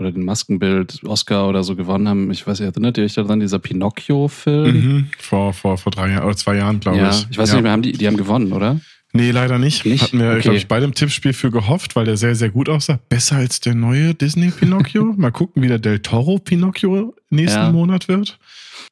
oder 0.00 0.12
den 0.12 0.24
Maskenbild 0.24 1.04
Oscar 1.04 1.48
oder 1.48 1.62
so 1.62 1.76
gewonnen 1.76 2.08
haben. 2.08 2.30
Ich 2.30 2.46
weiß 2.46 2.58
nicht, 2.58 2.68
erinnert 2.68 2.98
ihr 2.98 3.04
euch 3.04 3.14
daran, 3.14 3.38
dieser 3.38 3.58
Pinocchio-Film? 3.58 4.74
Mhm, 4.74 5.06
vor, 5.18 5.52
vor, 5.52 5.78
vor 5.78 5.92
drei 5.92 6.10
Jahren 6.10 6.24
oder 6.24 6.36
zwei 6.36 6.56
Jahren, 6.56 6.80
glaube 6.80 6.98
ja, 6.98 7.10
ich. 7.10 7.28
Ich 7.30 7.38
weiß 7.38 7.50
ja. 7.50 7.56
nicht 7.56 7.62
mehr, 7.62 7.72
haben 7.72 7.82
die, 7.82 7.92
die 7.92 8.06
haben 8.06 8.16
gewonnen, 8.16 8.52
oder? 8.52 8.80
Nee, 9.12 9.32
leider 9.32 9.58
nicht. 9.58 9.84
nicht? 9.84 10.02
Hatten 10.02 10.20
wir, 10.20 10.30
okay. 10.30 10.40
glaube 10.40 10.56
ich, 10.56 10.68
bei 10.68 10.78
dem 10.78 10.94
Tippspiel 10.94 11.32
für 11.32 11.50
gehofft, 11.50 11.96
weil 11.96 12.04
der 12.04 12.16
sehr, 12.16 12.34
sehr 12.36 12.50
gut 12.50 12.68
aussah. 12.68 13.00
Besser 13.08 13.36
als 13.36 13.60
der 13.60 13.74
neue 13.74 14.14
Disney 14.14 14.50
Pinocchio. 14.50 15.14
Mal 15.16 15.32
gucken, 15.32 15.62
wie 15.62 15.68
der 15.68 15.78
Del 15.78 15.98
Toro 15.98 16.38
Pinocchio 16.38 17.14
nächsten 17.28 17.58
ja. 17.58 17.72
Monat 17.72 18.08
wird. 18.08 18.38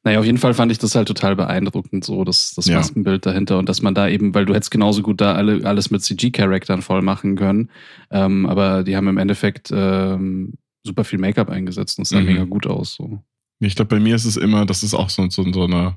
Naja, 0.03 0.19
auf 0.19 0.25
jeden 0.25 0.37
Fall 0.37 0.53
fand 0.53 0.71
ich 0.71 0.77
das 0.77 0.95
halt 0.95 1.07
total 1.07 1.35
beeindruckend, 1.35 2.05
so 2.05 2.23
das, 2.23 2.53
das 2.55 2.67
ja. 2.67 2.77
Maskenbild 2.77 3.25
dahinter 3.25 3.57
und 3.57 3.67
dass 3.67 3.81
man 3.81 3.93
da 3.93 4.07
eben, 4.07 4.33
weil 4.33 4.45
du 4.45 4.53
hättest 4.53 4.71
genauso 4.71 5.01
gut 5.01 5.19
da 5.19 5.33
alle, 5.33 5.65
alles 5.65 5.91
mit 5.91 6.01
CG-Charaktern 6.03 6.81
voll 6.81 7.01
machen 7.01 7.35
können. 7.35 7.69
Ähm, 8.09 8.45
aber 8.45 8.83
die 8.83 8.95
haben 8.95 9.07
im 9.07 9.17
Endeffekt 9.17 9.71
ähm, 9.73 10.53
super 10.83 11.03
viel 11.03 11.19
Make-up 11.19 11.49
eingesetzt 11.49 11.97
und 11.97 12.03
es 12.03 12.09
sah 12.09 12.19
mhm. 12.19 12.27
mega 12.27 12.43
gut 12.45 12.67
aus. 12.67 12.95
So. 12.95 13.21
Ich 13.59 13.75
glaube, 13.75 13.95
bei 13.95 13.99
mir 14.01 14.15
ist 14.15 14.25
es 14.25 14.37
immer, 14.37 14.65
das 14.65 14.83
ist 14.83 14.93
auch 14.93 15.09
so, 15.09 15.29
so, 15.29 15.51
so 15.51 15.63
eine 15.63 15.95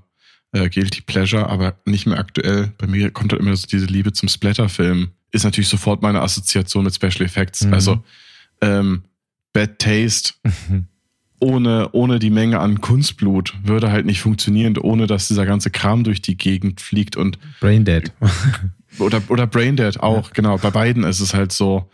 äh, 0.52 0.68
Guilty 0.68 1.02
Pleasure, 1.02 1.48
aber 1.48 1.74
nicht 1.84 2.06
mehr 2.06 2.18
aktuell. 2.18 2.72
Bei 2.78 2.86
mir 2.86 3.10
kommt 3.10 3.32
halt 3.32 3.42
immer 3.42 3.56
so 3.56 3.66
diese 3.66 3.86
Liebe 3.86 4.12
zum 4.12 4.28
Splatter-Film. 4.28 5.10
Ist 5.30 5.44
natürlich 5.44 5.68
sofort 5.68 6.02
meine 6.02 6.20
Assoziation 6.20 6.84
mit 6.84 6.94
Special 6.94 7.22
Effects. 7.22 7.64
Mhm. 7.64 7.74
Also 7.74 8.04
ähm, 8.60 9.02
Bad 9.52 9.78
Taste 9.78 10.34
ohne, 11.42 11.88
ohne 11.92 12.18
die 12.18 12.30
Menge 12.30 12.60
an 12.60 12.80
Kunstblut 12.80 13.54
würde 13.64 13.90
halt 13.90 14.06
nicht 14.06 14.20
funktionieren, 14.20 14.78
ohne 14.78 15.06
dass 15.06 15.28
dieser 15.28 15.44
ganze 15.44 15.70
Kram 15.70 16.04
durch 16.04 16.22
die 16.22 16.36
Gegend 16.36 16.80
fliegt 16.80 17.16
und 17.16 17.38
Braindead. 17.60 18.12
oder, 18.98 19.20
oder 19.28 19.46
Braindead 19.46 20.00
auch, 20.00 20.28
ja. 20.28 20.32
genau. 20.34 20.58
Bei 20.58 20.70
beiden 20.70 21.02
ist 21.02 21.20
es 21.20 21.34
halt 21.34 21.50
so, 21.50 21.90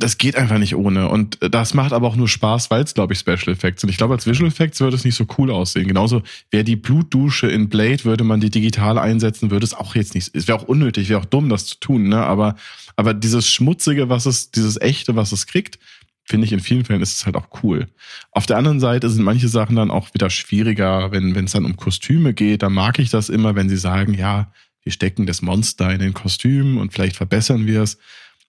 das 0.00 0.18
geht 0.18 0.34
einfach 0.34 0.58
nicht 0.58 0.74
ohne. 0.74 1.08
Und 1.08 1.38
das 1.40 1.74
macht 1.74 1.92
aber 1.92 2.08
auch 2.08 2.16
nur 2.16 2.28
Spaß, 2.28 2.70
weil 2.70 2.82
es, 2.82 2.94
glaube 2.94 3.12
ich, 3.12 3.18
Special 3.18 3.48
Effects 3.48 3.82
sind. 3.82 3.90
Ich 3.90 3.98
glaube, 3.98 4.14
als 4.14 4.26
Visual 4.26 4.48
Effects 4.48 4.80
würde 4.80 4.96
es 4.96 5.04
nicht 5.04 5.14
so 5.14 5.26
cool 5.38 5.50
aussehen. 5.50 5.86
Genauso 5.86 6.22
wäre 6.50 6.64
die 6.64 6.76
Blutdusche 6.76 7.48
in 7.48 7.68
Blade, 7.68 8.04
würde 8.04 8.24
man 8.24 8.40
die 8.40 8.50
digital 8.50 8.98
einsetzen, 8.98 9.50
würde 9.50 9.64
es 9.64 9.74
auch 9.74 9.94
jetzt 9.94 10.14
nicht. 10.14 10.34
Es 10.34 10.48
wäre 10.48 10.58
auch 10.58 10.64
unnötig, 10.64 11.10
wäre 11.10 11.20
auch 11.20 11.26
dumm, 11.26 11.50
das 11.50 11.66
zu 11.66 11.78
tun, 11.80 12.08
ne? 12.08 12.24
Aber, 12.24 12.56
aber 12.96 13.12
dieses 13.12 13.50
Schmutzige, 13.50 14.08
was 14.08 14.24
es, 14.24 14.50
dieses 14.50 14.80
Echte, 14.80 15.16
was 15.16 15.32
es 15.32 15.46
kriegt, 15.46 15.78
finde 16.24 16.46
ich, 16.46 16.52
in 16.52 16.60
vielen 16.60 16.84
Fällen 16.84 17.02
ist 17.02 17.16
es 17.16 17.26
halt 17.26 17.36
auch 17.36 17.48
cool. 17.62 17.88
Auf 18.30 18.46
der 18.46 18.56
anderen 18.56 18.80
Seite 18.80 19.10
sind 19.10 19.22
manche 19.22 19.48
Sachen 19.48 19.76
dann 19.76 19.90
auch 19.90 20.14
wieder 20.14 20.30
schwieriger, 20.30 21.12
wenn 21.12 21.36
es 21.36 21.52
dann 21.52 21.66
um 21.66 21.76
Kostüme 21.76 22.32
geht. 22.32 22.62
Da 22.62 22.70
mag 22.70 22.98
ich 22.98 23.10
das 23.10 23.28
immer, 23.28 23.54
wenn 23.54 23.68
sie 23.68 23.76
sagen, 23.76 24.14
ja, 24.14 24.50
wir 24.82 24.92
stecken 24.92 25.26
das 25.26 25.42
Monster 25.42 25.92
in 25.92 25.98
den 25.98 26.14
Kostümen 26.14 26.78
und 26.78 26.92
vielleicht 26.92 27.16
verbessern 27.16 27.66
wir 27.66 27.82
es. 27.82 27.98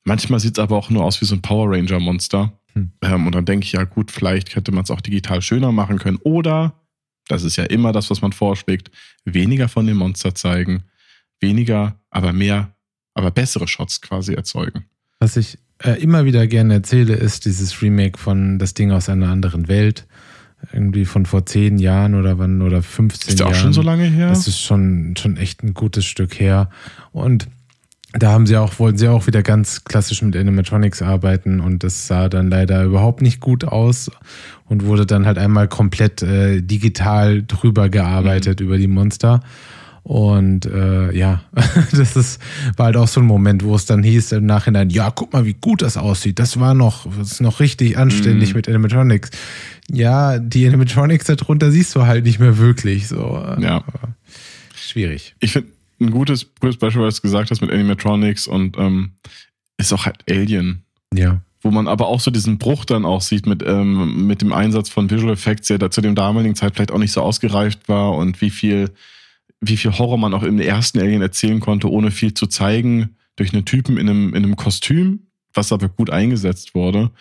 Manchmal 0.03 0.39
sieht 0.39 0.57
es 0.57 0.63
aber 0.63 0.77
auch 0.77 0.89
nur 0.89 1.03
aus 1.03 1.21
wie 1.21 1.25
so 1.25 1.35
ein 1.35 1.41
Power 1.41 1.69
Ranger 1.69 1.99
Monster. 1.99 2.53
Hm. 2.73 2.91
Ähm, 3.01 3.27
und 3.27 3.35
dann 3.35 3.45
denke 3.45 3.65
ich, 3.65 3.73
ja 3.73 3.83
gut, 3.83 4.11
vielleicht 4.11 4.55
hätte 4.55 4.71
man 4.71 4.83
es 4.83 4.91
auch 4.91 5.01
digital 5.01 5.41
schöner 5.41 5.71
machen 5.71 5.99
können. 5.99 6.17
Oder, 6.23 6.73
das 7.27 7.43
ist 7.43 7.55
ja 7.55 7.65
immer 7.65 7.91
das, 7.91 8.09
was 8.09 8.21
man 8.21 8.31
vorschlägt, 8.31 8.91
weniger 9.25 9.69
von 9.69 9.85
dem 9.85 9.97
Monster 9.97 10.33
zeigen, 10.33 10.83
weniger, 11.39 11.99
aber 12.09 12.33
mehr, 12.33 12.75
aber 13.13 13.31
bessere 13.31 13.67
Shots 13.67 14.01
quasi 14.01 14.33
erzeugen. 14.33 14.85
Was 15.19 15.37
ich 15.37 15.59
äh, 15.83 16.01
immer 16.01 16.25
wieder 16.25 16.47
gerne 16.47 16.75
erzähle, 16.75 17.13
ist 17.13 17.45
dieses 17.45 17.81
Remake 17.81 18.17
von 18.17 18.59
Das 18.59 18.73
Ding 18.73 18.91
aus 18.91 19.09
einer 19.09 19.29
anderen 19.29 19.67
Welt. 19.67 20.07
Irgendwie 20.71 21.05
von 21.05 21.25
vor 21.25 21.45
zehn 21.47 21.79
Jahren 21.79 22.13
oder 22.13 22.37
wann 22.37 22.61
oder 22.61 22.83
15 22.83 23.29
Jahren. 23.29 23.33
Ist 23.33 23.39
ja 23.39 23.45
auch 23.47 23.63
schon 23.63 23.73
so 23.73 23.81
lange 23.81 24.03
her? 24.03 24.29
Das 24.29 24.47
ist 24.47 24.61
schon, 24.61 25.15
schon 25.17 25.37
echt 25.37 25.63
ein 25.63 25.73
gutes 25.73 26.05
Stück 26.05 26.39
her. 26.39 26.69
Und 27.11 27.47
da 28.13 28.31
haben 28.31 28.45
sie 28.45 28.57
auch, 28.57 28.77
wollten 28.79 28.97
sie 28.97 29.07
auch 29.07 29.27
wieder 29.27 29.41
ganz 29.41 29.85
klassisch 29.85 30.21
mit 30.21 30.35
Animatronics 30.35 31.01
arbeiten 31.01 31.61
und 31.61 31.83
das 31.83 32.07
sah 32.07 32.27
dann 32.27 32.49
leider 32.49 32.83
überhaupt 32.83 33.21
nicht 33.21 33.39
gut 33.39 33.63
aus 33.63 34.11
und 34.65 34.85
wurde 34.85 35.05
dann 35.05 35.25
halt 35.25 35.37
einmal 35.37 35.67
komplett 35.67 36.21
äh, 36.21 36.61
digital 36.61 37.43
drüber 37.43 37.89
gearbeitet 37.89 38.59
mhm. 38.59 38.65
über 38.65 38.77
die 38.77 38.87
Monster. 38.87 39.41
Und 40.03 40.65
äh, 40.65 41.15
ja, 41.15 41.43
das 41.91 42.15
ist, 42.15 42.41
war 42.75 42.87
halt 42.87 42.97
auch 42.97 43.07
so 43.07 43.21
ein 43.21 43.25
Moment, 43.25 43.63
wo 43.63 43.75
es 43.75 43.85
dann 43.85 44.01
hieß 44.01 44.31
im 44.31 44.45
Nachhinein, 44.45 44.89
ja, 44.89 45.11
guck 45.11 45.31
mal, 45.31 45.45
wie 45.45 45.53
gut 45.53 45.81
das 45.83 45.95
aussieht. 45.95 46.39
Das 46.39 46.59
war 46.59 46.73
noch, 46.73 47.05
das 47.17 47.33
ist 47.33 47.41
noch 47.41 47.59
richtig 47.59 47.97
anständig 47.97 48.53
mm. 48.53 48.57
mit 48.57 48.67
Animatronics. 48.67 49.29
Ja, 49.89 50.39
die 50.39 50.67
Animatronics 50.67 51.25
darunter 51.25 51.71
siehst 51.71 51.95
du 51.95 52.07
halt 52.07 52.25
nicht 52.25 52.39
mehr 52.39 52.57
wirklich. 52.57 53.07
So. 53.07 53.41
Ja. 53.59 53.83
Schwierig. 54.75 55.35
Ich 55.39 55.51
finde 55.51 55.69
ein 56.01 56.11
gutes, 56.11 56.53
gutes 56.59 56.77
Beispiel, 56.77 57.03
was 57.03 57.17
du 57.17 57.21
gesagt 57.21 57.51
hast 57.51 57.61
mit 57.61 57.71
Animatronics 57.71 58.47
und 58.47 58.77
ähm, 58.77 59.13
ist 59.77 59.93
auch 59.93 60.05
halt 60.05 60.23
Alien. 60.29 60.83
Ja 61.13 61.41
wo 61.63 61.69
man 61.69 61.87
aber 61.87 62.07
auch 62.07 62.19
so 62.19 62.31
diesen 62.31 62.57
Bruch 62.57 62.85
dann 62.85 63.05
auch 63.05 63.21
sieht 63.21 63.45
mit, 63.45 63.61
ähm, 63.63 64.25
mit 64.25 64.41
dem 64.41 64.51
Einsatz 64.51 64.89
von 64.89 65.11
Visual 65.11 65.33
Effects, 65.33 65.67
der 65.67 65.77
da 65.77 65.91
zu 65.91 66.01
dem 66.01 66.15
damaligen 66.15 66.55
Zeit 66.55 66.73
vielleicht 66.73 66.91
auch 66.91 66.97
nicht 66.97 67.11
so 67.11 67.21
ausgereift 67.21 67.87
war 67.87 68.13
und 68.15 68.41
wie 68.41 68.49
viel 68.49 68.89
wie 69.61 69.77
viel 69.77 69.97
Horror 69.97 70.17
man 70.17 70.33
auch 70.33 70.43
im 70.43 70.59
ersten 70.59 70.99
Alien 70.99 71.21
erzählen 71.21 71.59
konnte, 71.59 71.89
ohne 71.89 72.11
viel 72.11 72.33
zu 72.33 72.47
zeigen, 72.47 73.15
durch 73.35 73.53
einen 73.53 73.63
Typen 73.63 73.97
in 73.97 74.09
einem, 74.09 74.29
in 74.33 74.43
einem 74.43 74.55
Kostüm, 74.55 75.27
was 75.53 75.71
aber 75.71 75.87
gut 75.87 76.09
eingesetzt 76.09 76.73
wurde. 76.73 77.11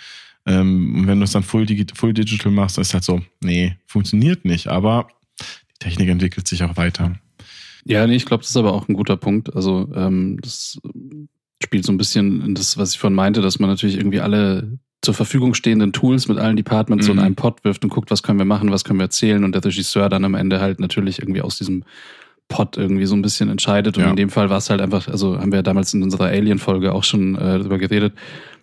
Ähm, 0.47 0.95
und 0.97 1.07
wenn 1.07 1.19
du 1.19 1.25
es 1.25 1.33
dann 1.33 1.43
full, 1.43 1.67
full 1.95 2.15
digital 2.15 2.51
machst, 2.51 2.79
dann 2.79 2.83
ist 2.83 2.95
halt 2.95 3.05
so, 3.05 3.21
nee, 3.43 3.77
funktioniert 3.87 4.45
nicht, 4.47 4.69
aber 4.69 5.09
die 5.41 5.79
Technik 5.81 6.09
entwickelt 6.09 6.49
sich 6.49 6.63
auch 6.63 6.77
weiter. 6.77 7.13
Ja, 7.85 8.07
nee, 8.07 8.17
ich 8.17 8.27
glaube, 8.27 8.43
das 8.43 8.51
ist 8.51 8.57
aber 8.57 8.73
auch 8.73 8.89
ein 8.89 8.95
guter 8.95 9.17
Punkt. 9.17 9.55
Also 9.55 9.89
ähm, 9.95 10.39
das 10.43 10.79
spielt 11.63 11.85
so 11.85 11.93
ein 11.93 11.99
bisschen 11.99 12.45
in 12.45 12.55
das, 12.55 12.79
was 12.79 12.93
ich 12.93 12.99
vorhin 12.99 13.15
meinte, 13.15 13.41
dass 13.41 13.59
man 13.59 13.71
natürlich 13.71 13.97
irgendwie 13.97 14.21
alle 14.21 14.79
zur 15.03 15.15
Verfügung 15.15 15.55
stehenden 15.55 15.93
Tools 15.93 16.29
mit 16.29 16.39
allen 16.39 16.57
Departments 16.57 17.05
mhm. 17.05 17.07
so 17.07 17.13
in 17.13 17.19
einen 17.21 17.35
Pot 17.35 17.65
wirft 17.65 17.85
und 17.85 17.91
guckt, 17.91 18.11
was 18.11 18.23
können 18.23 18.39
wir 18.39 18.45
machen, 18.45 18.71
was 18.71 18.85
können 18.85 18.99
wir 18.99 19.05
erzählen 19.05 19.45
und 19.45 19.55
der 19.55 19.65
Regisseur 19.65 20.09
dann 20.09 20.25
am 20.25 20.35
Ende 20.35 20.61
halt 20.61 20.79
natürlich 20.79 21.21
irgendwie 21.21 21.41
aus 21.41 21.57
diesem 21.57 21.85
Pot 22.49 22.77
irgendwie 22.77 23.07
so 23.07 23.15
ein 23.15 23.23
bisschen 23.23 23.49
entscheidet. 23.49 23.97
Und 23.97 24.05
ja. 24.05 24.11
in 24.11 24.17
dem 24.17 24.29
Fall 24.29 24.51
war 24.51 24.59
es 24.59 24.69
halt 24.69 24.83
einfach, 24.83 25.09
also 25.09 25.39
haben 25.39 25.53
wir 25.53 25.63
damals 25.63 25.95
in 25.95 26.03
unserer 26.03 26.27
Alien-Folge 26.27 26.93
auch 26.93 27.05
schon 27.05 27.37
äh, 27.37 27.59
darüber 27.59 27.79
geredet, 27.79 28.13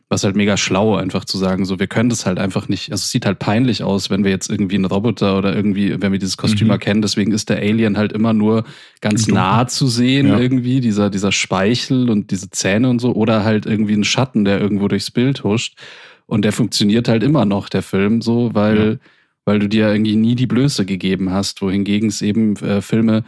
was 0.10 0.24
halt 0.24 0.38
mega 0.38 0.56
schlau, 0.56 0.96
einfach 0.96 1.26
zu 1.26 1.38
sagen, 1.38 1.66
so 1.66 1.80
wir 1.80 1.88
können 1.88 2.10
das 2.10 2.26
halt 2.26 2.40
einfach 2.40 2.70
nicht, 2.70 2.92
also 2.92 3.02
es 3.02 3.12
sieht 3.12 3.26
halt 3.26 3.40
peinlich 3.40 3.84
aus, 3.84 4.10
wenn 4.10 4.24
wir 4.24 4.32
jetzt 4.32 4.50
irgendwie 4.50 4.76
einen 4.76 4.86
Roboter 4.86 5.38
oder 5.38 5.54
irgendwie, 5.54 6.02
wenn 6.02 6.14
wir 6.14 6.20
dieses 6.20 6.38
Kostüm 6.38 6.68
mhm. 6.68 6.72
erkennen, 6.72 7.02
deswegen 7.02 7.34
ist 7.34 7.50
der 7.50 7.58
Alien 7.58 7.98
halt 7.98 8.14
immer 8.14 8.32
nur 8.32 8.64
ganz 9.02 9.28
nah 9.28 9.68
zu 9.68 9.88
sehen 9.88 10.28
ja. 10.28 10.40
irgendwie, 10.40 10.80
dieser, 10.80 11.10
dieser 11.10 11.34
Speichel 11.34 12.10
und 12.10 12.32
diese 12.32 12.50
Zähne 12.50 12.90
und 12.90 13.00
so, 13.00 13.14
oder 13.16 13.44
halt 13.44 13.66
irgendwie 13.66 13.96
ein 13.96 14.06
Schatten, 14.06 14.46
der 14.46 14.62
irgendwo 14.62 14.88
durchs 14.88 15.12
Bild 15.12 15.44
huscht. 15.44 15.78
Und 16.26 16.44
der 16.44 16.52
funktioniert 16.52 17.08
halt 17.08 17.24
immer 17.24 17.46
noch, 17.46 17.70
der 17.70 17.84
Film, 17.84 18.22
so, 18.22 18.54
weil, 18.54 18.92
ja. 18.92 19.10
weil 19.46 19.60
du 19.60 19.70
dir 19.70 19.90
irgendwie 19.90 20.16
nie 20.16 20.36
die 20.36 20.48
Blöße 20.48 20.86
gegeben 20.86 21.32
hast, 21.32 21.62
wohingegen 21.62 22.10
es 22.10 22.22
eben 22.22 22.56
äh, 22.58 22.82
Filme 22.82 23.24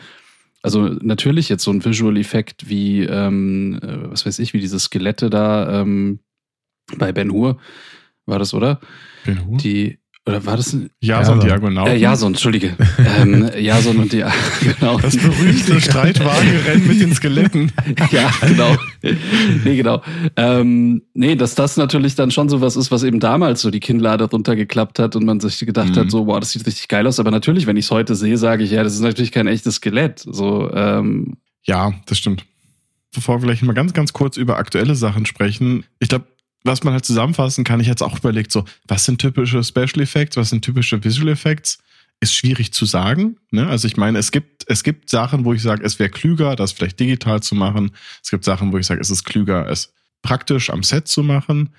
also 0.61 0.89
natürlich 1.01 1.47
jetzt 1.47 1.63
so 1.63 1.71
ein 1.71 1.85
Visual-Effekt 1.85 2.69
wie, 2.69 3.03
ähm, 3.03 3.79
äh, 3.81 4.11
was 4.11 4.25
weiß 4.25 4.39
ich, 4.39 4.53
wie 4.53 4.59
diese 4.59 4.77
Skelette 4.77 5.29
da 5.29 5.81
ähm, 5.81 6.19
bei 6.97 7.11
Ben 7.11 7.31
Hur 7.31 7.57
war 8.25 8.39
das, 8.39 8.53
oder? 8.53 8.79
Ben 9.25 9.45
Hur? 9.45 9.57
Die, 9.57 9.99
oder 10.25 10.45
war 10.45 10.57
das 10.57 10.73
ein 10.73 10.91
Jason, 11.01 11.39
die 11.39 11.49
Argonauten? 11.49 11.93
Äh, 11.93 11.97
Jason, 11.97 12.33
Entschuldige. 12.33 12.75
ähm, 13.19 13.49
Jason 13.59 13.97
und 13.97 14.13
die 14.13 14.23
genau. 14.61 14.99
Das 14.99 15.17
berühmte 15.17 15.81
Streitwagenrennen 15.81 16.87
mit 16.87 17.01
den 17.01 17.13
Skeletten. 17.15 17.71
ja, 18.11 18.31
genau. 18.41 18.77
nee, 19.63 19.75
genau. 19.75 20.03
Ähm, 20.35 21.01
nee, 21.15 21.35
dass 21.35 21.55
das 21.55 21.77
natürlich 21.77 22.13
dann 22.13 22.29
schon 22.29 22.47
so 22.47 22.61
was 22.61 22.75
ist, 22.75 22.91
was 22.91 23.01
eben 23.03 23.19
damals 23.19 23.61
so 23.61 23.71
die 23.71 23.79
Kinnlade 23.79 24.25
runtergeklappt 24.25 24.99
hat 24.99 25.15
und 25.15 25.25
man 25.25 25.39
sich 25.39 25.57
gedacht 25.59 25.95
mhm. 25.95 25.95
hat, 25.95 26.11
so, 26.11 26.27
wow, 26.27 26.39
das 26.39 26.51
sieht 26.51 26.67
richtig 26.67 26.87
geil 26.89 27.07
aus. 27.07 27.19
Aber 27.19 27.31
natürlich, 27.31 27.65
wenn 27.65 27.77
ich 27.77 27.85
es 27.85 27.91
heute 27.91 28.13
sehe, 28.13 28.37
sage 28.37 28.63
ich, 28.63 28.71
ja, 28.71 28.83
das 28.83 28.93
ist 28.93 29.01
natürlich 29.01 29.31
kein 29.31 29.47
echtes 29.47 29.75
Skelett. 29.75 30.19
So, 30.19 30.71
ähm, 30.71 31.37
ja, 31.63 31.93
das 32.05 32.19
stimmt. 32.19 32.45
Bevor 33.15 33.37
wir 33.37 33.41
vielleicht 33.41 33.63
mal 33.63 33.73
ganz, 33.73 33.93
ganz 33.93 34.13
kurz 34.13 34.37
über 34.37 34.57
aktuelle 34.57 34.93
Sachen 34.93 35.25
sprechen. 35.25 35.85
Ich 35.99 36.09
glaube, 36.09 36.25
was 36.63 36.83
man 36.83 36.93
halt 36.93 37.05
zusammenfassen 37.05 37.63
kann, 37.63 37.79
ich 37.79 37.87
jetzt 37.87 38.03
auch 38.03 38.17
überlegt, 38.17 38.51
so, 38.51 38.65
was 38.87 39.05
sind 39.05 39.19
typische 39.19 39.63
Special 39.63 40.01
Effects, 40.01 40.37
was 40.37 40.49
sind 40.49 40.63
typische 40.63 41.03
Visual 41.03 41.29
Effects? 41.29 41.79
Ist 42.21 42.33
schwierig 42.33 42.73
zu 42.73 42.85
sagen. 42.85 43.37
Ne? 43.51 43.67
Also 43.67 43.87
ich 43.87 43.95
meine, 43.95 44.19
es 44.19 44.31
gibt, 44.31 44.65
es 44.67 44.83
gibt 44.83 45.09
Sachen, 45.09 45.45
wo 45.45 45.53
ich 45.53 45.61
sage, 45.61 45.85
es 45.85 45.99
wäre 45.99 46.09
klüger, 46.09 46.57
das 46.57 46.73
vielleicht 46.73 46.99
digital 46.99 47.41
zu 47.41 47.55
machen. 47.55 47.91
Es 48.21 48.29
gibt 48.29 48.43
Sachen, 48.43 48.73
wo 48.73 48.77
ich 48.77 48.85
sage, 48.85 48.99
es 48.99 49.09
ist 49.09 49.23
klüger, 49.23 49.69
es 49.69 49.93
praktisch 50.21 50.69
am 50.69 50.83
Set 50.83 51.07
zu 51.07 51.23
machen. 51.23 51.69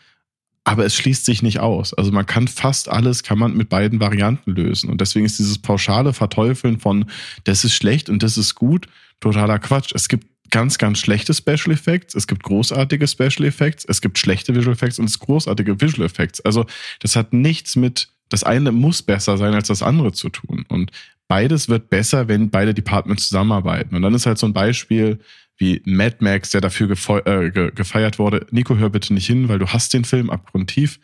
Aber 0.65 0.85
es 0.85 0.95
schließt 0.95 1.25
sich 1.25 1.43
nicht 1.43 1.59
aus. 1.59 1.93
Also 1.95 2.13
man 2.13 2.27
kann 2.27 2.49
fast 2.49 2.89
alles, 2.89 3.23
kann 3.23 3.39
man 3.39 3.55
mit 3.55 3.69
beiden 3.69 4.01
Varianten 4.01 4.53
lösen. 4.53 4.91
Und 4.91 5.01
deswegen 5.01 5.27
ist 5.27 5.39
dieses 5.39 5.59
pauschale 5.59 6.13
Verteufeln 6.13 6.79
von, 6.79 7.07
das 7.45 7.65
ist 7.65 7.75
schlecht 7.75 8.09
und 8.09 8.23
das 8.23 8.39
ist 8.39 8.55
gut, 8.55 8.87
totaler 9.21 9.59
Quatsch. 9.59 9.93
Es 9.95 10.09
gibt 10.09 10.27
ganz, 10.51 10.79
ganz 10.79 10.99
schlechte 10.99 11.35
Special 11.35 11.73
Effects, 11.73 12.15
es 12.15 12.27
gibt 12.27 12.43
großartige 12.43 13.07
Special 13.07 13.45
Effects, 13.45 13.85
es 13.85 14.01
gibt 14.01 14.19
schlechte 14.19 14.55
Visual 14.55 14.75
Effects 14.75 14.99
und 14.99 15.07
es 15.07 15.19
gibt 15.19 15.27
großartige 15.27 15.81
Visual 15.81 16.07
Effects. 16.07 16.41
Also 16.41 16.67
das 17.01 17.17
hat 17.17 17.33
nichts 17.33 17.77
mit, 17.77 18.09
das 18.29 18.45
eine 18.45 18.73
muss 18.73 19.03
besser 19.03 19.37
sein 19.37 19.55
als 19.55 19.69
das 19.69 19.83
andere 19.83 20.13
zu 20.13 20.29
tun. 20.29 20.65
Und 20.69 20.91
beides 21.29 21.69
wird 21.69 21.91
besser, 21.91 22.29
wenn 22.29 22.51
beide 22.51 22.75
Departments 22.75 23.29
zusammenarbeiten. 23.29 23.95
Und 23.95 24.03
dann 24.03 24.15
ist 24.15 24.27
halt 24.27 24.39
so 24.39 24.47
ein 24.47 24.53
Beispiel 24.53 25.21
wie 25.57 25.83
Mad 25.85 26.17
Max, 26.21 26.51
der 26.51 26.61
dafür 26.63 26.91
äh, 27.27 27.51
gefeiert 27.51 28.19
wurde. 28.19 28.47
Nico, 28.51 28.77
hör 28.77 28.91
bitte 28.91 29.13
nicht 29.13 29.27
hin, 29.27 29.49
weil 29.49 29.59
du 29.59 29.69
hast 29.69 29.93
den 29.93 30.05
Film 30.05 30.31
abgrundtief. 30.31 30.99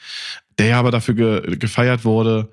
Der 0.59 0.79
aber 0.79 0.91
dafür 0.91 1.15
ge 1.15 1.57
gefeiert 1.57 2.05
wurde, 2.05 2.51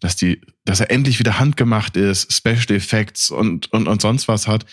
dass 0.00 0.16
die, 0.16 0.40
dass 0.64 0.80
er 0.80 0.90
endlich 0.90 1.18
wieder 1.18 1.38
handgemacht 1.38 1.96
ist, 1.96 2.32
Special 2.32 2.76
Effects 2.76 3.30
und, 3.30 3.72
und, 3.72 3.86
und 3.88 4.02
sonst 4.02 4.28
was 4.28 4.48
hat. 4.48 4.66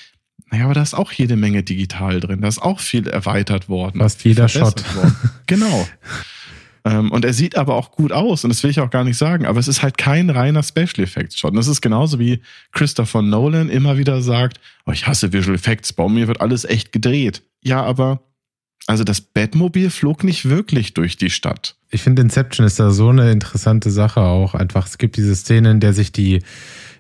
Naja, 0.52 0.66
aber 0.66 0.74
da 0.74 0.82
ist 0.82 0.94
auch 0.94 1.12
jede 1.12 1.36
Menge 1.36 1.64
digital 1.64 2.20
drin. 2.20 2.42
Da 2.42 2.48
ist 2.48 2.62
auch 2.62 2.80
viel 2.80 3.08
erweitert 3.08 3.70
worden. 3.70 4.00
Fast 4.00 4.24
jeder 4.24 4.48
Shot. 4.48 4.84
Worden. 4.96 5.16
genau. 5.48 5.88
ähm, 6.86 7.12
und 7.12 7.26
er 7.26 7.34
sieht 7.34 7.58
aber 7.58 7.76
auch 7.76 7.92
gut 7.92 8.12
aus. 8.12 8.44
Und 8.44 8.52
das 8.52 8.62
will 8.62 8.70
ich 8.70 8.80
auch 8.80 8.92
gar 8.92 9.04
nicht 9.04 9.18
sagen. 9.18 9.46
Aber 9.46 9.60
es 9.60 9.68
ist 9.68 9.82
halt 9.82 9.98
kein 9.98 10.30
reiner 10.30 10.62
Special 10.62 11.00
Effects 11.00 11.38
Shot. 11.40 11.52
Und 11.52 11.58
das 11.58 11.68
ist 11.68 11.82
genauso 11.82 12.20
wie 12.20 12.42
Christopher 12.72 13.22
Nolan 13.22 13.70
immer 13.70 13.98
wieder 13.98 14.22
sagt, 14.22 14.60
oh, 14.86 14.92
ich 14.92 15.08
hasse 15.08 15.34
Visual 15.34 15.56
Effects. 15.56 15.94
Bei 15.94 16.08
mir 16.08 16.28
wird 16.28 16.42
alles 16.42 16.66
echt 16.66 16.92
gedreht. 16.92 17.42
Ja, 17.64 17.84
aber 17.84 18.22
also 18.86 19.04
das 19.04 19.22
Batmobil 19.22 19.90
flog 19.90 20.24
nicht 20.24 20.50
wirklich 20.50 20.94
durch 20.94 21.16
die 21.16 21.30
Stadt. 21.30 21.76
Ich 21.90 22.02
finde 22.02 22.22
Inception 22.22 22.66
ist 22.66 22.80
da 22.80 22.92
so 22.92 23.10
eine 23.10 23.32
interessante 23.32 23.92
Sache 23.92 24.22
auch. 24.22 24.56
Einfach, 24.56 24.88
es 24.88 24.98
gibt 24.98 25.16
diese 25.16 25.36
Szene, 25.36 25.72
in 25.72 25.80
der 25.80 25.94
sich 25.94 26.12
die 26.12 26.42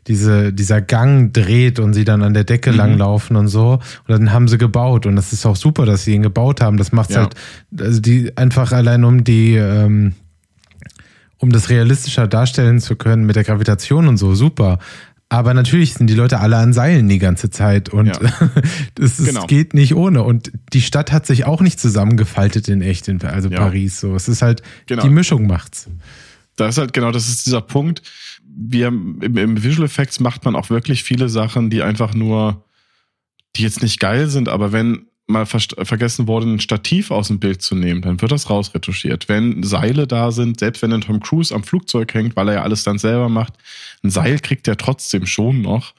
diese, 0.07 0.51
dieser 0.51 0.81
Gang 0.81 1.33
dreht 1.33 1.79
und 1.79 1.93
sie 1.93 2.03
dann 2.03 2.23
an 2.23 2.33
der 2.33 2.43
Decke 2.43 2.71
mhm. 2.71 2.77
langlaufen 2.77 3.35
und 3.35 3.47
so. 3.47 3.73
Und 3.73 4.09
dann 4.09 4.33
haben 4.33 4.47
sie 4.47 4.57
gebaut. 4.57 5.05
Und 5.05 5.15
das 5.15 5.33
ist 5.33 5.45
auch 5.45 5.55
super, 5.55 5.85
dass 5.85 6.03
sie 6.03 6.13
ihn 6.13 6.23
gebaut 6.23 6.61
haben. 6.61 6.77
Das 6.77 6.91
macht 6.91 7.11
ja. 7.11 7.21
halt, 7.21 7.35
also 7.79 7.99
die 7.99 8.35
einfach 8.37 8.71
allein 8.71 9.03
um 9.03 9.23
die, 9.23 9.55
ähm, 9.55 10.13
um 11.37 11.51
das 11.51 11.69
realistischer 11.69 12.27
darstellen 12.27 12.79
zu 12.79 12.95
können 12.95 13.25
mit 13.25 13.35
der 13.35 13.43
Gravitation 13.43 14.07
und 14.07 14.17
so, 14.17 14.35
super. 14.35 14.79
Aber 15.29 15.55
natürlich 15.55 15.95
sind 15.95 16.07
die 16.07 16.13
Leute 16.13 16.39
alle 16.39 16.57
an 16.57 16.73
Seilen 16.73 17.09
die 17.09 17.17
ganze 17.17 17.49
Zeit 17.49 17.89
und 17.89 18.05
ja. 18.05 18.19
das 18.95 19.19
ist, 19.19 19.25
genau. 19.25 19.47
geht 19.47 19.73
nicht 19.73 19.95
ohne. 19.95 20.21
Und 20.21 20.51
die 20.73 20.81
Stadt 20.81 21.11
hat 21.11 21.25
sich 21.25 21.45
auch 21.45 21.61
nicht 21.61 21.79
zusammengefaltet 21.79 22.67
in 22.67 22.81
echt, 22.81 23.09
also 23.23 23.49
ja. 23.49 23.57
Paris. 23.57 23.99
So, 23.99 24.15
es 24.15 24.27
ist 24.27 24.41
halt 24.43 24.61
genau. 24.85 25.01
die 25.01 25.09
Mischung 25.09 25.47
macht's. 25.47 25.87
Das 26.55 26.75
ist 26.75 26.77
halt 26.77 26.93
genau, 26.93 27.11
das 27.11 27.27
ist 27.27 27.47
dieser 27.47 27.61
Punkt 27.61 28.03
wir 28.45 28.87
im, 28.87 29.21
im 29.21 29.63
Visual 29.63 29.85
Effects 29.85 30.19
macht 30.19 30.45
man 30.45 30.55
auch 30.55 30.69
wirklich 30.69 31.03
viele 31.03 31.29
Sachen, 31.29 31.69
die 31.69 31.81
einfach 31.81 32.13
nur, 32.13 32.65
die 33.55 33.63
jetzt 33.63 33.81
nicht 33.81 33.99
geil 33.99 34.27
sind, 34.27 34.49
aber 34.49 34.71
wenn 34.71 35.07
mal 35.25 35.45
vergessen 35.45 36.27
wurde, 36.27 36.47
ein 36.47 36.59
Stativ 36.59 37.09
aus 37.09 37.29
dem 37.29 37.39
Bild 37.39 37.61
zu 37.61 37.75
nehmen, 37.75 38.01
dann 38.01 38.21
wird 38.21 38.31
das 38.31 38.49
rausretuschiert. 38.49 39.29
Wenn 39.29 39.63
Seile 39.63 40.05
da 40.05 40.31
sind, 40.31 40.59
selbst 40.59 40.81
wenn 40.81 40.91
ein 40.91 41.01
Tom 41.01 41.21
Cruise 41.21 41.55
am 41.55 41.63
Flugzeug 41.63 42.13
hängt, 42.13 42.35
weil 42.35 42.49
er 42.49 42.55
ja 42.55 42.63
alles 42.63 42.83
dann 42.83 42.97
selber 42.97 43.29
macht, 43.29 43.53
ein 44.03 44.09
Seil 44.09 44.39
kriegt 44.39 44.67
er 44.67 44.77
trotzdem 44.77 45.25
schon 45.25 45.61
noch. 45.61 45.93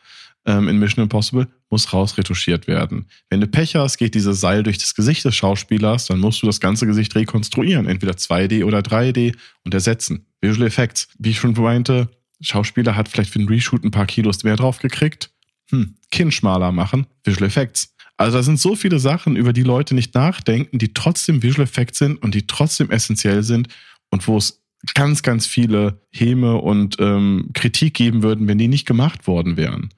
ähm, 0.46 0.68
in 0.68 0.78
Mission 0.78 1.02
Impossible, 1.02 1.48
muss 1.70 1.92
rausretuschiert 1.92 2.66
werden. 2.66 3.06
Wenn 3.30 3.40
du 3.40 3.46
Pech 3.46 3.76
hast, 3.76 3.96
geht 3.96 4.14
dieses 4.14 4.40
Seil 4.40 4.62
durch 4.62 4.76
das 4.76 4.94
Gesicht 4.94 5.24
des 5.24 5.34
Schauspielers, 5.34 6.06
dann 6.06 6.20
musst 6.20 6.42
du 6.42 6.46
das 6.46 6.60
ganze 6.60 6.86
Gesicht 6.86 7.14
rekonstruieren, 7.14 7.86
entweder 7.86 8.12
2D 8.12 8.64
oder 8.64 8.80
3D 8.80 9.34
und 9.64 9.72
ersetzen. 9.72 10.26
Visual 10.42 10.66
Effects. 10.66 11.08
Wie 11.18 11.30
ich 11.30 11.38
schon 11.38 11.52
meinte, 11.54 12.10
Schauspieler 12.44 12.96
hat 12.96 13.08
vielleicht 13.08 13.30
für 13.30 13.38
den 13.38 13.48
Reshoot 13.48 13.84
ein 13.84 13.90
paar 13.90 14.06
Kilos 14.06 14.44
mehr 14.44 14.56
drauf 14.56 14.78
gekriegt. 14.78 15.30
Hm, 15.70 15.96
Kinn 16.10 16.30
schmaler 16.30 16.72
machen, 16.72 17.06
Visual 17.24 17.46
Effects. 17.46 17.94
Also 18.16 18.38
da 18.38 18.42
sind 18.42 18.60
so 18.60 18.76
viele 18.76 18.98
Sachen, 18.98 19.34
über 19.34 19.52
die 19.52 19.62
Leute 19.62 19.94
nicht 19.94 20.14
nachdenken, 20.14 20.78
die 20.78 20.94
trotzdem 20.94 21.42
Visual 21.42 21.64
Effects 21.64 21.98
sind 21.98 22.22
und 22.22 22.34
die 22.34 22.46
trotzdem 22.46 22.90
essentiell 22.90 23.42
sind 23.42 23.68
und 24.10 24.28
wo 24.28 24.36
es 24.36 24.62
ganz, 24.94 25.22
ganz 25.22 25.46
viele 25.46 26.00
Häme 26.12 26.56
und 26.56 26.96
ähm, 27.00 27.50
Kritik 27.54 27.94
geben 27.94 28.22
würden, 28.22 28.46
wenn 28.46 28.58
die 28.58 28.68
nicht 28.68 28.86
gemacht 28.86 29.26
worden 29.26 29.56
wären. 29.56 29.88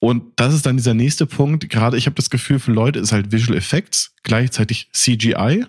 Und 0.00 0.32
das 0.36 0.54
ist 0.54 0.66
dann 0.66 0.76
dieser 0.76 0.94
nächste 0.94 1.26
Punkt. 1.26 1.68
Gerade 1.70 1.96
ich 1.96 2.06
habe 2.06 2.16
das 2.16 2.30
Gefühl, 2.30 2.58
für 2.58 2.72
Leute 2.72 2.98
ist 2.98 3.12
halt 3.12 3.32
Visual 3.32 3.56
Effects 3.56 4.14
gleichzeitig 4.22 4.88
CGI 4.92 5.66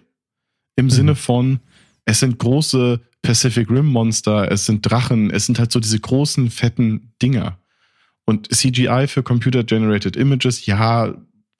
im 0.76 0.86
mhm. 0.86 0.89
Sinne 0.89 1.16
von, 1.16 1.59
es 2.05 2.20
sind 2.20 2.38
große 2.38 3.01
Pacific 3.26 3.69
Rim 3.69 3.88
Monster, 3.88 4.51
es 4.51 4.65
sind 4.65 4.89
Drachen, 4.89 5.32
es 5.32 5.45
sind 5.45 5.59
halt 5.59 5.71
so 5.71 5.80
diese 5.80 5.99
großen, 5.99 6.49
fetten 6.49 7.11
Dinger. 7.21 7.57
Und 8.26 8.53
CGI 8.53 9.07
für 9.07 9.23
Computer 9.23 9.63
Generated 9.63 10.15
Images, 10.15 10.65
ja, 10.65 11.13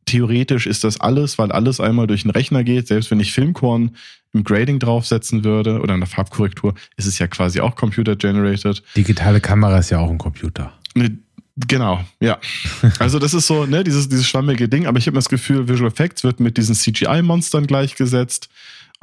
theoretisch 0.06 0.68
ist 0.68 0.84
das 0.84 1.00
alles, 1.00 1.38
weil 1.38 1.52
alles 1.52 1.80
einmal 1.80 2.08
durch 2.08 2.24
den 2.24 2.32
Rechner 2.32 2.64
geht. 2.64 2.88
Selbst 2.88 3.12
wenn 3.12 3.20
ich 3.20 3.34
Filmkorn 3.34 3.96
im 4.34 4.44
Grading 4.44 4.80
draufsetzen 4.80 5.44
würde 5.44 5.80
oder 5.80 5.94
in 5.94 6.00
der 6.00 6.10
Farbkorrektur, 6.10 6.76
ist 6.98 7.06
es 7.06 7.20
ja 7.20 7.28
quasi 7.28 7.60
auch 7.62 7.76
Computer 7.76 8.16
Generated. 8.16 8.84
Digitale 8.96 9.42
Kamera 9.42 9.80
ist 9.80 9.90
ja 9.90 10.00
auch 10.00 10.10
ein 10.10 10.18
Computer. 10.18 10.74
Eine 10.96 11.18
Genau, 11.56 12.04
ja. 12.20 12.38
Also 13.00 13.18
das 13.18 13.34
ist 13.34 13.48
so, 13.48 13.66
ne, 13.66 13.84
dieses, 13.84 14.10
dieses 14.10 14.28
schwammige 14.28 14.68
Ding, 14.68 14.88
aber 14.88 15.00
ich 15.00 15.08
habe 15.08 15.16
das 15.16 15.30
Gefühl, 15.30 15.70
Visual 15.70 15.90
Effects 15.90 16.24
wird 16.24 16.42
mit 16.42 16.58
diesen 16.58 16.76
CGI-Monstern 16.76 17.66
gleichgesetzt. 17.66 18.50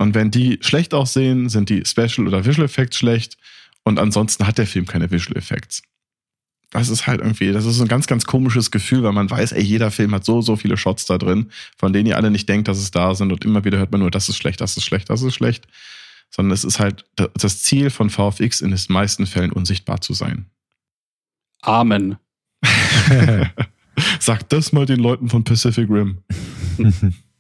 Und 0.03 0.17
wenn 0.17 0.33
die 0.33 0.59
schlecht 0.63 0.95
aussehen, 0.95 1.49
sind 1.49 1.69
die 1.69 1.85
Special 1.87 2.27
oder 2.27 2.45
Visual 2.45 2.65
Effects 2.65 2.97
schlecht. 2.97 3.37
Und 3.85 4.01
ansonsten 4.01 4.49
hat 4.49 4.59
der 4.59 4.67
Film 4.67 4.85
keine 4.85 5.13
Visual 5.13 5.37
Effects. 5.37 5.83
Das 6.71 6.89
ist 6.89 7.07
halt 7.07 7.21
irgendwie, 7.21 7.53
das 7.53 7.67
ist 7.67 7.81
ein 7.81 7.87
ganz, 7.87 8.09
ganz 8.09 8.25
komisches 8.25 8.73
Gefühl, 8.73 9.05
weil 9.05 9.13
man 9.13 9.31
weiß, 9.31 9.53
ey, 9.53 9.63
jeder 9.63 9.93
Film 9.93 10.13
hat 10.13 10.25
so, 10.25 10.43
so 10.43 10.57
viele 10.57 10.77
Shots 10.77 11.07
da 11.07 11.19
drin, 11.19 11.53
von 11.77 11.93
denen 11.93 12.07
ihr 12.07 12.17
alle 12.17 12.33
nicht 12.33 12.49
denkt, 12.49 12.67
dass 12.67 12.79
es 12.79 12.91
da 12.91 13.15
sind. 13.15 13.31
Und 13.31 13.45
immer 13.45 13.65
wieder 13.65 13.79
hört 13.79 13.93
man 13.93 14.01
nur, 14.01 14.11
das 14.11 14.29
ist 14.29 14.39
schlecht, 14.39 14.61
das 14.61 14.77
ist 14.77 14.85
schlecht, 14.85 15.09
das 15.09 15.23
ist 15.23 15.35
schlecht. 15.35 15.69
Sondern 16.31 16.53
es 16.53 16.65
ist 16.65 16.81
halt 16.81 17.05
das 17.15 17.63
Ziel 17.63 17.91
von 17.91 18.11
VFX 18.11 18.61
in 18.61 18.71
den 18.71 18.81
meisten 18.89 19.27
Fällen 19.27 19.53
unsichtbar 19.53 20.01
zu 20.01 20.15
sein. 20.15 20.47
Amen. 21.61 22.17
Sag 24.19 24.49
das 24.49 24.73
mal 24.73 24.87
den 24.87 24.99
Leuten 24.99 25.29
von 25.29 25.45
Pacific 25.45 25.89
Rim. 25.89 26.19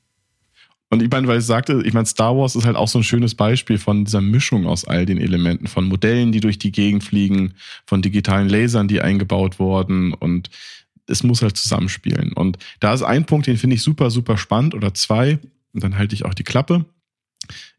Und 0.93 1.01
ich 1.01 1.11
meine, 1.11 1.26
weil 1.26 1.38
ich 1.38 1.47
sagte, 1.47 1.80
ich 1.86 1.95
meine, 1.95 2.05
Star 2.05 2.36
Wars 2.36 2.55
ist 2.55 2.66
halt 2.66 2.76
auch 2.76 2.86
so 2.86 2.99
ein 2.99 3.03
schönes 3.03 3.34
Beispiel 3.34 3.78
von 3.78 4.05
dieser 4.05 4.20
Mischung 4.20 4.66
aus 4.66 4.84
all 4.84 5.07
den 5.07 5.16
Elementen, 5.16 5.66
von 5.66 5.88
Modellen, 5.88 6.32
die 6.32 6.40
durch 6.40 6.59
die 6.59 6.70
Gegend 6.70 7.03
fliegen, 7.03 7.55
von 7.86 8.03
digitalen 8.03 8.47
Lasern, 8.47 8.88
die 8.88 9.01
eingebaut 9.01 9.59
wurden 9.59 10.12
und 10.12 10.51
es 11.07 11.22
muss 11.22 11.40
halt 11.40 11.57
zusammenspielen. 11.57 12.34
Und 12.34 12.59
da 12.78 12.93
ist 12.93 13.01
ein 13.01 13.24
Punkt, 13.24 13.47
den 13.47 13.57
finde 13.57 13.76
ich 13.76 13.82
super, 13.82 14.11
super 14.11 14.36
spannend 14.36 14.74
oder 14.74 14.93
zwei, 14.93 15.38
und 15.72 15.82
dann 15.82 15.97
halte 15.97 16.14
ich 16.14 16.26
auch 16.26 16.34
die 16.34 16.45
Klappe, 16.45 16.84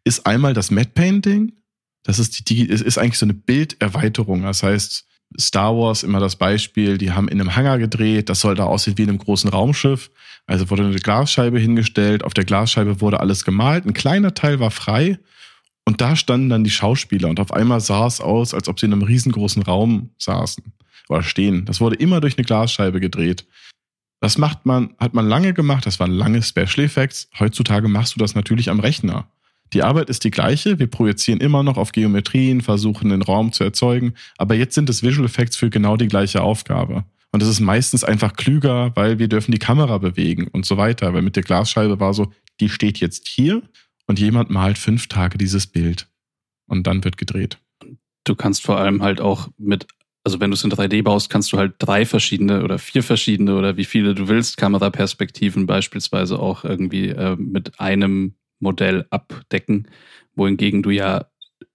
ist 0.03 0.25
einmal 0.25 0.55
das 0.55 0.71
Matte 0.71 0.89
Painting. 0.95 1.53
Das 2.01 2.17
ist 2.17 2.49
die, 2.49 2.67
ist 2.67 2.97
eigentlich 2.97 3.19
so 3.19 3.27
eine 3.27 3.35
Bilderweiterung. 3.35 4.41
Das 4.41 4.63
heißt, 4.63 5.05
Star 5.39 5.75
Wars 5.75 6.03
immer 6.03 6.19
das 6.19 6.35
Beispiel, 6.35 6.97
die 6.97 7.11
haben 7.11 7.27
in 7.27 7.39
einem 7.39 7.55
Hangar 7.55 7.77
gedreht, 7.77 8.29
das 8.29 8.39
soll 8.39 8.55
da 8.55 8.65
aussehen 8.65 8.97
wie 8.97 9.03
in 9.03 9.09
einem 9.09 9.17
großen 9.17 9.49
Raumschiff. 9.49 10.11
Also 10.45 10.69
wurde 10.69 10.85
eine 10.85 10.95
Glasscheibe 10.95 11.59
hingestellt, 11.59 12.23
auf 12.23 12.33
der 12.33 12.43
Glasscheibe 12.43 13.01
wurde 13.01 13.19
alles 13.19 13.45
gemalt, 13.45 13.85
ein 13.85 13.93
kleiner 13.93 14.33
Teil 14.33 14.59
war 14.59 14.71
frei 14.71 15.19
und 15.85 16.01
da 16.01 16.15
standen 16.15 16.49
dann 16.49 16.63
die 16.63 16.69
Schauspieler 16.69 17.29
und 17.29 17.39
auf 17.39 17.53
einmal 17.53 17.79
sah 17.79 18.07
es 18.07 18.21
aus, 18.21 18.53
als 18.53 18.67
ob 18.67 18.79
sie 18.79 18.85
in 18.85 18.93
einem 18.93 19.03
riesengroßen 19.03 19.63
Raum 19.63 20.09
saßen 20.17 20.63
oder 21.09 21.23
stehen. 21.23 21.65
Das 21.65 21.81
wurde 21.81 21.95
immer 21.95 22.21
durch 22.21 22.37
eine 22.37 22.45
Glasscheibe 22.45 22.99
gedreht. 22.99 23.45
Das 24.19 24.37
macht 24.37 24.65
man, 24.65 24.95
hat 24.99 25.13
man 25.13 25.27
lange 25.27 25.53
gemacht, 25.53 25.85
das 25.85 25.99
waren 25.99 26.11
lange 26.11 26.41
Special 26.41 26.85
Effects. 26.85 27.29
Heutzutage 27.39 27.89
machst 27.89 28.15
du 28.15 28.19
das 28.19 28.35
natürlich 28.35 28.69
am 28.69 28.79
Rechner. 28.79 29.27
Die 29.73 29.83
Arbeit 29.83 30.09
ist 30.09 30.23
die 30.23 30.31
gleiche. 30.31 30.77
Wir 30.77 30.87
projizieren 30.87 31.39
immer 31.41 31.63
noch 31.63 31.77
auf 31.77 31.91
Geometrien, 31.91 32.61
versuchen 32.61 33.09
den 33.09 33.23
Raum 33.23 33.51
zu 33.51 33.63
erzeugen. 33.63 34.13
Aber 34.37 34.55
jetzt 34.55 34.75
sind 34.75 34.89
es 34.89 35.01
Visual 35.01 35.25
Effects 35.25 35.57
für 35.57 35.69
genau 35.69 35.97
die 35.97 36.07
gleiche 36.07 36.41
Aufgabe. 36.41 37.05
Und 37.31 37.41
es 37.41 37.49
ist 37.49 37.59
meistens 37.59 38.03
einfach 38.03 38.33
klüger, 38.33 38.91
weil 38.95 39.17
wir 39.17 39.27
dürfen 39.27 39.51
die 39.51 39.59
Kamera 39.59 39.97
bewegen 39.97 40.47
und 40.47 40.67
so 40.67 40.77
weiter. 40.77 41.13
Weil 41.13 41.23
mit 41.23 41.35
der 41.35 41.43
Glasscheibe 41.43 41.99
war 41.99 42.13
so, 42.13 42.31
die 42.59 42.69
steht 42.69 42.99
jetzt 42.99 43.27
hier 43.27 43.63
und 44.05 44.19
jemand 44.19 44.51
malt 44.51 44.77
fünf 44.77 45.07
Tage 45.07 45.39
dieses 45.39 45.65
Bild. 45.65 46.07
Und 46.67 46.85
dann 46.85 47.03
wird 47.03 47.17
gedreht. 47.17 47.57
Du 48.25 48.35
kannst 48.35 48.63
vor 48.63 48.77
allem 48.77 49.01
halt 49.01 49.19
auch 49.19 49.49
mit, 49.57 49.87
also 50.23 50.39
wenn 50.39 50.51
du 50.51 50.55
es 50.55 50.63
in 50.63 50.71
3D 50.71 51.01
baust, 51.01 51.31
kannst 51.31 51.51
du 51.51 51.57
halt 51.57 51.73
drei 51.79 52.05
verschiedene 52.05 52.63
oder 52.63 52.77
vier 52.77 53.01
verschiedene 53.01 53.57
oder 53.57 53.75
wie 53.75 53.85
viele 53.85 54.13
du 54.13 54.27
willst, 54.27 54.57
Kameraperspektiven 54.57 55.65
beispielsweise 55.65 56.39
auch 56.39 56.63
irgendwie 56.63 57.09
äh, 57.09 57.35
mit 57.35 57.79
einem 57.79 58.35
Modell 58.63 59.05
abdecken, 59.11 59.87
wohingegen 60.35 60.81
du 60.81 60.89
ja 60.89 61.27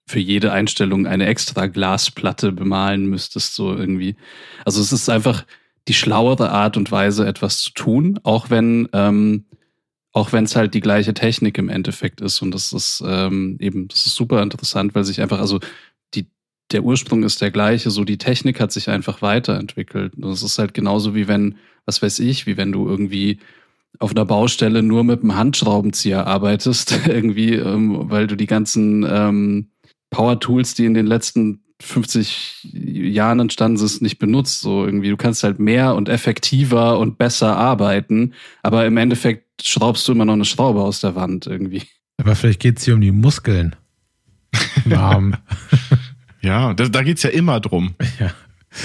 für 0.07 0.18
jede 0.18 0.53
Einstellung 0.53 1.07
eine 1.07 1.26
extra 1.26 1.66
Glasplatte 1.66 2.51
bemalen 2.51 3.07
müsstest, 3.07 3.55
so 3.55 3.76
irgendwie. 3.76 4.16
Also 4.64 4.80
es 4.80 4.91
ist 4.91 5.09
einfach 5.09 5.45
die 5.86 5.95
schlauere 5.95 6.51
Art 6.51 6.76
und 6.76 6.91
Weise, 6.91 7.26
etwas 7.26 7.61
zu 7.61 7.72
tun, 7.72 8.18
auch 8.24 8.51
wenn 8.51 8.89
ähm, 8.93 9.45
auch 10.12 10.32
wenn 10.32 10.45
es 10.45 10.57
halt 10.57 10.74
die 10.74 10.80
gleiche 10.80 11.14
Technik 11.14 11.59
im 11.59 11.68
Endeffekt 11.68 12.20
ist. 12.20 12.43
Und 12.43 12.53
das 12.53 12.72
ist 12.72 13.03
ähm, 13.07 13.57
eben, 13.61 13.89
das 13.89 14.07
ist 14.07 14.14
super 14.14 14.43
interessant, 14.43 14.95
weil 14.95 15.05
sich 15.05 15.20
einfach, 15.20 15.39
also 15.39 15.61
die, 16.14 16.26
der 16.72 16.82
Ursprung 16.82 17.22
ist 17.22 17.41
der 17.41 17.51
gleiche, 17.51 17.91
so 17.91 18.05
die 18.05 18.18
Technik 18.18 18.61
hat 18.61 18.72
sich 18.72 18.89
einfach 18.89 19.22
weiterentwickelt. 19.22 20.14
Und 20.16 20.30
es 20.30 20.43
ist 20.43 20.59
halt 20.59 20.74
genauso 20.74 21.14
wie 21.14 21.28
wenn, 21.28 21.57
was 21.84 22.03
weiß 22.03 22.18
ich, 22.20 22.47
wie 22.47 22.57
wenn 22.57 22.72
du 22.72 22.89
irgendwie 22.89 23.39
auf 23.99 24.12
einer 24.12 24.24
Baustelle 24.24 24.82
nur 24.82 25.05
mit 25.05 25.22
einem 25.22 25.36
Handschraubenzieher 25.36 26.26
arbeitest, 26.26 27.01
irgendwie, 27.07 27.55
ähm, 27.55 28.11
weil 28.11 28.26
du 28.26 28.36
die 28.36 28.47
ganzen 28.47 29.07
ähm, 29.09 29.70
Power 30.11 30.41
Tools, 30.41 30.74
die 30.74 30.86
in 30.86 30.95
den 30.95 31.07
letzten 31.07 31.62
50 31.80 32.70
Jahren 32.72 33.41
entstanden 33.41 33.76
sind, 33.76 34.03
nicht 34.03 34.18
benutzt. 34.18 34.61
So 34.61 34.84
irgendwie, 34.84 35.11
du 35.11 35.16
kannst 35.16 35.45
halt 35.45 35.59
mehr 35.59 35.95
und 35.95 36.09
effektiver 36.09 36.99
und 36.99 37.18
besser 37.18 37.57
arbeiten, 37.57 38.34
aber 38.62 38.86
im 38.86 38.97
Endeffekt 38.97 39.45
schraubst 39.62 40.07
du 40.09 40.12
immer 40.12 40.24
noch 40.24 40.34
eine 40.34 40.45
Schraube 40.45 40.80
aus 40.80 41.01
der 41.01 41.14
Wand 41.14 41.47
irgendwie. 41.47 41.82
Aber 42.16 42.34
vielleicht 42.34 42.61
geht 42.61 42.78
es 42.78 42.84
hier 42.84 42.95
um 42.95 43.01
die 43.01 43.12
Muskeln 43.12 43.76
im 44.84 44.93
Arm. 44.95 45.36
ja, 46.41 46.74
da, 46.74 46.89
da 46.89 47.03
geht 47.03 47.18
es 47.18 47.22
ja 47.22 47.30
immer 47.30 47.61
drum. 47.61 47.95
Ja. 48.18 48.32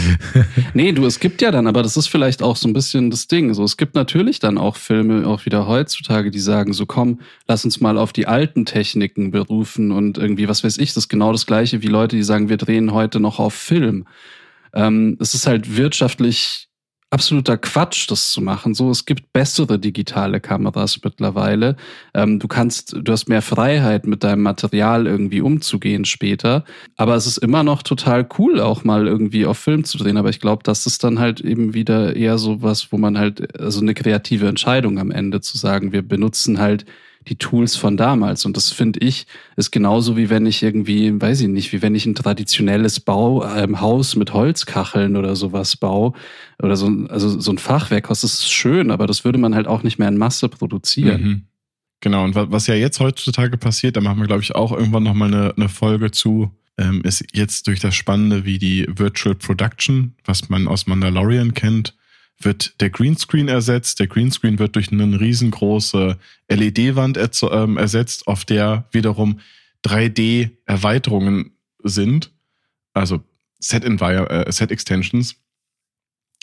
nee, 0.74 0.91
du, 0.91 1.06
es 1.06 1.20
gibt 1.20 1.41
ja 1.41 1.52
dann, 1.52 1.68
aber 1.68 1.84
das 1.84 1.98
ist 1.98 2.08
vielleicht 2.08 2.41
auch 2.41 2.56
so 2.56 2.68
ein 2.68 2.74
bisschen 2.74 3.10
das 3.10 3.28
Ding. 3.28 3.54
So, 3.54 3.64
es 3.64 3.78
gibt 3.78 3.96
natürlich 3.96 4.39
dann 4.39 4.58
auch 4.58 4.76
Filme, 4.76 5.28
auch 5.28 5.46
wieder 5.46 5.68
heutzutage, 5.68 6.32
die 6.32 6.39
sagen, 6.39 6.74
so 6.74 6.86
komm, 6.86 7.20
lass 7.48 7.66
uns 7.66 7.82
mal 7.82 7.98
auf 7.98 8.14
die 8.14 8.28
alten 8.28 8.66
Techniken 8.66 9.32
berufen 9.32 9.91
und 9.91 10.18
irgendwie, 10.18 10.48
was 10.48 10.64
weiß 10.64 10.78
ich, 10.78 10.89
das 10.89 11.06
ist 11.06 11.10
genau 11.10 11.32
das 11.32 11.46
gleiche 11.46 11.82
wie 11.82 11.88
Leute, 11.88 12.16
die 12.16 12.24
sagen, 12.24 12.50
wir 12.50 12.58
drehen 12.58 12.94
heute 12.94 13.20
noch 13.20 13.39
auf 13.39 13.54
Film. 13.54 14.06
Ähm, 14.74 15.18
es 15.20 15.34
ist 15.34 15.48
halt 15.48 15.78
wirtschaftlich 15.78 16.68
absoluter 17.14 17.57
Quatsch, 17.57 18.09
das 18.09 18.32
zu 18.32 18.41
machen. 18.41 18.74
So, 18.74 18.89
es 18.89 19.05
gibt 19.05 19.32
bessere 19.34 19.78
digitale 19.78 20.39
Kameras 20.39 20.99
mittlerweile. 21.03 21.76
Ähm, 22.16 22.39
du 22.39 22.47
kannst, 22.47 22.95
du 22.99 23.11
hast 23.11 23.30
mehr 23.30 23.43
Freiheit, 23.43 24.07
mit 24.07 24.24
deinem 24.24 24.41
Material 24.41 25.05
irgendwie 25.05 25.41
umzugehen 25.41 26.05
später. 26.05 26.66
Aber 26.97 27.16
es 27.16 27.28
ist 27.28 27.38
immer 27.38 27.64
noch 27.64 27.84
total 27.84 28.28
cool, 28.39 28.59
auch 28.59 28.84
mal 28.84 29.05
irgendwie 29.05 29.45
auf 29.45 29.59
Film 29.59 29.84
zu 29.84 29.99
drehen. 29.99 30.18
Aber 30.18 30.30
ich 30.30 30.39
glaube, 30.39 30.64
das 30.64 30.88
ist 30.88 31.03
dann 31.03 31.20
halt 31.20 31.39
eben 31.39 31.76
wieder 31.76 32.16
eher 32.16 32.39
so 32.39 32.64
was, 32.64 32.91
wo 32.91 32.97
man 32.97 33.20
halt, 33.20 33.59
also 33.61 33.80
eine 33.80 33.93
kreative 33.93 34.47
Entscheidung 34.47 34.97
am 34.97 35.11
Ende 35.11 35.39
zu 35.39 35.59
sagen, 35.59 35.91
wir 35.91 36.01
benutzen 36.01 36.59
halt 36.59 36.86
die 37.28 37.36
Tools 37.36 37.76
von 37.76 37.97
damals. 37.97 38.45
Und 38.45 38.57
das 38.57 38.71
finde 38.71 38.99
ich, 38.99 39.26
ist 39.55 39.71
genauso 39.71 40.17
wie 40.17 40.30
wenn 40.30 40.45
ich 40.45 40.63
irgendwie, 40.63 41.19
weiß 41.19 41.41
ich 41.41 41.47
nicht, 41.47 41.74
wie 41.74 41.82
wenn 41.82 41.95
ich 41.95 42.05
ein 42.05 42.15
traditionelles 42.15 42.99
Bau, 42.99 43.45
ähm, 43.45 43.78
mit 44.15 44.34
Holzkacheln 44.34 45.15
oder 45.15 45.36
sowas 45.36 45.76
baue. 45.76 46.13
Oder 46.61 46.76
so, 46.76 46.88
also 47.09 47.39
so 47.39 47.51
ein 47.51 47.57
Fachwerkhaus, 47.57 48.21
das 48.21 48.34
ist 48.36 48.51
schön, 48.51 48.91
aber 48.91 49.07
das 49.07 49.26
würde 49.26 49.39
man 49.39 49.55
halt 49.55 49.67
auch 49.67 49.84
nicht 49.84 49.99
mehr 49.99 50.07
in 50.07 50.17
Masse 50.17 50.49
produzieren. 50.49 51.21
Mhm. 51.21 51.41
Genau, 52.01 52.26
und 52.26 52.36
was 52.36 52.67
ja 52.67 52.76
jetzt 52.76 52.99
heutzutage 52.99 53.57
passiert, 53.57 53.95
da 53.95 54.01
machen 54.01 54.19
wir, 54.19 54.28
glaube 54.28 54.41
ich, 54.41 54.55
auch 54.55 54.74
irgendwann 54.74 55.03
nochmal 55.03 55.34
eine, 55.34 55.53
eine 55.55 55.69
Folge 55.69 56.11
zu, 56.11 56.51
ähm, 56.78 57.01
ist 57.03 57.24
jetzt 57.34 57.67
durch 57.67 57.80
das 57.80 57.95
Spannende 57.95 58.43
wie 58.43 58.59
die 58.59 58.86
Virtual 58.89 59.36
Production, 59.36 60.15
was 60.26 60.49
man 60.49 60.67
aus 60.67 60.86
Mandalorian 60.86 61.53
kennt, 61.53 61.95
wird 62.46 62.80
der 62.82 62.89
Greenscreen 62.89 63.48
ersetzt. 63.48 64.00
Der 64.00 64.08
Greenscreen 64.08 64.60
wird 64.60 64.76
durch 64.76 64.91
eine 64.91 65.20
riesengroße 65.20 66.18
LED-Wand 66.50 67.18
ähm, 67.52 67.78
ersetzt, 67.78 68.28
auf 68.28 68.46
der 68.46 68.86
wiederum 68.91 69.39
3D-Erweiterungen 69.86 71.52
sind, 71.84 72.32
also 72.94 73.24
Set, 73.60 73.84
äh, 73.86 74.52
Set 74.52 74.72
Extensions. 74.72 75.36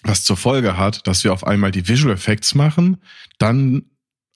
was 0.03 0.25
zur 0.25 0.37
Folge 0.37 0.77
hat, 0.77 1.07
dass 1.07 1.25
wir 1.25 1.33
auf 1.33 1.47
einmal 1.47 1.71
die 1.71 1.87
Visual 1.89 2.15
Effects 2.15 2.55
machen, 2.55 2.99
dann, 3.39 3.85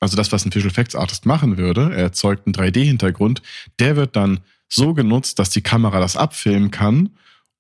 also 0.01 0.17
das, 0.17 0.33
was 0.33 0.45
ein 0.45 0.55
Visual 0.55 0.71
Effects 0.71 0.95
Artist 0.95 1.27
machen 1.27 1.57
würde, 1.57 1.91
er 1.93 2.05
erzeugt 2.05 2.47
einen 2.47 2.55
3D-Hintergrund, 2.55 3.43
der 3.79 3.97
wird 3.97 4.17
dann 4.17 4.41
so 4.69 4.95
genutzt, 4.95 5.39
dass 5.39 5.51
die 5.51 5.63
Kamera 5.63 6.01
das 6.01 6.17
abfilmen 6.17 6.71
kann 6.71 7.11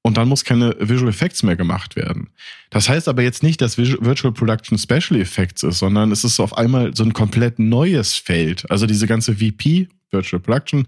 und 0.07 0.19
dann 0.19 0.29
muss 0.29 0.45
keine 0.45 0.77
Visual 0.79 1.09
Effects 1.09 1.43
mehr 1.43 1.57
gemacht 1.57 1.97
werden. 1.97 2.29
Das 2.69 2.91
heißt 2.91 3.09
aber 3.09 3.23
jetzt 3.23 3.43
nicht, 3.43 3.63
dass 3.63 3.79
Virtual 3.79 4.35
Production 4.35 4.77
Special 4.77 5.19
Effects 5.19 5.63
ist, 5.63 5.79
sondern 5.79 6.13
es 6.13 6.25
ist 6.25 6.41
auf 6.41 6.57
einmal 6.59 6.95
so 6.95 7.05
ein 7.05 7.15
komplett 7.15 7.59
neues 7.59 8.15
Feld. 8.15 8.71
Also 8.71 8.87
diese 8.87 9.07
ganze 9.07 9.37
VP, 9.37 9.89
Virtual 10.11 10.41
Production, 10.41 10.87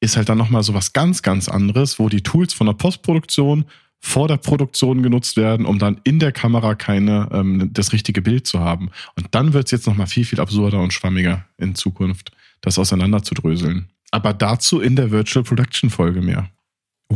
ist 0.00 0.16
halt 0.16 0.28
dann 0.28 0.38
nochmal 0.38 0.62
so 0.62 0.74
was 0.74 0.92
ganz, 0.92 1.22
ganz 1.22 1.48
anderes, 1.48 1.98
wo 1.98 2.08
die 2.08 2.22
Tools 2.22 2.54
von 2.54 2.68
der 2.68 2.74
Postproduktion 2.74 3.64
vor 3.98 4.28
der 4.28 4.36
Produktion 4.36 5.02
genutzt 5.02 5.36
werden, 5.36 5.66
um 5.66 5.80
dann 5.80 6.00
in 6.04 6.20
der 6.20 6.30
Kamera 6.30 6.76
keine 6.76 7.28
ähm, 7.32 7.70
das 7.72 7.92
richtige 7.92 8.22
Bild 8.22 8.46
zu 8.46 8.60
haben. 8.60 8.90
Und 9.16 9.26
dann 9.32 9.54
wird 9.54 9.66
es 9.66 9.70
jetzt 9.72 9.86
nochmal 9.88 10.06
viel, 10.06 10.24
viel 10.24 10.40
absurder 10.40 10.80
und 10.80 10.92
schwammiger 10.92 11.46
in 11.58 11.74
Zukunft, 11.74 12.30
das 12.60 12.78
auseinanderzudröseln. 12.78 13.88
Aber 14.12 14.32
dazu 14.32 14.80
in 14.80 14.94
der 14.94 15.10
Virtual 15.10 15.42
Production 15.42 15.90
Folge 15.90 16.20
mehr. 16.20 16.48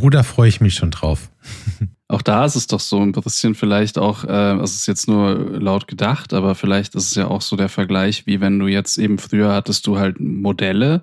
Oh, 0.03 0.23
freue 0.23 0.49
ich 0.49 0.61
mich 0.61 0.75
schon 0.75 0.91
drauf. 0.91 1.31
Auch 2.09 2.23
da 2.23 2.45
ist 2.45 2.55
es 2.55 2.67
doch 2.67 2.81
so 2.81 3.01
ein 3.01 3.11
bisschen 3.11 3.57
vielleicht 3.57 3.99
auch, 3.99 4.23
äh, 4.23 4.55
es 4.61 4.77
ist 4.77 4.87
jetzt 4.87 5.09
nur 5.09 5.59
laut 5.59 5.89
gedacht, 5.89 6.35
aber 6.35 6.55
vielleicht 6.55 6.95
ist 6.95 7.09
es 7.09 7.15
ja 7.17 7.27
auch 7.27 7.43
so 7.43 7.57
der 7.57 7.69
Vergleich, 7.69 8.29
wie 8.29 8.41
wenn 8.41 8.61
du 8.61 8.69
jetzt 8.69 8.97
eben 8.97 9.19
früher 9.19 9.53
hattest 9.53 9.89
du 9.89 9.99
halt 9.99 10.21
Modelle, 10.21 11.03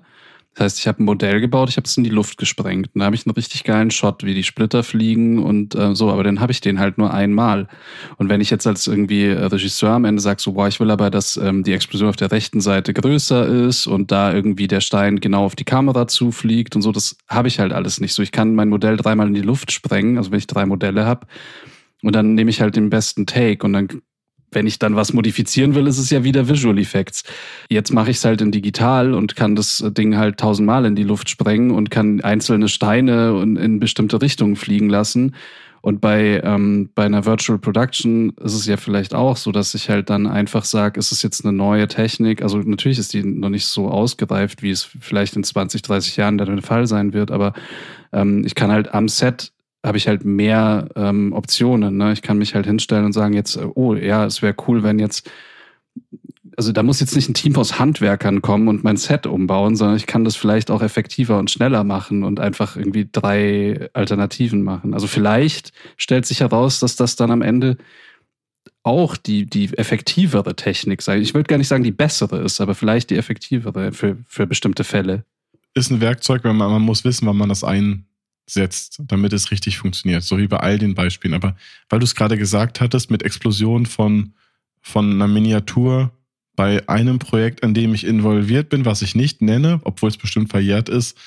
das 0.54 0.64
heißt, 0.64 0.78
ich 0.78 0.86
habe 0.86 1.02
ein 1.02 1.04
Modell 1.04 1.40
gebaut, 1.40 1.68
ich 1.68 1.76
habe 1.76 1.86
es 1.86 1.96
in 1.96 2.04
die 2.04 2.10
Luft 2.10 2.38
gesprengt. 2.38 2.90
Und 2.94 3.00
da 3.00 3.06
habe 3.06 3.16
ich 3.16 3.26
einen 3.26 3.34
richtig 3.34 3.64
geilen 3.64 3.90
Shot, 3.90 4.22
wie 4.22 4.34
die 4.34 4.44
Splitter 4.44 4.84
fliegen 4.84 5.42
und 5.42 5.74
äh, 5.74 5.96
so, 5.96 6.10
aber 6.10 6.22
dann 6.22 6.38
habe 6.38 6.52
ich 6.52 6.60
den 6.60 6.78
halt 6.78 6.96
nur 6.96 7.12
einmal. 7.12 7.66
Und 8.18 8.28
wenn 8.28 8.40
ich 8.40 8.50
jetzt 8.50 8.66
als 8.66 8.86
irgendwie 8.86 9.26
Regisseur 9.26 9.90
am 9.90 10.04
Ende 10.04 10.22
sage, 10.22 10.40
so, 10.40 10.52
boah, 10.52 10.68
ich 10.68 10.78
will 10.78 10.92
aber, 10.92 11.10
dass 11.10 11.36
ähm, 11.36 11.64
die 11.64 11.72
Explosion 11.72 12.08
auf 12.08 12.16
der 12.16 12.30
rechten 12.30 12.60
Seite 12.60 12.94
größer 12.94 13.46
ist 13.46 13.88
und 13.88 14.12
da 14.12 14.32
irgendwie 14.32 14.68
der 14.68 14.80
Stein 14.80 15.18
genau 15.18 15.44
auf 15.44 15.56
die 15.56 15.64
Kamera 15.64 16.06
zufliegt 16.06 16.76
und 16.76 16.82
so, 16.82 16.92
das 16.92 17.16
habe 17.28 17.48
ich 17.48 17.58
halt 17.58 17.72
alles 17.72 18.00
nicht 18.00 18.14
so. 18.14 18.22
Ich 18.22 18.30
kann 18.30 18.54
mein 18.54 18.68
Modell 18.68 18.96
dreimal 18.96 19.26
in 19.26 19.34
die 19.34 19.42
Luft 19.42 19.72
sprengen, 19.72 20.18
also 20.18 20.30
wenn 20.30 20.38
ich 20.38 20.46
drei 20.46 20.66
Modelle 20.66 21.04
habe. 21.04 21.26
Und 22.02 22.14
dann 22.14 22.34
nehme 22.34 22.50
ich 22.50 22.60
halt 22.60 22.76
den 22.76 22.90
besten 22.90 23.26
Take 23.26 23.66
und 23.66 23.72
dann 23.72 23.88
wenn 24.54 24.66
ich 24.66 24.78
dann 24.78 24.96
was 24.96 25.12
modifizieren 25.12 25.74
will, 25.74 25.86
ist 25.86 25.98
es 25.98 26.10
ja 26.10 26.24
wieder 26.24 26.48
Visual 26.48 26.78
Effects. 26.78 27.24
Jetzt 27.68 27.92
mache 27.92 28.10
ich 28.10 28.18
es 28.18 28.24
halt 28.24 28.40
in 28.40 28.52
digital 28.52 29.14
und 29.14 29.36
kann 29.36 29.56
das 29.56 29.84
Ding 29.96 30.16
halt 30.16 30.38
tausendmal 30.38 30.84
in 30.84 30.96
die 30.96 31.02
Luft 31.02 31.30
sprengen 31.30 31.70
und 31.70 31.90
kann 31.90 32.20
einzelne 32.20 32.68
Steine 32.68 33.40
in 33.42 33.80
bestimmte 33.80 34.20
Richtungen 34.20 34.56
fliegen 34.56 34.88
lassen. 34.88 35.34
Und 35.84 36.00
bei, 36.00 36.40
ähm, 36.42 36.88
bei 36.94 37.04
einer 37.04 37.26
Virtual 37.26 37.58
Production 37.58 38.32
ist 38.42 38.54
es 38.54 38.64
ja 38.64 38.78
vielleicht 38.78 39.14
auch 39.14 39.36
so, 39.36 39.52
dass 39.52 39.74
ich 39.74 39.90
halt 39.90 40.08
dann 40.08 40.26
einfach 40.26 40.64
sage, 40.64 40.98
ist 40.98 41.12
es 41.12 41.20
jetzt 41.20 41.44
eine 41.44 41.52
neue 41.54 41.86
Technik? 41.88 42.42
Also 42.42 42.56
natürlich 42.56 42.98
ist 42.98 43.12
die 43.12 43.22
noch 43.22 43.50
nicht 43.50 43.66
so 43.66 43.88
ausgereift, 43.88 44.62
wie 44.62 44.70
es 44.70 44.82
vielleicht 44.82 45.36
in 45.36 45.44
20, 45.44 45.82
30 45.82 46.16
Jahren 46.16 46.38
dann 46.38 46.56
der 46.56 46.62
Fall 46.62 46.86
sein 46.86 47.12
wird, 47.12 47.30
aber 47.30 47.52
ähm, 48.14 48.46
ich 48.46 48.54
kann 48.54 48.72
halt 48.72 48.94
am 48.94 49.08
Set 49.08 49.52
habe 49.84 49.98
ich 49.98 50.08
halt 50.08 50.24
mehr 50.24 50.88
ähm, 50.96 51.32
Optionen. 51.32 51.98
Ne? 51.98 52.12
Ich 52.12 52.22
kann 52.22 52.38
mich 52.38 52.54
halt 52.54 52.66
hinstellen 52.66 53.04
und 53.04 53.12
sagen 53.12 53.34
jetzt, 53.34 53.58
oh 53.74 53.94
ja, 53.94 54.24
es 54.24 54.40
wäre 54.40 54.54
cool, 54.66 54.82
wenn 54.82 54.98
jetzt, 54.98 55.30
also 56.56 56.72
da 56.72 56.82
muss 56.82 57.00
jetzt 57.00 57.14
nicht 57.14 57.28
ein 57.28 57.34
Team 57.34 57.54
aus 57.56 57.78
Handwerkern 57.78 58.40
kommen 58.40 58.68
und 58.68 58.82
mein 58.82 58.96
Set 58.96 59.26
umbauen, 59.26 59.76
sondern 59.76 59.96
ich 59.96 60.06
kann 60.06 60.24
das 60.24 60.36
vielleicht 60.36 60.70
auch 60.70 60.80
effektiver 60.80 61.38
und 61.38 61.50
schneller 61.50 61.84
machen 61.84 62.24
und 62.24 62.40
einfach 62.40 62.76
irgendwie 62.76 63.08
drei 63.12 63.90
Alternativen 63.92 64.62
machen. 64.62 64.94
Also 64.94 65.06
vielleicht 65.06 65.72
stellt 65.98 66.24
sich 66.24 66.40
heraus, 66.40 66.80
dass 66.80 66.96
das 66.96 67.16
dann 67.16 67.30
am 67.30 67.42
Ende 67.42 67.76
auch 68.84 69.16
die, 69.18 69.46
die 69.46 69.76
effektivere 69.76 70.56
Technik 70.56 71.02
sei. 71.02 71.18
Ich 71.18 71.34
würde 71.34 71.48
gar 71.48 71.58
nicht 71.58 71.68
sagen, 71.68 71.84
die 71.84 71.92
bessere 71.92 72.42
ist, 72.42 72.60
aber 72.60 72.74
vielleicht 72.74 73.10
die 73.10 73.16
effektivere 73.16 73.92
für, 73.92 74.16
für 74.26 74.46
bestimmte 74.46 74.84
Fälle. 74.84 75.24
Ist 75.74 75.90
ein 75.90 76.00
Werkzeug, 76.00 76.44
wenn 76.44 76.56
man, 76.56 76.70
man 76.70 76.82
muss 76.82 77.04
wissen, 77.04 77.26
wann 77.26 77.36
man 77.36 77.48
das 77.48 77.64
ein, 77.64 78.06
setzt, 78.46 79.00
damit 79.06 79.32
es 79.32 79.50
richtig 79.50 79.78
funktioniert. 79.78 80.22
So 80.22 80.38
wie 80.38 80.46
bei 80.46 80.58
all 80.58 80.78
den 80.78 80.94
Beispielen. 80.94 81.34
Aber 81.34 81.56
weil 81.88 81.98
du 81.98 82.04
es 82.04 82.14
gerade 82.14 82.36
gesagt 82.36 82.80
hattest, 82.80 83.10
mit 83.10 83.22
Explosion 83.22 83.86
von, 83.86 84.34
von 84.80 85.10
einer 85.10 85.28
Miniatur 85.28 86.12
bei 86.56 86.88
einem 86.88 87.18
Projekt, 87.18 87.64
an 87.64 87.74
dem 87.74 87.94
ich 87.94 88.04
involviert 88.04 88.68
bin, 88.68 88.84
was 88.84 89.02
ich 89.02 89.14
nicht 89.14 89.42
nenne, 89.42 89.80
obwohl 89.84 90.08
es 90.08 90.16
bestimmt 90.16 90.50
verjährt 90.50 90.88
ist, 90.88 91.18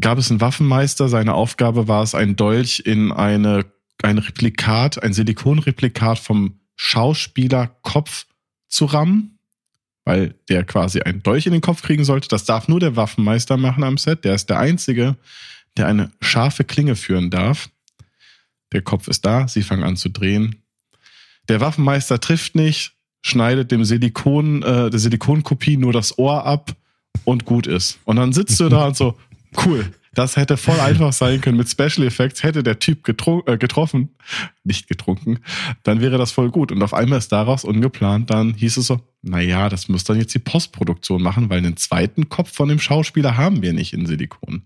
gab 0.00 0.18
es 0.18 0.30
einen 0.30 0.40
Waffenmeister. 0.40 1.08
Seine 1.08 1.34
Aufgabe 1.34 1.88
war 1.88 2.02
es, 2.02 2.14
ein 2.14 2.36
Dolch 2.36 2.82
in 2.84 3.10
eine, 3.12 3.64
ein 4.02 4.18
Replikat, 4.18 5.02
ein 5.02 5.12
Silikonreplikat 5.12 6.18
vom 6.18 6.60
Schauspielerkopf 6.76 8.26
zu 8.68 8.84
rammen, 8.84 9.38
weil 10.04 10.34
der 10.48 10.64
quasi 10.64 11.00
einen 11.00 11.22
Dolch 11.22 11.46
in 11.46 11.52
den 11.52 11.60
Kopf 11.60 11.82
kriegen 11.82 12.04
sollte. 12.04 12.28
Das 12.28 12.44
darf 12.44 12.68
nur 12.68 12.78
der 12.78 12.94
Waffenmeister 12.94 13.56
machen 13.56 13.82
am 13.82 13.98
Set. 13.98 14.24
Der 14.24 14.34
ist 14.34 14.48
der 14.48 14.60
Einzige, 14.60 15.16
der 15.76 15.86
eine 15.86 16.10
scharfe 16.20 16.64
Klinge 16.64 16.96
führen 16.96 17.30
darf. 17.30 17.70
Der 18.72 18.82
Kopf 18.82 19.08
ist 19.08 19.24
da, 19.24 19.48
sie 19.48 19.62
fangen 19.62 19.84
an 19.84 19.96
zu 19.96 20.08
drehen. 20.08 20.62
Der 21.48 21.60
Waffenmeister 21.60 22.20
trifft 22.20 22.54
nicht, 22.54 22.92
schneidet 23.22 23.70
dem 23.70 23.84
Silikon, 23.84 24.62
äh, 24.62 24.90
der 24.90 24.98
Silikonkopie 24.98 25.76
nur 25.76 25.92
das 25.92 26.18
Ohr 26.18 26.44
ab 26.44 26.76
und 27.24 27.44
gut 27.44 27.66
ist. 27.66 27.98
Und 28.04 28.16
dann 28.16 28.32
sitzt 28.32 28.60
du 28.60 28.68
da 28.68 28.86
und 28.88 28.96
so, 28.96 29.16
cool, 29.64 29.90
das 30.14 30.36
hätte 30.36 30.56
voll 30.56 30.80
einfach 30.80 31.12
sein 31.12 31.40
können 31.40 31.56
mit 31.56 31.68
Special 31.68 32.06
Effects. 32.06 32.42
Hätte 32.42 32.62
der 32.62 32.78
Typ 32.78 33.06
äh, 33.08 33.56
getroffen, 33.56 34.10
nicht 34.64 34.88
getrunken, 34.88 35.38
dann 35.84 36.00
wäre 36.00 36.18
das 36.18 36.32
voll 36.32 36.50
gut. 36.50 36.72
Und 36.72 36.82
auf 36.82 36.92
einmal 36.92 37.18
ist 37.18 37.30
daraus 37.30 37.64
ungeplant, 37.64 38.30
dann 38.30 38.54
hieß 38.54 38.78
es 38.78 38.88
so, 38.88 39.00
naja, 39.22 39.68
das 39.68 39.88
muss 39.88 40.04
dann 40.04 40.18
jetzt 40.18 40.34
die 40.34 40.40
Postproduktion 40.40 41.22
machen, 41.22 41.50
weil 41.50 41.58
einen 41.58 41.76
zweiten 41.76 42.28
Kopf 42.28 42.52
von 42.52 42.68
dem 42.68 42.80
Schauspieler 42.80 43.36
haben 43.36 43.62
wir 43.62 43.72
nicht 43.72 43.92
in 43.92 44.06
Silikon. 44.06 44.62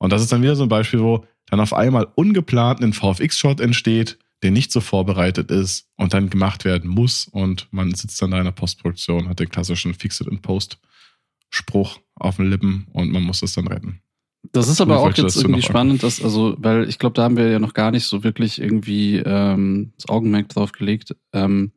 Und 0.00 0.12
das 0.12 0.22
ist 0.22 0.32
dann 0.32 0.42
wieder 0.42 0.56
so 0.56 0.64
ein 0.64 0.68
Beispiel, 0.68 1.00
wo 1.00 1.24
dann 1.46 1.60
auf 1.60 1.74
einmal 1.74 2.08
ungeplant 2.14 2.80
ein 2.80 2.92
VFX-Shot 2.92 3.60
entsteht, 3.60 4.18
der 4.42 4.50
nicht 4.50 4.72
so 4.72 4.80
vorbereitet 4.80 5.50
ist 5.50 5.86
und 5.96 6.14
dann 6.14 6.30
gemacht 6.30 6.64
werden 6.64 6.88
muss 6.88 7.28
und 7.30 7.68
man 7.70 7.94
sitzt 7.94 8.20
dann 8.22 8.30
da 8.30 8.38
in 8.38 8.44
der 8.44 8.52
Postproduktion, 8.52 9.28
hat 9.28 9.40
den 9.40 9.50
klassischen 9.50 9.92
Fix-it-in-Post-Spruch 9.92 11.98
auf 12.14 12.36
den 12.36 12.48
Lippen 12.48 12.86
und 12.92 13.12
man 13.12 13.22
muss 13.22 13.42
es 13.42 13.52
dann 13.52 13.68
retten. 13.68 14.00
Das 14.52 14.68
ist 14.68 14.80
aber 14.80 15.00
auch 15.00 15.14
jetzt 15.14 15.36
irgendwie 15.36 15.60
spannend, 15.60 16.02
dass, 16.02 16.24
also, 16.24 16.56
weil 16.58 16.88
ich 16.88 16.98
glaube, 16.98 17.12
da 17.12 17.24
haben 17.24 17.36
wir 17.36 17.50
ja 17.50 17.58
noch 17.58 17.74
gar 17.74 17.90
nicht 17.90 18.06
so 18.06 18.24
wirklich 18.24 18.58
irgendwie 18.58 19.18
ähm, 19.18 19.92
das 19.96 20.08
Augenmerk 20.08 20.48
drauf 20.48 20.72
gelegt. 20.72 21.14
Ähm, 21.34 21.72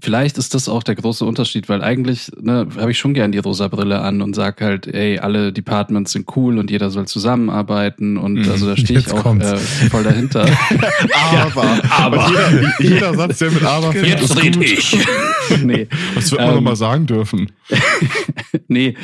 Vielleicht 0.00 0.38
ist 0.38 0.54
das 0.54 0.68
auch 0.68 0.84
der 0.84 0.94
große 0.94 1.24
Unterschied, 1.24 1.68
weil 1.68 1.82
eigentlich 1.82 2.30
ne, 2.40 2.68
habe 2.76 2.92
ich 2.92 2.98
schon 2.98 3.14
gern 3.14 3.32
die 3.32 3.38
rosa 3.38 3.66
Brille 3.66 4.00
an 4.00 4.22
und 4.22 4.32
sag 4.34 4.60
halt, 4.60 4.86
ey, 4.86 5.18
alle 5.18 5.52
Departments 5.52 6.12
sind 6.12 6.36
cool 6.36 6.58
und 6.58 6.70
jeder 6.70 6.90
soll 6.90 7.08
zusammenarbeiten 7.08 8.16
und 8.16 8.34
mhm. 8.34 8.50
also 8.50 8.66
da 8.66 8.76
stehe 8.76 9.00
ich 9.00 9.10
auch 9.12 9.34
äh, 9.34 9.56
voll 9.56 10.04
dahinter. 10.04 10.46
aber, 11.32 11.80
aber. 11.90 12.28
Jeder, 12.28 12.94
jeder, 12.94 13.14
Satz, 13.14 13.38
der 13.38 13.50
mit 13.50 13.64
aber 13.64 13.92
fängt, 13.92 14.06
Jetzt 14.06 14.40
red 14.40 14.56
ich. 14.56 14.96
nee. 15.64 15.88
Was 16.14 16.30
wird 16.30 16.40
man 16.42 16.50
ähm, 16.50 16.56
nochmal 16.56 16.76
sagen 16.76 17.06
dürfen? 17.06 17.50
nee, 18.68 18.94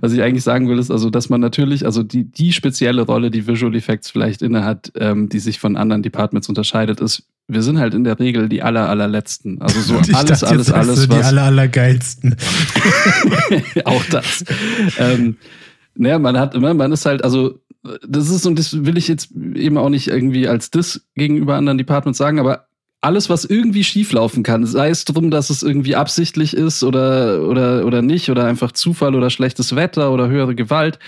was 0.00 0.14
ich 0.14 0.22
eigentlich 0.22 0.44
sagen 0.44 0.66
will, 0.68 0.78
ist 0.78 0.90
also, 0.90 1.10
dass 1.10 1.28
man 1.28 1.42
natürlich, 1.42 1.84
also 1.84 2.02
die, 2.02 2.24
die 2.24 2.54
spezielle 2.54 3.02
Rolle, 3.02 3.30
die 3.30 3.46
Visual 3.46 3.76
Effects 3.76 4.10
vielleicht 4.10 4.40
innehat, 4.40 4.92
ähm, 4.98 5.28
die 5.28 5.40
sich 5.40 5.58
von 5.58 5.76
anderen 5.76 6.02
Departments 6.02 6.48
unterscheidet, 6.48 7.00
ist, 7.00 7.24
wir 7.48 7.62
sind 7.62 7.78
halt 7.78 7.94
in 7.94 8.04
der 8.04 8.18
Regel 8.18 8.48
die 8.48 8.62
aller, 8.62 8.88
allerletzten. 8.88 9.60
Also 9.60 9.80
so 9.80 10.00
ich 10.06 10.14
alles, 10.14 10.40
dachte, 10.40 10.48
alles, 10.48 10.70
alles. 10.70 11.02
So 11.02 11.08
was, 11.08 11.18
die 11.18 11.24
aller, 11.24 11.42
allergeilsten. 11.44 12.36
auch 13.84 14.04
das. 14.10 14.44
ähm, 14.98 15.36
naja, 15.94 16.18
man 16.18 16.38
hat 16.38 16.54
immer, 16.54 16.74
man 16.74 16.92
ist 16.92 17.06
halt, 17.06 17.24
also 17.24 17.58
das 18.06 18.28
ist, 18.28 18.46
und 18.46 18.58
das 18.58 18.84
will 18.84 18.98
ich 18.98 19.08
jetzt 19.08 19.30
eben 19.32 19.78
auch 19.78 19.88
nicht 19.88 20.08
irgendwie 20.08 20.46
als 20.46 20.70
Diss 20.70 21.06
gegenüber 21.14 21.56
anderen 21.56 21.78
Departments 21.78 22.18
sagen, 22.18 22.38
aber 22.38 22.66
alles, 23.00 23.30
was 23.30 23.44
irgendwie 23.44 23.84
schieflaufen 23.84 24.42
kann, 24.42 24.66
sei 24.66 24.90
es 24.90 25.04
drum, 25.04 25.30
dass 25.30 25.50
es 25.50 25.62
irgendwie 25.62 25.94
absichtlich 25.94 26.54
ist 26.54 26.82
oder, 26.82 27.48
oder, 27.48 27.86
oder 27.86 28.02
nicht, 28.02 28.28
oder 28.28 28.44
einfach 28.44 28.72
Zufall 28.72 29.14
oder 29.14 29.30
schlechtes 29.30 29.76
Wetter 29.76 30.10
oder 30.12 30.28
höhere 30.28 30.54
Gewalt, 30.54 30.98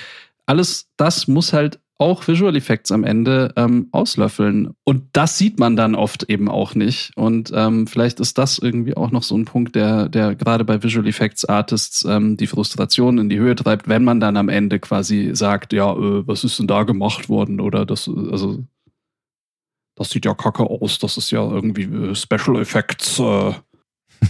alles 0.46 0.88
das 0.96 1.26
muss 1.28 1.52
halt 1.52 1.80
auch 2.00 2.26
Visual 2.26 2.56
Effects 2.56 2.90
am 2.92 3.04
Ende 3.04 3.52
ähm, 3.56 3.88
auslöffeln. 3.92 4.70
Und 4.84 5.04
das 5.12 5.36
sieht 5.36 5.58
man 5.58 5.76
dann 5.76 5.94
oft 5.94 6.22
eben 6.24 6.48
auch 6.48 6.74
nicht. 6.74 7.12
Und 7.14 7.52
ähm, 7.54 7.86
vielleicht 7.86 8.20
ist 8.20 8.38
das 8.38 8.58
irgendwie 8.58 8.96
auch 8.96 9.10
noch 9.10 9.22
so 9.22 9.36
ein 9.36 9.44
Punkt, 9.44 9.76
der, 9.76 10.08
der 10.08 10.34
gerade 10.34 10.64
bei 10.64 10.82
Visual 10.82 11.06
Effects 11.06 11.44
Artists 11.44 12.04
ähm, 12.08 12.38
die 12.38 12.46
Frustration 12.46 13.18
in 13.18 13.28
die 13.28 13.38
Höhe 13.38 13.54
treibt, 13.54 13.86
wenn 13.86 14.02
man 14.02 14.18
dann 14.18 14.38
am 14.38 14.48
Ende 14.48 14.78
quasi 14.78 15.32
sagt, 15.34 15.74
ja, 15.74 15.92
äh, 15.92 16.26
was 16.26 16.42
ist 16.42 16.58
denn 16.58 16.66
da 16.66 16.84
gemacht 16.84 17.28
worden? 17.28 17.60
Oder 17.60 17.84
das, 17.84 18.08
also, 18.08 18.64
das 19.94 20.08
sieht 20.08 20.24
ja 20.24 20.32
kacke 20.32 20.62
aus, 20.62 20.98
das 20.98 21.18
ist 21.18 21.30
ja 21.30 21.42
irgendwie 21.42 21.82
äh, 21.82 22.14
Special 22.14 22.58
Effects. 22.60 23.18
Äh. 23.18 23.52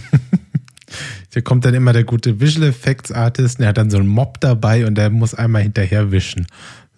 Hier 1.31 1.41
kommt 1.41 1.63
dann 1.63 1.73
immer 1.73 1.93
der 1.93 2.03
gute 2.03 2.41
Visual 2.41 2.67
Effects 2.67 3.13
Artist, 3.13 3.61
der 3.61 3.69
hat 3.69 3.77
dann 3.77 3.89
so 3.89 3.97
einen 3.97 4.09
Mob 4.09 4.41
dabei 4.41 4.85
und 4.85 4.95
der 4.95 5.09
muss 5.09 5.33
einmal 5.33 5.61
hinterher 5.61 6.11
wischen. 6.11 6.47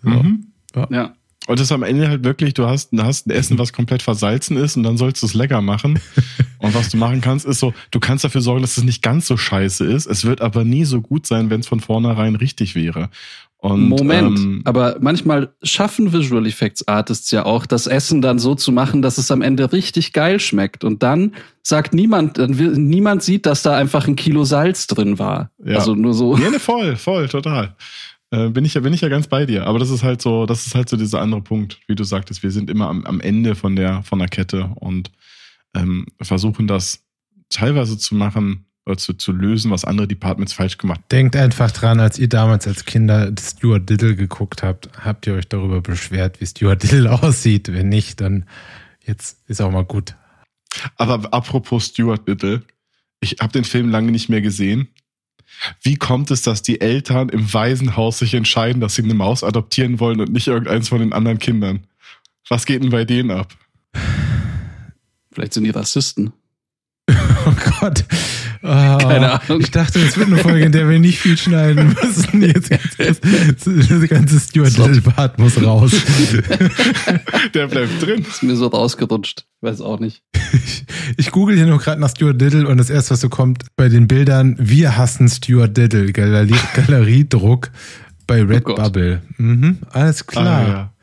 So. 0.01 0.09
Mhm. 0.09 0.52
Ja. 0.75 0.87
ja. 0.91 1.13
Und 1.45 1.59
das 1.59 1.67
ist 1.67 1.71
am 1.73 1.83
Ende 1.83 2.07
halt 2.07 2.23
wirklich, 2.23 2.53
du 2.53 2.67
hast, 2.67 2.93
du 2.93 3.03
hast 3.03 3.27
ein 3.27 3.31
Essen, 3.31 3.59
was 3.59 3.73
komplett 3.73 4.01
versalzen 4.01 4.55
ist 4.55 4.77
und 4.77 4.83
dann 4.83 4.97
sollst 4.97 5.21
du 5.21 5.25
es 5.25 5.33
lecker 5.33 5.61
machen. 5.61 5.99
und 6.59 6.73
was 6.73 6.89
du 6.89 6.97
machen 6.97 7.19
kannst, 7.19 7.45
ist 7.45 7.59
so, 7.59 7.73
du 7.91 7.99
kannst 7.99 8.23
dafür 8.23 8.39
sorgen, 8.39 8.61
dass 8.61 8.77
es 8.77 8.83
nicht 8.83 9.01
ganz 9.01 9.27
so 9.27 9.35
scheiße 9.35 9.85
ist. 9.85 10.05
Es 10.05 10.23
wird 10.23 10.39
aber 10.39 10.63
nie 10.63 10.85
so 10.85 11.01
gut 11.01 11.27
sein, 11.27 11.49
wenn 11.49 11.59
es 11.59 11.67
von 11.67 11.81
vornherein 11.81 12.35
richtig 12.35 12.75
wäre. 12.75 13.09
Und, 13.63 13.87
Moment, 13.87 14.39
ähm, 14.39 14.61
aber 14.65 14.97
manchmal 14.99 15.53
schaffen 15.63 16.11
Visual 16.11 16.45
Effects 16.45 16.85
Artists 16.85 17.31
ja 17.31 17.45
auch, 17.45 17.65
das 17.65 17.87
Essen 17.87 18.21
dann 18.21 18.37
so 18.37 18.55
zu 18.55 18.73
machen, 18.73 19.01
dass 19.01 19.17
es 19.17 19.31
am 19.31 19.41
Ende 19.41 19.71
richtig 19.71 20.11
geil 20.11 20.41
schmeckt. 20.41 20.83
Und 20.83 21.01
dann 21.01 21.33
sagt 21.61 21.93
niemand, 21.93 22.37
dann 22.37 22.57
will, 22.57 22.71
niemand 22.71 23.23
sieht, 23.23 23.45
dass 23.45 23.61
da 23.61 23.77
einfach 23.77 24.05
ein 24.05 24.17
Kilo 24.17 24.43
Salz 24.43 24.87
drin 24.87 25.17
war. 25.17 25.49
Ja. 25.63 25.77
Also 25.77 25.95
nur 25.95 26.13
so. 26.13 26.35
Ja, 26.35 26.49
ne, 26.49 26.59
voll, 26.59 26.97
voll, 26.97 27.29
total. 27.29 27.73
Äh, 28.33 28.49
bin 28.49 28.65
ich 28.65 28.73
ja, 28.73 28.81
bin 28.81 28.93
ich 28.93 29.01
ja 29.01 29.09
ganz 29.09 29.27
bei 29.27 29.45
dir. 29.45 29.67
Aber 29.67 29.77
das 29.77 29.91
ist 29.91 30.03
halt 30.03 30.21
so, 30.21 30.45
das 30.47 30.65
ist 30.65 30.73
halt 30.73 30.89
so 30.89 30.97
dieser 30.97 31.21
andere 31.21 31.41
Punkt, 31.41 31.79
wie 31.87 31.95
du 31.95 32.03
sagtest, 32.03 32.41
wir 32.41 32.49
sind 32.51 32.69
immer 32.69 32.87
am, 32.89 33.05
am 33.05 33.21
Ende 33.21 33.53
von 33.53 33.75
der, 33.75 34.01
von 34.01 34.17
der 34.17 34.27
Kette 34.27 34.71
und 34.75 35.11
ähm, 35.75 36.07
versuchen 36.19 36.67
das 36.67 37.03
teilweise 37.49 37.97
zu 37.97 38.15
machen, 38.15 38.65
oder 38.85 38.97
zu, 38.97 39.13
zu 39.13 39.31
lösen, 39.31 39.71
was 39.71 39.85
andere 39.85 40.07
Departments 40.07 40.53
falsch 40.53 40.77
gemacht 40.77 40.99
haben. 40.99 41.09
Denkt 41.09 41.35
einfach 41.35 41.71
dran, 41.71 41.99
als 41.99 42.19
ihr 42.19 42.27
damals 42.27 42.67
als 42.67 42.85
Kinder 42.85 43.31
Stuart 43.39 43.89
Diddle 43.89 44.15
geguckt 44.15 44.63
habt, 44.63 44.89
habt 44.99 45.25
ihr 45.27 45.35
euch 45.35 45.47
darüber 45.47 45.81
beschwert, 45.81 46.41
wie 46.41 46.45
Stuart 46.45 46.83
Diddle 46.83 47.11
aussieht. 47.23 47.71
Wenn 47.71 47.89
nicht, 47.89 48.19
dann 48.19 48.45
jetzt 49.05 49.39
ist 49.47 49.61
auch 49.61 49.71
mal 49.71 49.85
gut. 49.85 50.15
Aber 50.97 51.33
apropos 51.33 51.85
Stuart 51.85 52.27
Little, 52.27 52.63
ich 53.21 53.37
habe 53.39 53.53
den 53.53 53.63
Film 53.63 53.89
lange 53.89 54.11
nicht 54.11 54.27
mehr 54.27 54.41
gesehen. 54.41 54.89
Wie 55.81 55.95
kommt 55.95 56.31
es, 56.31 56.41
dass 56.41 56.61
die 56.61 56.81
Eltern 56.81 57.29
im 57.29 57.53
Waisenhaus 57.53 58.19
sich 58.19 58.33
entscheiden, 58.33 58.81
dass 58.81 58.95
sie 58.95 59.03
eine 59.03 59.13
Maus 59.13 59.43
adoptieren 59.43 59.99
wollen 59.99 60.19
und 60.19 60.31
nicht 60.31 60.47
irgendeins 60.47 60.89
von 60.89 60.99
den 60.99 61.13
anderen 61.13 61.39
Kindern? 61.39 61.87
Was 62.49 62.65
geht 62.65 62.83
denn 62.83 62.89
bei 62.89 63.05
denen 63.05 63.31
ab? 63.31 63.53
Vielleicht 65.31 65.53
sind 65.53 65.63
die 65.63 65.71
Rassisten. 65.71 66.33
Oh 67.45 67.53
Gott. 67.81 68.05
Oh, 68.65 68.97
Keine 68.97 69.41
Ahnung. 69.41 69.59
Ich 69.59 69.71
dachte, 69.71 69.99
es 69.99 70.17
wird 70.17 70.27
eine 70.27 70.37
Folge, 70.37 70.63
in 70.63 70.71
der 70.71 70.87
wir 70.87 70.97
nicht 70.97 71.19
viel 71.19 71.37
schneiden 71.37 71.97
müssen. 72.01 72.41
Jetzt 72.41 72.69
ganz, 72.97 73.19
das 73.65 74.09
ganze 74.09 74.39
Stuart 74.39 74.77
Little-Bart 74.77 75.37
muss 75.37 75.61
raus. 75.61 75.91
Der 77.53 77.67
bleibt 77.67 78.01
drin. 78.01 78.21
Ist 78.25 78.41
mir 78.41 78.55
so 78.55 78.67
rausgerutscht. 78.67 79.45
Weiß 79.59 79.81
auch 79.81 79.99
nicht. 79.99 80.23
Ich, 80.53 80.85
ich 81.17 81.31
google 81.31 81.57
hier 81.57 81.65
nur 81.65 81.79
gerade 81.79 81.99
nach 81.99 82.09
Stuart 82.09 82.39
Diddle 82.39 82.65
und 82.65 82.77
das 82.77 82.89
erste, 82.89 83.11
was 83.11 83.19
so 83.19 83.27
kommt 83.27 83.65
bei 83.75 83.89
den 83.89 84.07
Bildern, 84.07 84.55
wir 84.57 84.95
hassen 84.95 85.27
Stuart 85.27 85.75
Diddle, 85.75 86.13
Galerie, 86.13 86.55
Galeriedruck 86.73 87.69
bei 88.27 88.43
Redbubble. 88.43 89.21
Mhm, 89.37 89.79
alles 89.91 90.25
klar. 90.25 90.45
Ah, 90.45 90.67
ja. 90.67 90.93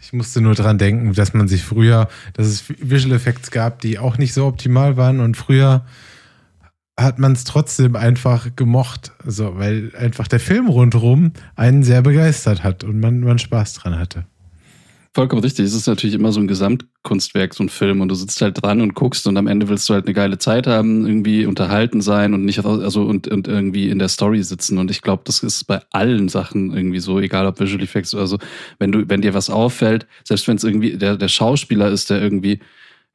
Ich 0.00 0.12
musste 0.12 0.40
nur 0.40 0.56
dran 0.56 0.78
denken, 0.78 1.14
dass 1.14 1.32
man 1.32 1.46
sich 1.46 1.62
früher, 1.62 2.08
dass 2.32 2.48
es 2.48 2.64
Visual 2.68 3.14
Effects 3.14 3.52
gab, 3.52 3.80
die 3.80 4.00
auch 4.00 4.18
nicht 4.18 4.34
so 4.34 4.46
optimal 4.46 4.96
waren 4.96 5.20
und 5.20 5.36
früher 5.36 5.84
hat 7.02 7.18
man 7.18 7.32
es 7.32 7.44
trotzdem 7.44 7.96
einfach 7.96 8.54
gemocht, 8.56 9.12
also 9.24 9.56
weil 9.56 9.92
einfach 9.96 10.28
der 10.28 10.40
Film 10.40 10.68
rundherum 10.68 11.32
einen 11.56 11.82
sehr 11.82 12.02
begeistert 12.02 12.62
hat 12.62 12.84
und 12.84 13.00
man, 13.00 13.20
man 13.20 13.38
Spaß 13.38 13.74
dran 13.74 13.98
hatte. 13.98 14.26
Vollkommen 15.12 15.42
richtig. 15.42 15.66
Es 15.66 15.74
ist 15.74 15.88
natürlich 15.88 16.14
immer 16.14 16.30
so 16.30 16.38
ein 16.38 16.46
Gesamtkunstwerk, 16.46 17.52
so 17.52 17.64
ein 17.64 17.68
Film. 17.68 18.00
Und 18.00 18.10
du 18.10 18.14
sitzt 18.14 18.40
halt 18.42 18.62
dran 18.62 18.80
und 18.80 18.94
guckst 18.94 19.26
und 19.26 19.36
am 19.36 19.48
Ende 19.48 19.68
willst 19.68 19.88
du 19.88 19.94
halt 19.94 20.06
eine 20.06 20.14
geile 20.14 20.38
Zeit 20.38 20.68
haben, 20.68 21.04
irgendwie 21.04 21.46
unterhalten 21.46 22.00
sein 22.00 22.32
und 22.32 22.44
nicht, 22.44 22.64
also 22.64 23.02
und, 23.02 23.26
und 23.26 23.48
irgendwie 23.48 23.88
in 23.88 23.98
der 23.98 24.06
Story 24.06 24.40
sitzen. 24.44 24.78
Und 24.78 24.88
ich 24.88 25.02
glaube, 25.02 25.24
das 25.26 25.42
ist 25.42 25.64
bei 25.64 25.82
allen 25.90 26.28
Sachen 26.28 26.72
irgendwie 26.72 27.00
so, 27.00 27.18
egal 27.18 27.46
ob 27.46 27.58
Visual 27.58 27.82
Effects 27.82 28.14
oder 28.14 28.28
so. 28.28 28.38
Wenn 28.78 28.92
du, 28.92 29.08
wenn 29.08 29.20
dir 29.20 29.34
was 29.34 29.50
auffällt, 29.50 30.06
selbst 30.22 30.46
wenn 30.46 30.58
es 30.58 30.62
irgendwie 30.62 30.96
der, 30.96 31.16
der 31.16 31.28
Schauspieler 31.28 31.88
ist, 31.88 32.10
der 32.10 32.22
irgendwie 32.22 32.60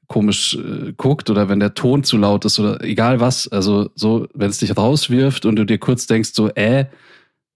komisch 0.08 0.56
äh, 0.56 0.94
guckt 0.96 1.30
oder 1.30 1.50
wenn 1.50 1.60
der 1.60 1.74
Ton 1.74 2.04
zu 2.04 2.18
laut 2.18 2.46
ist 2.46 2.60
oder 2.60 2.84
egal 2.84 3.20
was, 3.20 3.48
also 3.48 3.90
so, 3.96 4.28
wenn 4.34 4.50
es 4.50 4.60
dich 4.60 4.76
rauswirft 4.78 5.46
und 5.46 5.56
du 5.56 5.66
dir 5.66 5.78
kurz 5.78 6.08
denkst, 6.08 6.32
so, 6.34 6.50
äh, 6.50 6.86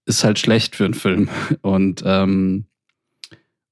ist 0.06 0.24
halt 0.24 0.38
schlecht 0.38 0.76
für 0.76 0.84
einen 0.84 0.94
Film. 0.94 1.28
Und 1.62 2.02
ähm, 2.04 2.64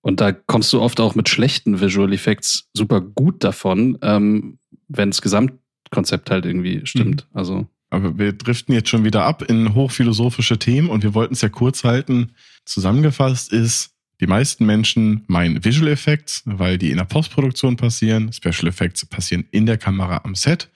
und 0.00 0.20
da 0.20 0.32
kommst 0.32 0.72
du 0.72 0.80
oft 0.80 1.00
auch 1.00 1.14
mit 1.16 1.28
schlechten 1.28 1.80
Visual 1.80 2.12
Effects 2.12 2.68
super 2.72 3.00
gut 3.00 3.44
davon, 3.44 3.98
ähm, 4.00 4.58
wenn 4.86 5.10
das 5.10 5.20
Gesamtkonzept 5.20 6.30
halt 6.30 6.46
irgendwie 6.46 6.80
stimmt. 6.86 7.26
Also 7.34 7.66
Aber 7.90 8.16
wir 8.16 8.32
driften 8.32 8.74
jetzt 8.74 8.88
schon 8.88 9.04
wieder 9.04 9.24
ab 9.24 9.42
in 9.42 9.74
hochphilosophische 9.74 10.58
Themen 10.58 10.88
und 10.88 11.02
wir 11.02 11.14
wollten 11.14 11.34
es 11.34 11.42
ja 11.42 11.48
kurz 11.48 11.84
halten. 11.84 12.32
Zusammengefasst 12.64 13.52
ist, 13.52 13.97
die 14.20 14.26
meisten 14.26 14.66
Menschen 14.66 15.24
meinen 15.26 15.64
Visual 15.64 15.88
Effects, 15.88 16.42
weil 16.44 16.78
die 16.78 16.90
in 16.90 16.96
der 16.96 17.04
Postproduktion 17.04 17.76
passieren. 17.76 18.32
Special 18.32 18.66
Effects 18.66 19.06
passieren 19.06 19.44
in 19.50 19.66
der 19.66 19.78
Kamera 19.78 20.22
am 20.24 20.34
Set. 20.34 20.68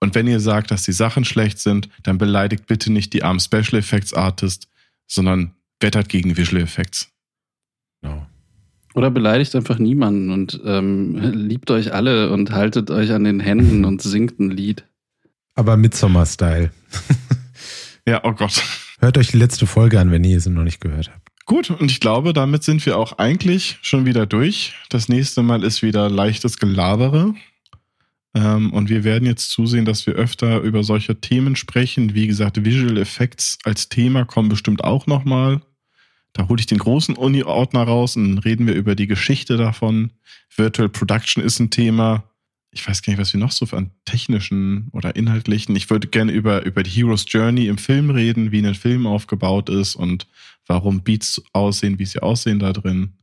Und 0.00 0.14
wenn 0.14 0.26
ihr 0.26 0.40
sagt, 0.40 0.70
dass 0.70 0.82
die 0.82 0.92
Sachen 0.92 1.24
schlecht 1.24 1.58
sind, 1.58 1.88
dann 2.02 2.18
beleidigt 2.18 2.66
bitte 2.66 2.92
nicht 2.92 3.12
die 3.12 3.22
armen 3.22 3.40
Special 3.40 3.74
Effects 3.74 4.14
Artist, 4.14 4.68
sondern 5.06 5.54
wettert 5.80 6.08
gegen 6.08 6.36
Visual 6.36 6.62
Effects. 6.62 7.08
Genau. 8.02 8.26
Oder 8.94 9.10
beleidigt 9.10 9.54
einfach 9.54 9.78
niemanden 9.78 10.30
und 10.30 10.60
ähm, 10.64 11.16
liebt 11.34 11.70
euch 11.70 11.92
alle 11.92 12.30
und 12.30 12.50
haltet 12.50 12.90
euch 12.90 13.12
an 13.12 13.24
den 13.24 13.38
Händen 13.38 13.84
und 13.84 14.02
singt 14.02 14.40
ein 14.40 14.50
Lied. 14.50 14.84
Aber 15.54 15.76
Midsommar-Style. 15.76 16.72
Ja, 18.08 18.22
oh 18.24 18.32
Gott. 18.32 18.62
Hört 19.00 19.18
euch 19.18 19.28
die 19.28 19.36
letzte 19.36 19.66
Folge 19.66 20.00
an, 20.00 20.10
wenn 20.10 20.24
ihr 20.24 20.40
sie 20.40 20.48
noch 20.48 20.64
nicht 20.64 20.80
gehört 20.80 21.10
habt. 21.12 21.27
Gut, 21.48 21.70
und 21.70 21.90
ich 21.90 21.98
glaube, 21.98 22.34
damit 22.34 22.62
sind 22.62 22.84
wir 22.84 22.98
auch 22.98 23.16
eigentlich 23.16 23.78
schon 23.80 24.04
wieder 24.04 24.26
durch. 24.26 24.74
Das 24.90 25.08
nächste 25.08 25.42
Mal 25.42 25.64
ist 25.64 25.80
wieder 25.80 26.10
leichtes 26.10 26.58
Gelabere. 26.58 27.34
Ähm, 28.34 28.70
und 28.70 28.90
wir 28.90 29.02
werden 29.02 29.24
jetzt 29.24 29.50
zusehen, 29.50 29.86
dass 29.86 30.06
wir 30.06 30.12
öfter 30.12 30.60
über 30.60 30.84
solche 30.84 31.22
Themen 31.22 31.56
sprechen. 31.56 32.14
Wie 32.14 32.26
gesagt, 32.26 32.62
Visual 32.66 32.98
Effects 32.98 33.56
als 33.64 33.88
Thema 33.88 34.26
kommen 34.26 34.50
bestimmt 34.50 34.84
auch 34.84 35.06
nochmal. 35.06 35.62
Da 36.34 36.48
hole 36.48 36.60
ich 36.60 36.66
den 36.66 36.76
großen 36.76 37.16
Uni-Ordner 37.16 37.84
raus 37.84 38.16
und 38.16 38.40
reden 38.40 38.66
wir 38.66 38.74
über 38.74 38.94
die 38.94 39.06
Geschichte 39.06 39.56
davon. 39.56 40.12
Virtual 40.54 40.90
Production 40.90 41.42
ist 41.42 41.60
ein 41.60 41.70
Thema. 41.70 42.24
Ich 42.72 42.86
weiß 42.86 43.00
gar 43.00 43.12
nicht, 43.12 43.20
was 43.20 43.32
wir 43.32 43.40
noch 43.40 43.52
so 43.52 43.66
an 43.74 43.90
technischen 44.04 44.88
oder 44.92 45.16
inhaltlichen. 45.16 45.74
Ich 45.76 45.88
würde 45.88 46.08
gerne 46.08 46.30
über, 46.30 46.66
über 46.66 46.82
die 46.82 46.90
Hero's 46.90 47.24
Journey 47.26 47.68
im 47.68 47.78
Film 47.78 48.10
reden, 48.10 48.52
wie 48.52 48.64
ein 48.64 48.74
Film 48.74 49.06
aufgebaut 49.06 49.70
ist 49.70 49.94
und 49.94 50.26
warum 50.68 51.02
Beats 51.02 51.42
aussehen, 51.52 51.98
wie 51.98 52.06
sie 52.06 52.20
aussehen 52.22 52.60
da 52.60 52.72
drin. 52.72 53.14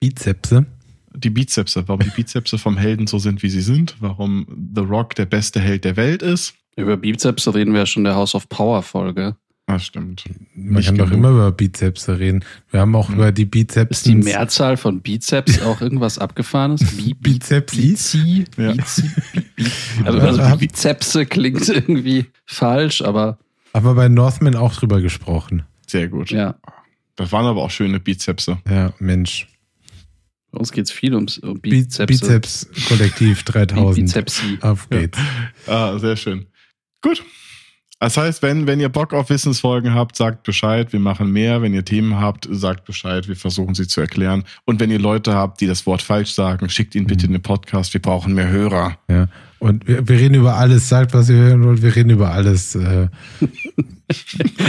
Bizepse. 0.00 0.66
Die 1.14 1.30
Bizepse, 1.30 1.82
warum 1.88 2.04
die 2.04 2.10
Bizepse 2.10 2.56
vom 2.56 2.76
Helden 2.76 3.06
so 3.08 3.18
sind, 3.18 3.42
wie 3.42 3.50
sie 3.50 3.62
sind, 3.62 3.96
warum 3.98 4.46
The 4.76 4.82
Rock 4.82 5.16
der 5.16 5.26
beste 5.26 5.58
Held 5.60 5.84
der 5.84 5.96
Welt 5.96 6.22
ist. 6.22 6.54
Über 6.76 6.96
Bizeps 6.96 7.52
reden 7.52 7.72
wir 7.72 7.80
ja 7.80 7.86
schon 7.86 8.02
in 8.02 8.04
der 8.04 8.14
House 8.14 8.34
of 8.36 8.48
Power 8.48 8.82
Folge. 8.82 9.34
Ah, 9.66 9.78
stimmt. 9.78 10.24
Man 10.54 10.74
Nicht 10.76 10.86
kann 10.86 10.96
doch 10.98 11.04
genug. 11.06 11.18
immer 11.18 11.30
über 11.30 11.52
Bizepse 11.52 12.18
reden. 12.18 12.44
Wir 12.70 12.80
haben 12.80 12.94
auch 12.94 13.08
Hm. 13.08 13.16
über 13.16 13.32
die 13.32 13.44
Bizeps. 13.44 13.98
Ist 13.98 14.06
die 14.06 14.14
Mehrzahl 14.16 14.76
von 14.76 15.00
Bizeps 15.00 15.60
auch 15.62 15.80
irgendwas 15.80 16.18
Abgefahrenes? 16.18 16.80
Bi 16.96 17.14
Bi 17.14 17.32
Bizepsis? 17.34 18.12
Bizi? 18.12 18.44
Ja. 18.56 18.72
Bizi? 18.72 19.10
Bi 19.32 19.40
Bi 19.56 19.64
also, 20.04 20.18
also 20.20 20.56
Bizepse 20.58 21.26
klingt 21.26 21.68
irgendwie 21.68 22.26
falsch, 22.46 23.02
aber 23.02 23.38
Aber 23.72 23.94
bei 23.94 24.08
Northman 24.08 24.54
auch 24.56 24.74
drüber 24.74 25.00
gesprochen. 25.00 25.64
Sehr 25.86 26.08
gut. 26.08 26.30
ja, 26.30 26.54
Das 27.16 27.32
waren 27.32 27.46
aber 27.46 27.62
auch 27.62 27.70
schöne 27.70 28.00
Bizepse. 28.00 28.58
Ja, 28.68 28.92
Mensch. 28.98 29.46
bei 30.52 30.58
uns 30.58 30.72
geht 30.72 30.86
es 30.86 30.92
viel 30.92 31.14
ums 31.14 31.38
um 31.38 31.60
Bi- 31.60 31.70
Bizepse. 31.70 32.06
Bizeps 32.06 32.68
Kollektiv 32.88 33.42
3000. 33.44 34.06
Bizepsi. 34.06 34.58
Auf 34.62 34.88
geht's. 34.88 35.18
Ah, 35.66 35.98
sehr 35.98 36.16
schön. 36.16 36.46
Gut. 37.02 37.22
Das 38.02 38.16
heißt, 38.16 38.40
wenn, 38.42 38.66
wenn 38.66 38.80
ihr 38.80 38.88
Bock 38.88 39.12
auf 39.12 39.28
Wissensfolgen 39.28 39.92
habt, 39.94 40.16
sagt 40.16 40.42
Bescheid. 40.44 40.90
Wir 40.94 41.00
machen 41.00 41.30
mehr. 41.32 41.60
Wenn 41.60 41.74
ihr 41.74 41.84
Themen 41.84 42.16
habt, 42.18 42.48
sagt 42.50 42.86
Bescheid. 42.86 43.28
Wir 43.28 43.36
versuchen 43.36 43.74
sie 43.74 43.86
zu 43.86 44.00
erklären. 44.00 44.44
Und 44.64 44.80
wenn 44.80 44.90
ihr 44.90 44.98
Leute 44.98 45.34
habt, 45.34 45.60
die 45.60 45.66
das 45.66 45.84
Wort 45.84 46.00
falsch 46.00 46.32
sagen, 46.32 46.70
schickt 46.70 46.94
ihnen 46.94 47.06
bitte 47.06 47.26
in 47.26 47.32
den 47.32 47.42
Podcast. 47.42 47.92
Wir 47.92 48.00
brauchen 48.00 48.32
mehr 48.34 48.48
Hörer. 48.48 48.96
Ja. 49.10 49.28
Und 49.60 49.86
wir, 49.86 50.08
wir 50.08 50.18
reden 50.18 50.34
über 50.34 50.56
alles. 50.56 50.88
Sagt, 50.88 51.12
was 51.14 51.28
ihr 51.28 51.36
hören 51.36 51.62
wollt. 51.64 51.82
Wir 51.82 51.94
reden 51.94 52.10
über 52.10 52.30
alles. 52.32 52.74
Äh, 52.74 53.08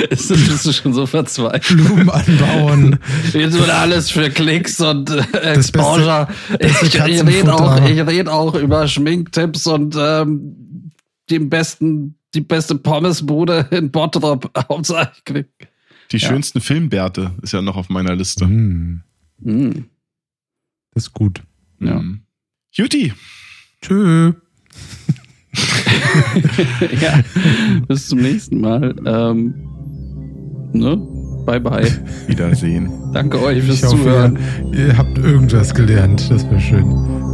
Ist 0.09 0.29
das 0.29 0.37
bist 0.47 0.65
du 0.65 0.71
schon 0.73 0.93
so 0.93 1.05
verzweifelt? 1.07 1.65
Blumen 1.67 2.09
anbauen. 2.09 2.99
Jetzt 3.33 3.53
wird 3.57 3.69
alles 3.69 4.11
für 4.11 4.29
Klicks 4.29 4.79
und 4.81 5.09
äh, 5.09 5.53
Exposure. 5.53 6.27
beste 6.59 6.85
ich 6.85 6.95
ich 6.95 7.25
rede 7.25 7.53
auch, 7.53 7.83
ich 7.89 7.99
red 8.05 8.27
auch 8.27 8.53
über 8.53 8.87
Schminktipps 8.87 9.65
und 9.65 9.95
ähm, 9.97 10.91
den 11.31 11.49
besten, 11.49 12.15
die 12.35 12.41
beste 12.41 12.75
Pommesbude 12.75 13.67
in 13.71 13.89
Bottrop. 13.91 14.51
Hauptsache 14.69 15.11
Klick. 15.25 15.47
Die 16.11 16.17
Ja. 16.17 16.27
schönsten 16.27 16.59
Filmbärte 16.61 17.31
ist 17.41 17.53
ja 17.53 17.61
noch 17.61 17.77
auf 17.77 17.89
meiner 17.89 18.15
Liste. 18.15 18.45
Hm, 18.45 19.01
Mm. 19.43 19.85
das 20.93 21.05
ist 21.05 21.13
gut. 21.13 21.41
Ja. 21.79 21.99
Mhm. 21.99 22.21
Juti. 22.73 23.11
Tschö. 23.81 24.33
ja, 27.01 27.21
bis 27.87 28.07
zum 28.07 28.19
nächsten 28.19 28.61
Mal. 28.61 28.95
Ähm, 29.05 29.53
ne? 30.73 30.97
Bye, 31.45 31.59
bye. 31.59 31.87
Wiedersehen. 32.27 32.91
Danke 33.13 33.41
euch 33.41 33.63
fürs 33.63 33.77
Ich 33.79 33.83
hoffe, 33.85 33.97
Zuhören. 33.97 34.37
ihr, 34.73 34.87
ihr 34.87 34.97
habt 34.97 35.17
irgendwas 35.17 35.73
gelernt. 35.73 36.29
Das 36.29 36.43
wäre 36.45 36.59
schön. 36.59 37.30